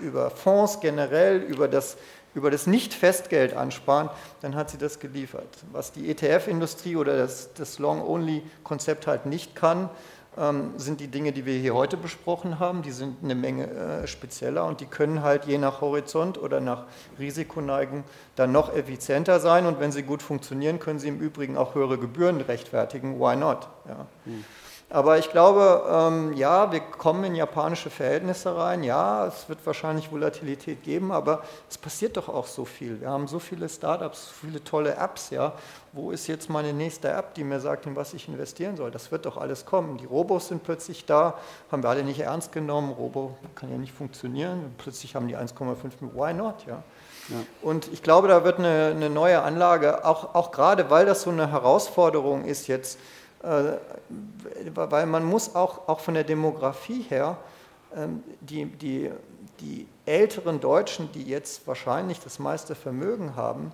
über 0.00 0.30
Fonds 0.30 0.80
generell, 0.80 1.42
über 1.42 1.68
das 1.68 1.96
über 2.34 2.50
das 2.50 2.66
Nicht-Festgeld 2.66 3.54
ansparen, 3.54 4.10
dann 4.40 4.54
hat 4.54 4.70
sie 4.70 4.78
das 4.78 5.00
geliefert. 5.00 5.48
Was 5.72 5.92
die 5.92 6.10
ETF-Industrie 6.10 6.96
oder 6.96 7.16
das, 7.16 7.52
das 7.54 7.78
Long-Only-Konzept 7.78 9.06
halt 9.06 9.26
nicht 9.26 9.54
kann, 9.54 9.90
ähm, 10.38 10.72
sind 10.76 11.00
die 11.00 11.08
Dinge, 11.08 11.32
die 11.32 11.46
wir 11.46 11.58
hier 11.58 11.74
heute 11.74 11.96
besprochen 11.96 12.60
haben. 12.60 12.82
Die 12.82 12.92
sind 12.92 13.24
eine 13.24 13.34
Menge 13.34 13.68
äh, 13.68 14.06
spezieller 14.06 14.66
und 14.66 14.80
die 14.80 14.86
können 14.86 15.22
halt 15.22 15.46
je 15.46 15.58
nach 15.58 15.80
Horizont 15.80 16.38
oder 16.38 16.60
nach 16.60 16.84
Risikoneigung 17.18 18.04
dann 18.36 18.52
noch 18.52 18.72
effizienter 18.74 19.40
sein. 19.40 19.66
Und 19.66 19.80
wenn 19.80 19.90
sie 19.90 20.02
gut 20.02 20.22
funktionieren, 20.22 20.78
können 20.78 20.98
sie 20.98 21.08
im 21.08 21.18
Übrigen 21.18 21.56
auch 21.56 21.74
höhere 21.74 21.98
Gebühren 21.98 22.40
rechtfertigen. 22.40 23.18
Why 23.18 23.36
not? 23.36 23.68
Ja. 23.88 24.06
Hm. 24.24 24.44
Aber 24.90 25.18
ich 25.18 25.30
glaube, 25.30 25.84
ähm, 25.90 26.32
ja, 26.32 26.72
wir 26.72 26.80
kommen 26.80 27.22
in 27.24 27.34
japanische 27.34 27.90
Verhältnisse 27.90 28.56
rein. 28.56 28.82
Ja, 28.82 29.26
es 29.26 29.46
wird 29.46 29.58
wahrscheinlich 29.66 30.10
Volatilität 30.10 30.82
geben, 30.82 31.12
aber 31.12 31.42
es 31.68 31.76
passiert 31.76 32.16
doch 32.16 32.30
auch 32.30 32.46
so 32.46 32.64
viel. 32.64 32.98
Wir 33.02 33.10
haben 33.10 33.28
so 33.28 33.38
viele 33.38 33.68
Startups, 33.68 34.28
so 34.28 34.46
viele 34.46 34.64
tolle 34.64 34.94
Apps. 34.94 35.28
Ja, 35.28 35.52
wo 35.92 36.10
ist 36.10 36.26
jetzt 36.26 36.48
meine 36.48 36.72
nächste 36.72 37.10
App, 37.10 37.34
die 37.34 37.44
mir 37.44 37.60
sagt, 37.60 37.84
in 37.84 37.96
was 37.96 38.14
ich 38.14 38.28
investieren 38.28 38.78
soll? 38.78 38.90
Das 38.90 39.12
wird 39.12 39.26
doch 39.26 39.36
alles 39.36 39.66
kommen. 39.66 39.98
Die 39.98 40.06
Robos 40.06 40.48
sind 40.48 40.64
plötzlich 40.64 41.04
da, 41.04 41.34
haben 41.70 41.82
wir 41.82 41.90
alle 41.90 42.02
nicht 42.02 42.20
ernst 42.20 42.52
genommen. 42.52 42.90
Robo 42.90 43.36
kann 43.54 43.70
ja 43.70 43.76
nicht 43.76 43.92
funktionieren. 43.92 44.74
Plötzlich 44.78 45.14
haben 45.14 45.28
die 45.28 45.36
1,5 45.36 45.76
Why 46.14 46.32
not? 46.32 46.64
Ja. 46.66 46.82
Ja. 47.28 47.36
Und 47.60 47.92
ich 47.92 48.02
glaube, 48.02 48.28
da 48.28 48.42
wird 48.42 48.58
eine, 48.58 48.92
eine 48.96 49.10
neue 49.10 49.42
Anlage, 49.42 50.06
auch, 50.06 50.34
auch 50.34 50.50
gerade 50.50 50.88
weil 50.88 51.04
das 51.04 51.22
so 51.22 51.30
eine 51.30 51.50
Herausforderung 51.50 52.44
ist 52.44 52.68
jetzt, 52.68 52.98
weil 53.42 55.06
man 55.06 55.24
muss 55.24 55.54
auch, 55.54 55.88
auch 55.88 56.00
von 56.00 56.14
der 56.14 56.24
Demografie 56.24 57.02
her, 57.02 57.38
ähm, 57.94 58.22
die, 58.40 58.66
die, 58.66 59.10
die 59.60 59.86
älteren 60.06 60.60
Deutschen, 60.60 61.10
die 61.12 61.22
jetzt 61.22 61.66
wahrscheinlich 61.66 62.20
das 62.20 62.38
meiste 62.38 62.74
Vermögen 62.74 63.36
haben, 63.36 63.72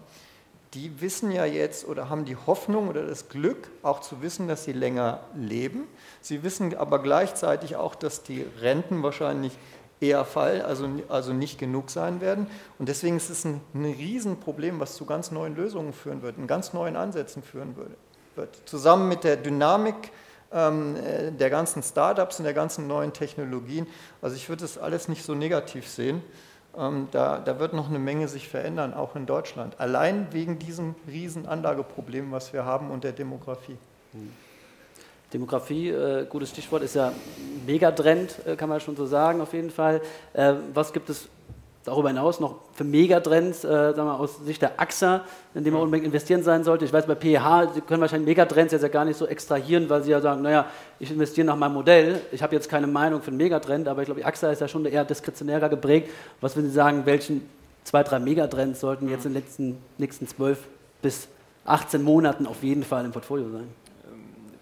die 0.74 1.00
wissen 1.00 1.30
ja 1.30 1.44
jetzt 1.44 1.86
oder 1.86 2.10
haben 2.10 2.24
die 2.24 2.36
Hoffnung 2.36 2.88
oder 2.88 3.06
das 3.06 3.28
Glück, 3.28 3.70
auch 3.82 4.00
zu 4.00 4.22
wissen, 4.22 4.48
dass 4.48 4.64
sie 4.64 4.72
länger 4.72 5.20
leben. 5.34 5.86
Sie 6.20 6.42
wissen 6.42 6.76
aber 6.76 6.98
gleichzeitig 6.98 7.76
auch, 7.76 7.94
dass 7.94 8.22
die 8.22 8.44
Renten 8.60 9.02
wahrscheinlich 9.02 9.56
eher 10.00 10.24
fallen, 10.24 10.62
also, 10.62 10.88
also 11.08 11.32
nicht 11.32 11.58
genug 11.58 11.90
sein 11.90 12.20
werden. 12.20 12.48
Und 12.78 12.88
deswegen 12.88 13.16
ist 13.16 13.30
es 13.30 13.44
ein, 13.44 13.60
ein 13.72 13.84
Riesenproblem, 13.84 14.80
was 14.80 14.96
zu 14.96 15.06
ganz 15.06 15.30
neuen 15.30 15.54
Lösungen 15.54 15.92
führen 15.92 16.22
wird, 16.22 16.36
in 16.38 16.48
ganz 16.48 16.72
neuen 16.72 16.96
Ansätzen 16.96 17.42
führen 17.44 17.76
würde 17.76 17.94
wird. 18.36 18.50
Zusammen 18.66 19.08
mit 19.08 19.24
der 19.24 19.36
Dynamik 19.36 20.12
ähm, 20.52 20.96
äh, 20.96 21.30
der 21.32 21.50
ganzen 21.50 21.82
Startups 21.82 22.38
und 22.38 22.44
der 22.44 22.54
ganzen 22.54 22.86
neuen 22.86 23.12
Technologien. 23.12 23.86
Also 24.22 24.36
ich 24.36 24.48
würde 24.48 24.62
das 24.62 24.78
alles 24.78 25.08
nicht 25.08 25.24
so 25.24 25.34
negativ 25.34 25.88
sehen. 25.88 26.22
Ähm, 26.76 27.08
da, 27.12 27.38
da, 27.38 27.58
wird 27.58 27.72
noch 27.72 27.88
eine 27.88 27.98
Menge 27.98 28.28
sich 28.28 28.48
verändern, 28.48 28.94
auch 28.94 29.16
in 29.16 29.26
Deutschland. 29.26 29.78
Allein 29.78 30.28
wegen 30.32 30.58
diesem 30.58 30.94
riesen 31.06 31.46
Anlageproblem, 31.46 32.32
was 32.32 32.52
wir 32.52 32.64
haben 32.64 32.90
und 32.90 33.04
der 33.04 33.12
Demografie. 33.12 33.76
Demografie, 35.32 35.88
äh, 35.88 36.26
gutes 36.26 36.50
Stichwort, 36.50 36.82
ist 36.82 36.94
ja 36.94 37.12
Megatrend, 37.66 38.36
äh, 38.46 38.56
kann 38.56 38.68
man 38.68 38.80
schon 38.80 38.96
so 38.96 39.06
sagen, 39.06 39.40
auf 39.40 39.52
jeden 39.52 39.70
Fall. 39.70 40.00
Äh, 40.32 40.54
was 40.72 40.92
gibt 40.92 41.10
es 41.10 41.28
darüber 41.84 42.08
hinaus 42.08 42.40
noch 42.40 42.56
für 42.72 42.84
Megatrends, 42.84 43.64
äh, 43.64 43.68
sagen 43.68 44.08
wir 44.08 44.18
aus 44.18 44.38
Sicht 44.44 44.62
der 44.62 44.80
AXA, 44.80 45.24
in 45.54 45.64
die 45.64 45.70
man 45.70 45.82
unbedingt 45.82 46.06
investieren 46.06 46.42
sein 46.42 46.64
sollte? 46.64 46.84
Ich 46.84 46.92
weiß, 46.92 47.06
bei 47.06 47.14
PH, 47.14 47.74
Sie 47.74 47.80
können 47.82 48.00
wahrscheinlich 48.00 48.26
Megatrends 48.26 48.72
jetzt 48.72 48.82
ja 48.82 48.88
gar 48.88 49.04
nicht 49.04 49.16
so 49.16 49.26
extrahieren, 49.26 49.88
weil 49.90 50.02
Sie 50.02 50.10
ja 50.10 50.20
sagen, 50.20 50.42
naja, 50.42 50.66
ich 50.98 51.10
investiere 51.10 51.46
nach 51.46 51.56
meinem 51.56 51.74
Modell, 51.74 52.20
ich 52.32 52.42
habe 52.42 52.54
jetzt 52.54 52.68
keine 52.68 52.86
Meinung 52.86 53.20
für 53.20 53.28
einen 53.28 53.36
Megatrend, 53.36 53.86
aber 53.86 54.02
ich 54.02 54.06
glaube, 54.06 54.20
die 54.20 54.26
AXA 54.26 54.50
ist 54.50 54.60
ja 54.60 54.68
schon 54.68 54.86
eher 54.86 55.04
diskretionärer 55.04 55.68
geprägt. 55.68 56.10
Was 56.40 56.56
würden 56.56 56.68
Sie 56.68 56.74
sagen, 56.74 57.04
welchen 57.04 57.48
zwei, 57.84 58.02
drei 58.02 58.18
Megatrends 58.18 58.80
sollten 58.80 59.08
jetzt 59.08 59.26
in 59.26 59.34
den 59.34 59.42
letzten, 59.42 59.78
nächsten 59.98 60.26
zwölf 60.26 60.66
bis 61.02 61.28
18 61.66 62.02
Monaten 62.02 62.46
auf 62.46 62.62
jeden 62.62 62.82
Fall 62.82 63.04
im 63.04 63.12
Portfolio 63.12 63.50
sein? 63.50 63.68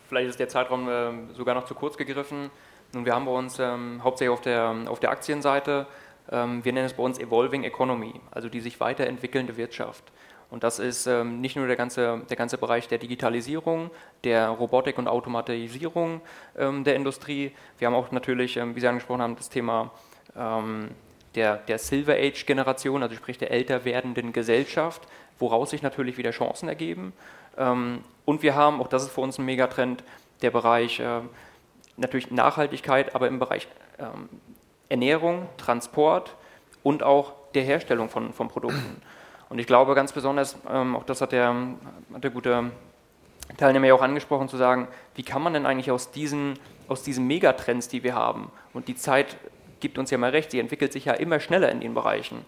Vielleicht 0.09 0.29
ist 0.29 0.41
der 0.41 0.49
Zeitraum 0.49 0.89
äh, 0.89 1.11
sogar 1.35 1.55
noch 1.55 1.65
zu 1.65 1.75
kurz 1.75 1.97
gegriffen. 1.97 2.51
Nun, 2.93 3.07
wir 3.07 3.15
haben 3.15 3.25
bei 3.25 3.33
uns 3.33 3.59
ähm, 3.59 4.01
hauptsächlich 4.05 4.35
auf 4.35 4.43
der, 4.43 4.75
auf 4.87 5.01
der 5.01 5.11
Aktienseite 5.11 5.87
ähm, 6.31 6.65
wir 6.65 6.73
nennen 6.73 6.87
es 6.87 6.95
bei 6.95 7.03
uns 7.03 7.19
Evolving 7.19 7.65
Economy, 7.65 8.15
also 8.31 8.49
die 8.49 8.61
sich 8.61 8.81
weiterentwickelnde 8.81 9.57
Wirtschaft. 9.57 10.05
Und 10.51 10.65
das 10.65 10.79
ist 10.79 11.07
ähm, 11.07 11.41
nicht 11.41 11.57
nur 11.57 11.67
der 11.67 11.77
ganze, 11.77 12.23
der 12.29 12.37
ganze 12.37 12.59
Bereich 12.59 12.87
der 12.87 12.99
Digitalisierung, 12.99 13.91
der 14.23 14.49
Robotik 14.49 14.99
und 14.99 15.09
Automatisierung 15.09 16.21
ähm, 16.59 16.85
der 16.85 16.95
Industrie. 16.95 17.53
Wir 17.79 17.87
haben 17.87 17.95
auch 17.95 18.11
natürlich, 18.13 18.57
wie 18.57 18.81
Sie 18.81 18.87
angesprochen 18.87 19.23
haben, 19.23 19.37
das 19.37 19.49
Thema 19.49 19.91
der, 20.35 21.57
der 21.59 21.79
Silver 21.79 22.15
Age-Generation, 22.15 23.03
also 23.03 23.15
sprich 23.17 23.37
der 23.37 23.51
älter 23.51 23.85
werdenden 23.85 24.33
Gesellschaft, 24.33 25.03
woraus 25.39 25.71
sich 25.71 25.83
natürlich 25.83 26.17
wieder 26.17 26.31
Chancen 26.31 26.71
ergeben. 26.71 27.13
und 27.55 28.43
wir 28.43 28.55
haben, 28.55 28.81
auch 28.81 28.89
das 28.89 29.03
ist 29.03 29.11
für 29.11 29.21
uns 29.21 29.37
ein 29.37 29.45
Megatrend, 29.45 30.05
der 30.41 30.51
Bereich 30.53 31.03
natürlich 31.99 32.31
Nachhaltigkeit, 32.31 33.15
aber 33.15 33.29
im 33.29 33.39
Bereich 33.39 33.69
Ernährung, 34.93 35.49
Transport 35.57 36.37
und 36.83 37.03
auch 37.03 37.33
der 37.55 37.63
Herstellung 37.63 38.11
von, 38.11 38.35
von 38.35 38.49
Produkten. 38.49 39.01
Und 39.49 39.59
ich 39.59 39.67
glaube 39.67 39.95
ganz 39.95 40.13
besonders, 40.13 40.57
ähm, 40.71 40.95
auch 40.95 41.05
das 41.05 41.21
hat 41.21 41.33
der, 41.33 41.55
hat 42.13 42.23
der 42.23 42.31
gute 42.31 42.71
Teilnehmer 43.57 43.87
ja 43.87 43.95
auch 43.95 44.03
angesprochen, 44.03 44.49
zu 44.49 44.57
sagen, 44.57 44.89
wie 45.15 45.23
kann 45.23 45.43
man 45.43 45.55
denn 45.55 45.67
eigentlich 45.67 45.91
aus 45.91 46.11
diesen, 46.11 46.59
aus 46.89 47.03
diesen 47.03 47.27
Megatrends, 47.27 47.89
die 47.89 48.03
wir 48.03 48.15
haben, 48.15 48.51
und 48.73 48.89
die 48.89 48.95
Zeit 48.95 49.37
gibt 49.81 49.99
uns 49.99 50.11
ja 50.11 50.19
mal 50.19 50.31
recht, 50.31 50.51
sie 50.51 50.61
entwickelt 50.61 50.93
sich 50.93 51.07
ja 51.07 51.15
immer 51.15 51.41
schneller 51.41 51.71
in 51.71 51.81
den 51.81 51.95
Bereichen. 51.95 52.45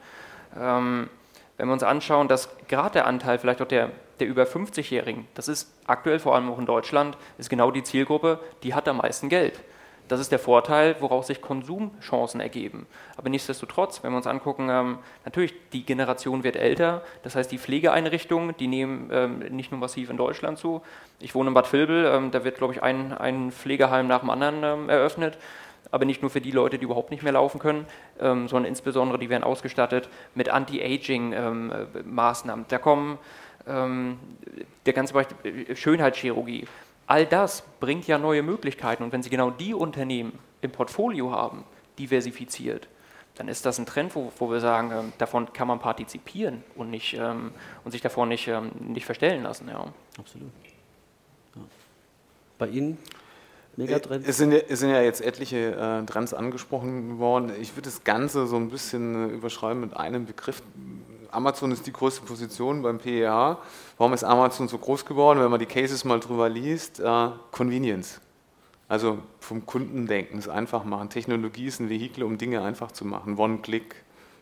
Ähm, 0.58 1.08
wenn 1.56 1.68
wir 1.68 1.72
uns 1.72 1.82
anschauen, 1.82 2.28
dass 2.28 2.48
gerade 2.68 2.92
der 2.92 3.06
Anteil 3.06 3.38
vielleicht 3.38 3.62
auch 3.62 3.68
der, 3.68 3.90
der 4.20 4.26
über 4.26 4.44
50-Jährigen, 4.44 5.26
das 5.34 5.48
ist 5.48 5.72
aktuell 5.86 6.18
vor 6.18 6.34
allem 6.34 6.50
auch 6.50 6.58
in 6.58 6.66
Deutschland, 6.66 7.16
ist 7.38 7.50
genau 7.50 7.70
die 7.70 7.82
Zielgruppe, 7.82 8.38
die 8.62 8.74
hat 8.74 8.86
am 8.88 8.98
meisten 8.98 9.28
Geld. 9.28 9.60
Das 10.08 10.20
ist 10.20 10.30
der 10.30 10.38
Vorteil, 10.38 10.96
woraus 11.00 11.28
sich 11.28 11.40
Konsumchancen 11.40 12.38
ergeben. 12.40 12.84
Aber 13.16 13.30
nichtsdestotrotz, 13.30 14.02
wenn 14.02 14.12
wir 14.12 14.18
uns 14.18 14.26
angucken, 14.26 14.68
ähm, 14.70 14.98
natürlich, 15.24 15.54
die 15.72 15.86
Generation 15.86 16.44
wird 16.44 16.56
älter. 16.56 17.00
Das 17.22 17.36
heißt, 17.36 17.50
die 17.50 17.56
Pflegeeinrichtungen, 17.58 18.54
die 18.58 18.66
nehmen 18.66 19.08
ähm, 19.10 19.38
nicht 19.38 19.70
nur 19.70 19.80
massiv 19.80 20.10
in 20.10 20.18
Deutschland 20.18 20.58
zu. 20.58 20.82
Ich 21.20 21.34
wohne 21.34 21.48
in 21.48 21.54
Bad 21.54 21.72
Vilbel, 21.72 22.04
ähm, 22.04 22.30
da 22.30 22.44
wird, 22.44 22.58
glaube 22.58 22.74
ich, 22.74 22.82
ein, 22.82 23.14
ein 23.14 23.50
Pflegeheim 23.50 24.06
nach 24.06 24.20
dem 24.20 24.28
anderen 24.28 24.62
ähm, 24.62 24.90
eröffnet. 24.90 25.38
Aber 25.90 26.04
nicht 26.04 26.20
nur 26.20 26.30
für 26.30 26.42
die 26.42 26.50
Leute, 26.50 26.76
die 26.78 26.84
überhaupt 26.84 27.10
nicht 27.10 27.22
mehr 27.22 27.32
laufen 27.32 27.58
können, 27.58 27.86
ähm, 28.20 28.46
sondern 28.48 28.68
insbesondere, 28.68 29.18
die 29.18 29.30
werden 29.30 29.44
ausgestattet 29.44 30.10
mit 30.34 30.50
Anti-Aging-Maßnahmen. 30.50 32.64
Ähm, 32.64 32.68
da 32.68 32.78
kommen 32.78 33.18
der 33.66 34.92
ganze 34.92 35.14
Bereich 35.14 35.28
äh, 35.42 35.74
Schönheitschirurgie 35.74 36.66
All 37.06 37.26
das 37.26 37.62
bringt 37.80 38.06
ja 38.06 38.18
neue 38.18 38.42
Möglichkeiten 38.42 39.02
und 39.02 39.12
wenn 39.12 39.22
Sie 39.22 39.30
genau 39.30 39.50
die 39.50 39.74
Unternehmen 39.74 40.38
im 40.62 40.70
Portfolio 40.70 41.30
haben, 41.30 41.64
diversifiziert, 41.98 42.88
dann 43.36 43.48
ist 43.48 43.66
das 43.66 43.78
ein 43.78 43.86
Trend, 43.86 44.14
wo, 44.14 44.32
wo 44.38 44.50
wir 44.50 44.60
sagen, 44.60 44.90
ähm, 44.92 45.12
davon 45.18 45.52
kann 45.52 45.68
man 45.68 45.80
partizipieren 45.80 46.62
und, 46.76 46.90
nicht, 46.90 47.14
ähm, 47.14 47.50
und 47.84 47.90
sich 47.90 48.00
davon 48.00 48.28
nicht, 48.28 48.46
ähm, 48.48 48.70
nicht 48.78 49.06
verstellen 49.06 49.42
lassen. 49.42 49.68
Ja. 49.68 49.86
Absolut. 50.18 50.50
Ja. 51.56 51.62
Bei 52.58 52.68
Ihnen? 52.68 52.98
Megatrends? 53.76 54.28
Es 54.28 54.36
sind, 54.36 54.52
ja, 54.52 54.60
es 54.68 54.80
sind 54.80 54.90
ja 54.90 55.02
jetzt 55.02 55.20
etliche 55.20 55.72
äh, 55.74 56.06
Trends 56.06 56.32
angesprochen 56.32 57.18
worden. 57.18 57.52
Ich 57.60 57.72
würde 57.72 57.88
das 57.88 58.04
Ganze 58.04 58.46
so 58.46 58.56
ein 58.56 58.70
bisschen 58.70 59.30
äh, 59.30 59.34
überschreiben 59.34 59.80
mit 59.80 59.96
einem 59.96 60.26
Begriff, 60.26 60.62
Amazon 61.34 61.72
ist 61.72 61.86
die 61.86 61.92
größte 61.92 62.22
Position 62.22 62.82
beim 62.82 62.98
PEA. 62.98 63.58
Warum 63.98 64.12
ist 64.12 64.24
Amazon 64.24 64.68
so 64.68 64.78
groß 64.78 65.04
geworden? 65.04 65.40
Wenn 65.40 65.50
man 65.50 65.60
die 65.60 65.66
Cases 65.66 66.04
mal 66.04 66.20
drüber 66.20 66.48
liest, 66.48 67.00
äh, 67.00 67.28
Convenience. 67.50 68.20
Also 68.88 69.18
vom 69.40 69.66
Kundendenken, 69.66 70.38
es 70.38 70.48
einfach 70.48 70.84
machen. 70.84 71.10
Technologie 71.10 71.66
ist 71.66 71.80
ein 71.80 71.88
Vehikel, 71.88 72.22
um 72.22 72.38
Dinge 72.38 72.62
einfach 72.62 72.92
zu 72.92 73.04
machen. 73.04 73.38
One-Click. 73.38 73.96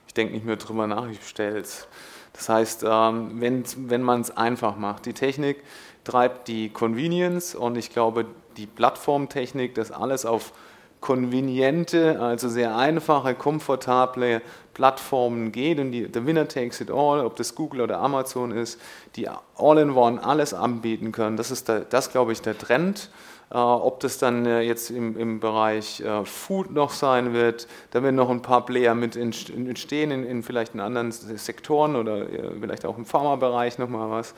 Ich 0.06 0.14
denke 0.14 0.34
nicht 0.34 0.44
mehr 0.44 0.56
drüber 0.56 0.86
nach, 0.86 1.08
ich 1.08 1.18
bestelle 1.18 1.58
es. 1.58 1.86
Das 2.32 2.48
heißt, 2.48 2.84
ähm, 2.86 3.40
wenn, 3.40 3.64
wenn 3.88 4.02
man 4.02 4.20
es 4.20 4.36
einfach 4.36 4.76
macht, 4.76 5.06
die 5.06 5.12
Technik 5.12 5.62
treibt 6.04 6.48
die 6.48 6.70
Convenience 6.70 7.54
und 7.54 7.76
ich 7.76 7.90
glaube, 7.90 8.26
die 8.56 8.66
Plattformtechnik, 8.66 9.74
das 9.74 9.92
alles 9.92 10.26
auf 10.26 10.52
konveniente, 11.00 12.20
also 12.20 12.48
sehr 12.48 12.76
einfache, 12.76 13.34
komfortable 13.34 14.40
Plattformen 14.74 15.52
geht 15.52 15.78
und 15.78 15.92
die, 15.92 16.08
der 16.08 16.26
Winner 16.26 16.48
takes 16.48 16.80
it 16.80 16.90
all, 16.90 17.24
ob 17.24 17.36
das 17.36 17.54
Google 17.54 17.82
oder 17.82 17.98
Amazon 17.98 18.52
ist, 18.52 18.80
die 19.16 19.28
all-in-one 19.56 20.22
alles 20.22 20.54
anbieten 20.54 21.12
können. 21.12 21.36
Das 21.36 21.50
ist, 21.50 21.68
der, 21.68 21.80
das 21.80 22.10
glaube 22.10 22.32
ich, 22.32 22.42
der 22.42 22.56
Trend. 22.56 23.10
Äh, 23.52 23.58
ob 23.58 24.00
das 24.00 24.16
dann 24.16 24.46
äh, 24.46 24.62
jetzt 24.62 24.90
im, 24.90 25.18
im 25.18 25.38
Bereich 25.38 26.00
äh, 26.00 26.24
Food 26.24 26.70
noch 26.70 26.90
sein 26.90 27.34
wird, 27.34 27.68
da 27.90 28.02
werden 28.02 28.16
noch 28.16 28.30
ein 28.30 28.40
paar 28.40 28.64
Player 28.64 28.94
mit 28.94 29.14
entstehen, 29.14 30.10
in, 30.10 30.24
in 30.24 30.42
vielleicht 30.42 30.74
in 30.74 30.80
anderen 30.80 31.12
Sektoren 31.12 31.96
oder 31.96 32.26
vielleicht 32.60 32.86
auch 32.86 32.96
im 32.96 33.04
Pharmabereich 33.04 33.78
nochmal 33.78 34.10
was. 34.10 34.34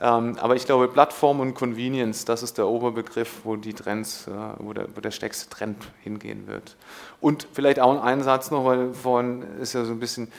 Ähm, 0.00 0.36
aber 0.40 0.56
ich 0.56 0.66
glaube, 0.66 0.88
Plattform 0.88 1.40
und 1.40 1.54
Convenience, 1.54 2.24
das 2.24 2.42
ist 2.42 2.58
der 2.58 2.66
Oberbegriff, 2.66 3.42
wo 3.44 3.54
die 3.56 3.72
Trends, 3.72 4.28
wo 4.58 4.72
der, 4.72 4.88
wo 4.94 5.00
der 5.00 5.10
stärkste 5.10 5.48
Trend 5.48 5.76
hingehen 6.02 6.46
wird. 6.46 6.76
Und 7.20 7.46
vielleicht 7.52 7.78
auch 7.80 8.02
ein 8.02 8.22
Satz 8.22 8.50
noch, 8.50 8.64
weil 8.64 8.92
vorhin 8.92 9.44
ist 9.60 9.74
ja 9.74 9.84
so 9.84 9.92
ein 9.92 10.00
bisschen 10.00 10.30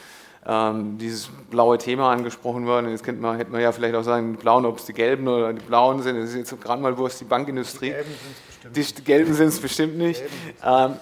ähm, 0.48 0.98
dieses 0.98 1.30
blaue 1.52 1.78
Thema 1.78 2.12
angesprochen 2.12 2.66
worden. 2.66 2.90
Jetzt 2.90 3.04
könnte 3.04 3.22
man, 3.22 3.36
hätte 3.36 3.52
man 3.52 3.60
ja 3.60 3.74
vielleicht 3.74 3.96
auch 3.96 4.04
sagen, 4.04 4.32
die 4.32 4.38
blauen, 4.38 4.66
ob 4.66 4.78
es 4.78 4.86
die 4.86 4.94
gelben 4.94 5.28
oder 5.28 5.52
die 5.52 5.62
blauen 5.62 6.02
sind. 6.02 6.18
Das 6.18 6.30
ist 6.30 6.36
jetzt 6.36 6.62
gerade 6.62 6.82
mal, 6.82 6.98
wo 6.98 7.06
es 7.06 7.18
die 7.20 7.26
Bankindustrie. 7.26 7.94
Die 8.74 9.04
gelben 9.04 9.34
sind 9.34 9.48
es 9.48 9.60
bestimmt 9.60 9.98
nicht. 9.98 10.24
Ähm, 10.64 10.96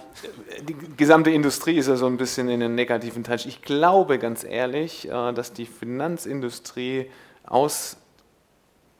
die 0.68 0.74
gesamte 0.96 1.30
Industrie 1.30 1.76
ist 1.76 1.86
ja 1.86 1.94
so 1.94 2.06
ein 2.06 2.16
bisschen 2.16 2.48
in 2.48 2.58
den 2.58 2.74
negativen 2.74 3.22
Touch. 3.22 3.46
Ich 3.46 3.62
glaube 3.62 4.18
ganz 4.18 4.42
ehrlich, 4.42 5.08
äh, 5.08 5.32
dass 5.32 5.52
die 5.52 5.66
Finanzindustrie 5.66 7.08
aus, 7.44 7.98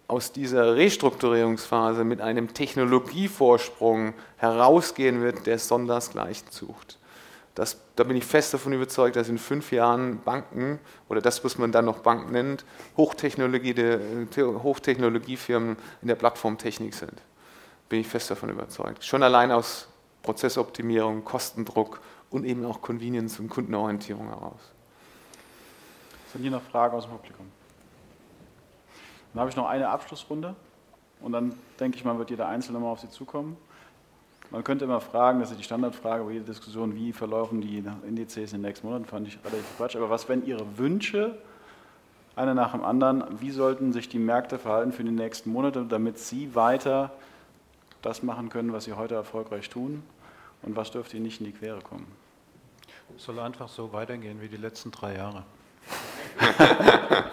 aus 0.06 0.30
dieser 0.30 0.76
Restrukturierungsphase 0.76 2.04
mit 2.04 2.20
einem 2.20 2.54
Technologievorsprung 2.54 4.14
herausgehen 4.36 5.22
wird, 5.22 5.46
der 5.46 5.58
sondersgleichen 5.58 6.46
sucht. 6.50 6.98
Das, 7.56 7.80
da 7.96 8.04
bin 8.04 8.18
ich 8.18 8.24
fest 8.26 8.52
davon 8.52 8.74
überzeugt, 8.74 9.16
dass 9.16 9.30
in 9.30 9.38
fünf 9.38 9.72
Jahren 9.72 10.20
Banken 10.20 10.78
oder 11.08 11.22
das, 11.22 11.42
was 11.42 11.56
man 11.56 11.72
dann 11.72 11.86
noch 11.86 12.00
Bank 12.00 12.30
nennt, 12.30 12.66
Hochtechnologie, 12.98 13.74
Hochtechnologiefirmen 14.36 15.78
in 16.02 16.08
der 16.08 16.16
Plattformtechnik 16.16 16.92
sind. 16.92 17.14
Bin 17.88 18.00
ich 18.00 18.08
fest 18.08 18.30
davon 18.30 18.50
überzeugt. 18.50 19.02
Schon 19.02 19.22
allein 19.22 19.50
aus 19.50 19.88
Prozessoptimierung, 20.22 21.24
Kostendruck 21.24 22.00
und 22.28 22.44
eben 22.44 22.62
auch 22.66 22.82
Convenience 22.82 23.40
und 23.40 23.48
Kundenorientierung 23.48 24.28
heraus. 24.28 24.60
Sind 26.32 26.42
hier 26.42 26.50
noch 26.50 26.62
Fragen 26.62 26.94
aus 26.94 27.04
dem 27.04 27.12
Publikum? 27.12 27.50
Dann 29.32 29.40
habe 29.40 29.48
ich 29.48 29.56
noch 29.56 29.66
eine 29.66 29.88
Abschlussrunde 29.88 30.54
und 31.22 31.32
dann 31.32 31.58
denke 31.80 31.96
ich 31.96 32.04
mal, 32.04 32.18
wird 32.18 32.28
jeder 32.28 32.48
Einzelne 32.48 32.80
mal 32.80 32.90
auf 32.90 33.00
Sie 33.00 33.08
zukommen. 33.08 33.56
Man 34.50 34.62
könnte 34.62 34.84
immer 34.84 35.00
fragen, 35.00 35.40
das 35.40 35.50
ist 35.50 35.58
die 35.58 35.64
Standardfrage 35.64 36.24
bei 36.24 36.32
jeder 36.32 36.44
Diskussion, 36.44 36.94
wie 36.94 37.12
verlaufen 37.12 37.60
die 37.60 37.82
Indizes 38.06 38.52
in 38.52 38.62
den 38.62 38.68
nächsten 38.68 38.86
Monaten, 38.86 39.04
fand 39.04 39.26
ich 39.26 39.38
relativ 39.44 39.76
Quatsch. 39.76 39.96
Aber 39.96 40.08
was 40.08 40.28
wären 40.28 40.46
Ihre 40.46 40.78
Wünsche, 40.78 41.36
einer 42.36 42.54
nach 42.54 42.72
dem 42.72 42.84
anderen, 42.84 43.24
wie 43.40 43.50
sollten 43.50 43.92
sich 43.92 44.08
die 44.08 44.18
Märkte 44.18 44.58
verhalten 44.58 44.92
für 44.92 45.02
die 45.02 45.10
nächsten 45.10 45.50
Monate, 45.50 45.84
damit 45.88 46.18
Sie 46.18 46.54
weiter 46.54 47.12
das 48.02 48.22
machen 48.22 48.48
können, 48.48 48.72
was 48.72 48.84
Sie 48.84 48.92
heute 48.92 49.14
erfolgreich 49.14 49.68
tun? 49.68 50.02
Und 50.62 50.76
was 50.76 50.90
dürfte 50.90 51.16
Ihnen 51.16 51.26
nicht 51.26 51.40
in 51.40 51.46
die 51.46 51.52
Quere 51.52 51.80
kommen? 51.80 52.06
Es 53.16 53.24
soll 53.24 53.38
einfach 53.38 53.68
so 53.68 53.92
weitergehen 53.92 54.40
wie 54.40 54.48
die 54.48 54.56
letzten 54.56 54.90
drei 54.90 55.16
Jahre. 55.16 55.44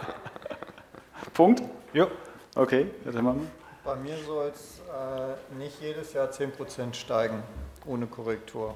Punkt? 1.34 1.64
Ja. 1.93 2.07
Okay, 2.55 2.88
Herr 3.03 3.11
Timmermann. 3.11 3.47
Bei 3.84 3.95
mir 3.97 4.17
soll 4.25 4.47
es 4.47 4.79
äh, 4.79 5.55
nicht 5.57 5.81
jedes 5.81 6.13
Jahr 6.13 6.29
10% 6.29 6.93
steigen, 6.93 7.43
ohne 7.86 8.07
Korrektur, 8.07 8.75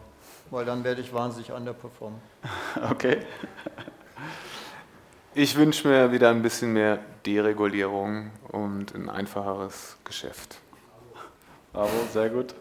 weil 0.52 0.66
dann 0.66 0.84
werde 0.84 1.00
ich 1.00 1.14
wahnsinnig 1.14 1.52
underperformen. 1.52 2.20
Okay. 2.92 3.20
Ich 5.34 5.56
wünsche 5.56 5.88
mir 5.88 6.12
wieder 6.12 6.30
ein 6.30 6.42
bisschen 6.42 6.74
mehr 6.74 7.00
Deregulierung 7.26 8.32
und 8.50 8.96
ein 8.96 9.10
einfacheres 9.10 9.98
Geschäft. 10.04 10.58
Bravo, 11.74 11.90
sehr 12.12 12.30
gut. 12.30 12.56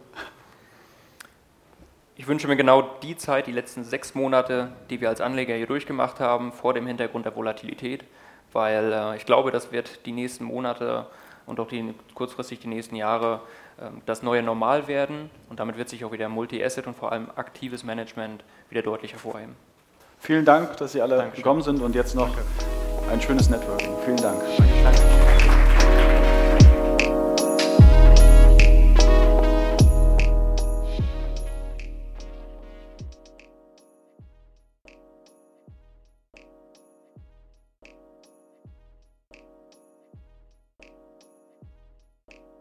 Ich 2.16 2.28
wünsche 2.28 2.49
mir 2.49 2.57
genau 2.57 2.82
die 3.03 3.16
Zeit, 3.16 3.47
die 3.47 3.53
letzten 3.53 3.82
sechs 3.82 4.14
Monate, 4.14 4.72
die 4.90 5.01
wir 5.01 5.09
als 5.09 5.20
Anleger 5.20 5.55
hier 5.55 5.66
durchgemacht 5.66 6.20
haben, 6.20 6.53
vor 6.53 6.74
dem 6.74 6.86
Hintergrund 6.86 7.24
der 7.24 7.34
Volatilität, 7.34 8.05
weil 8.53 8.92
äh, 8.92 9.16
ich 9.16 9.26
glaube, 9.26 9.51
das 9.51 9.72
wird 9.72 10.07
die 10.07 10.12
nächsten 10.12 10.44
Monate 10.44 11.07
und 11.47 11.61
auch 11.61 11.68
die, 11.68 11.94
kurzfristig 12.14 12.61
die 12.61 12.68
nächsten 12.68 12.97
Jahre 12.97 13.40
ähm, 13.80 14.03
das 14.07 14.22
neue 14.22 14.42
Normal 14.42 14.88
werden 14.88 15.30
und 15.49 15.61
damit 15.61 15.78
wird 15.78 15.88
sich 15.88 16.05
auch 16.05 16.12
wieder 16.12 16.28
Multi-Asset 16.28 16.86
und 16.86 16.97
vor 16.97 17.12
allem 17.12 17.30
aktives 17.36 17.84
Management 17.84 18.44
wieder 18.68 18.82
deutlich 18.82 19.12
hervorheben. 19.12 19.57
Vielen 20.18 20.44
Dank, 20.44 20.76
dass 20.78 20.92
Sie 20.92 21.03
alle 21.03 21.16
Dankeschön. 21.16 21.42
gekommen 21.42 21.62
sind 21.62 21.82
und 21.82 21.94
jetzt 21.94 22.14
noch 22.14 22.30
ein 23.11 23.20
schönes 23.20 23.49
Networking. 23.49 23.94
Vielen 24.05 24.16
Dank. 24.16 24.40
Danke. 24.57 24.66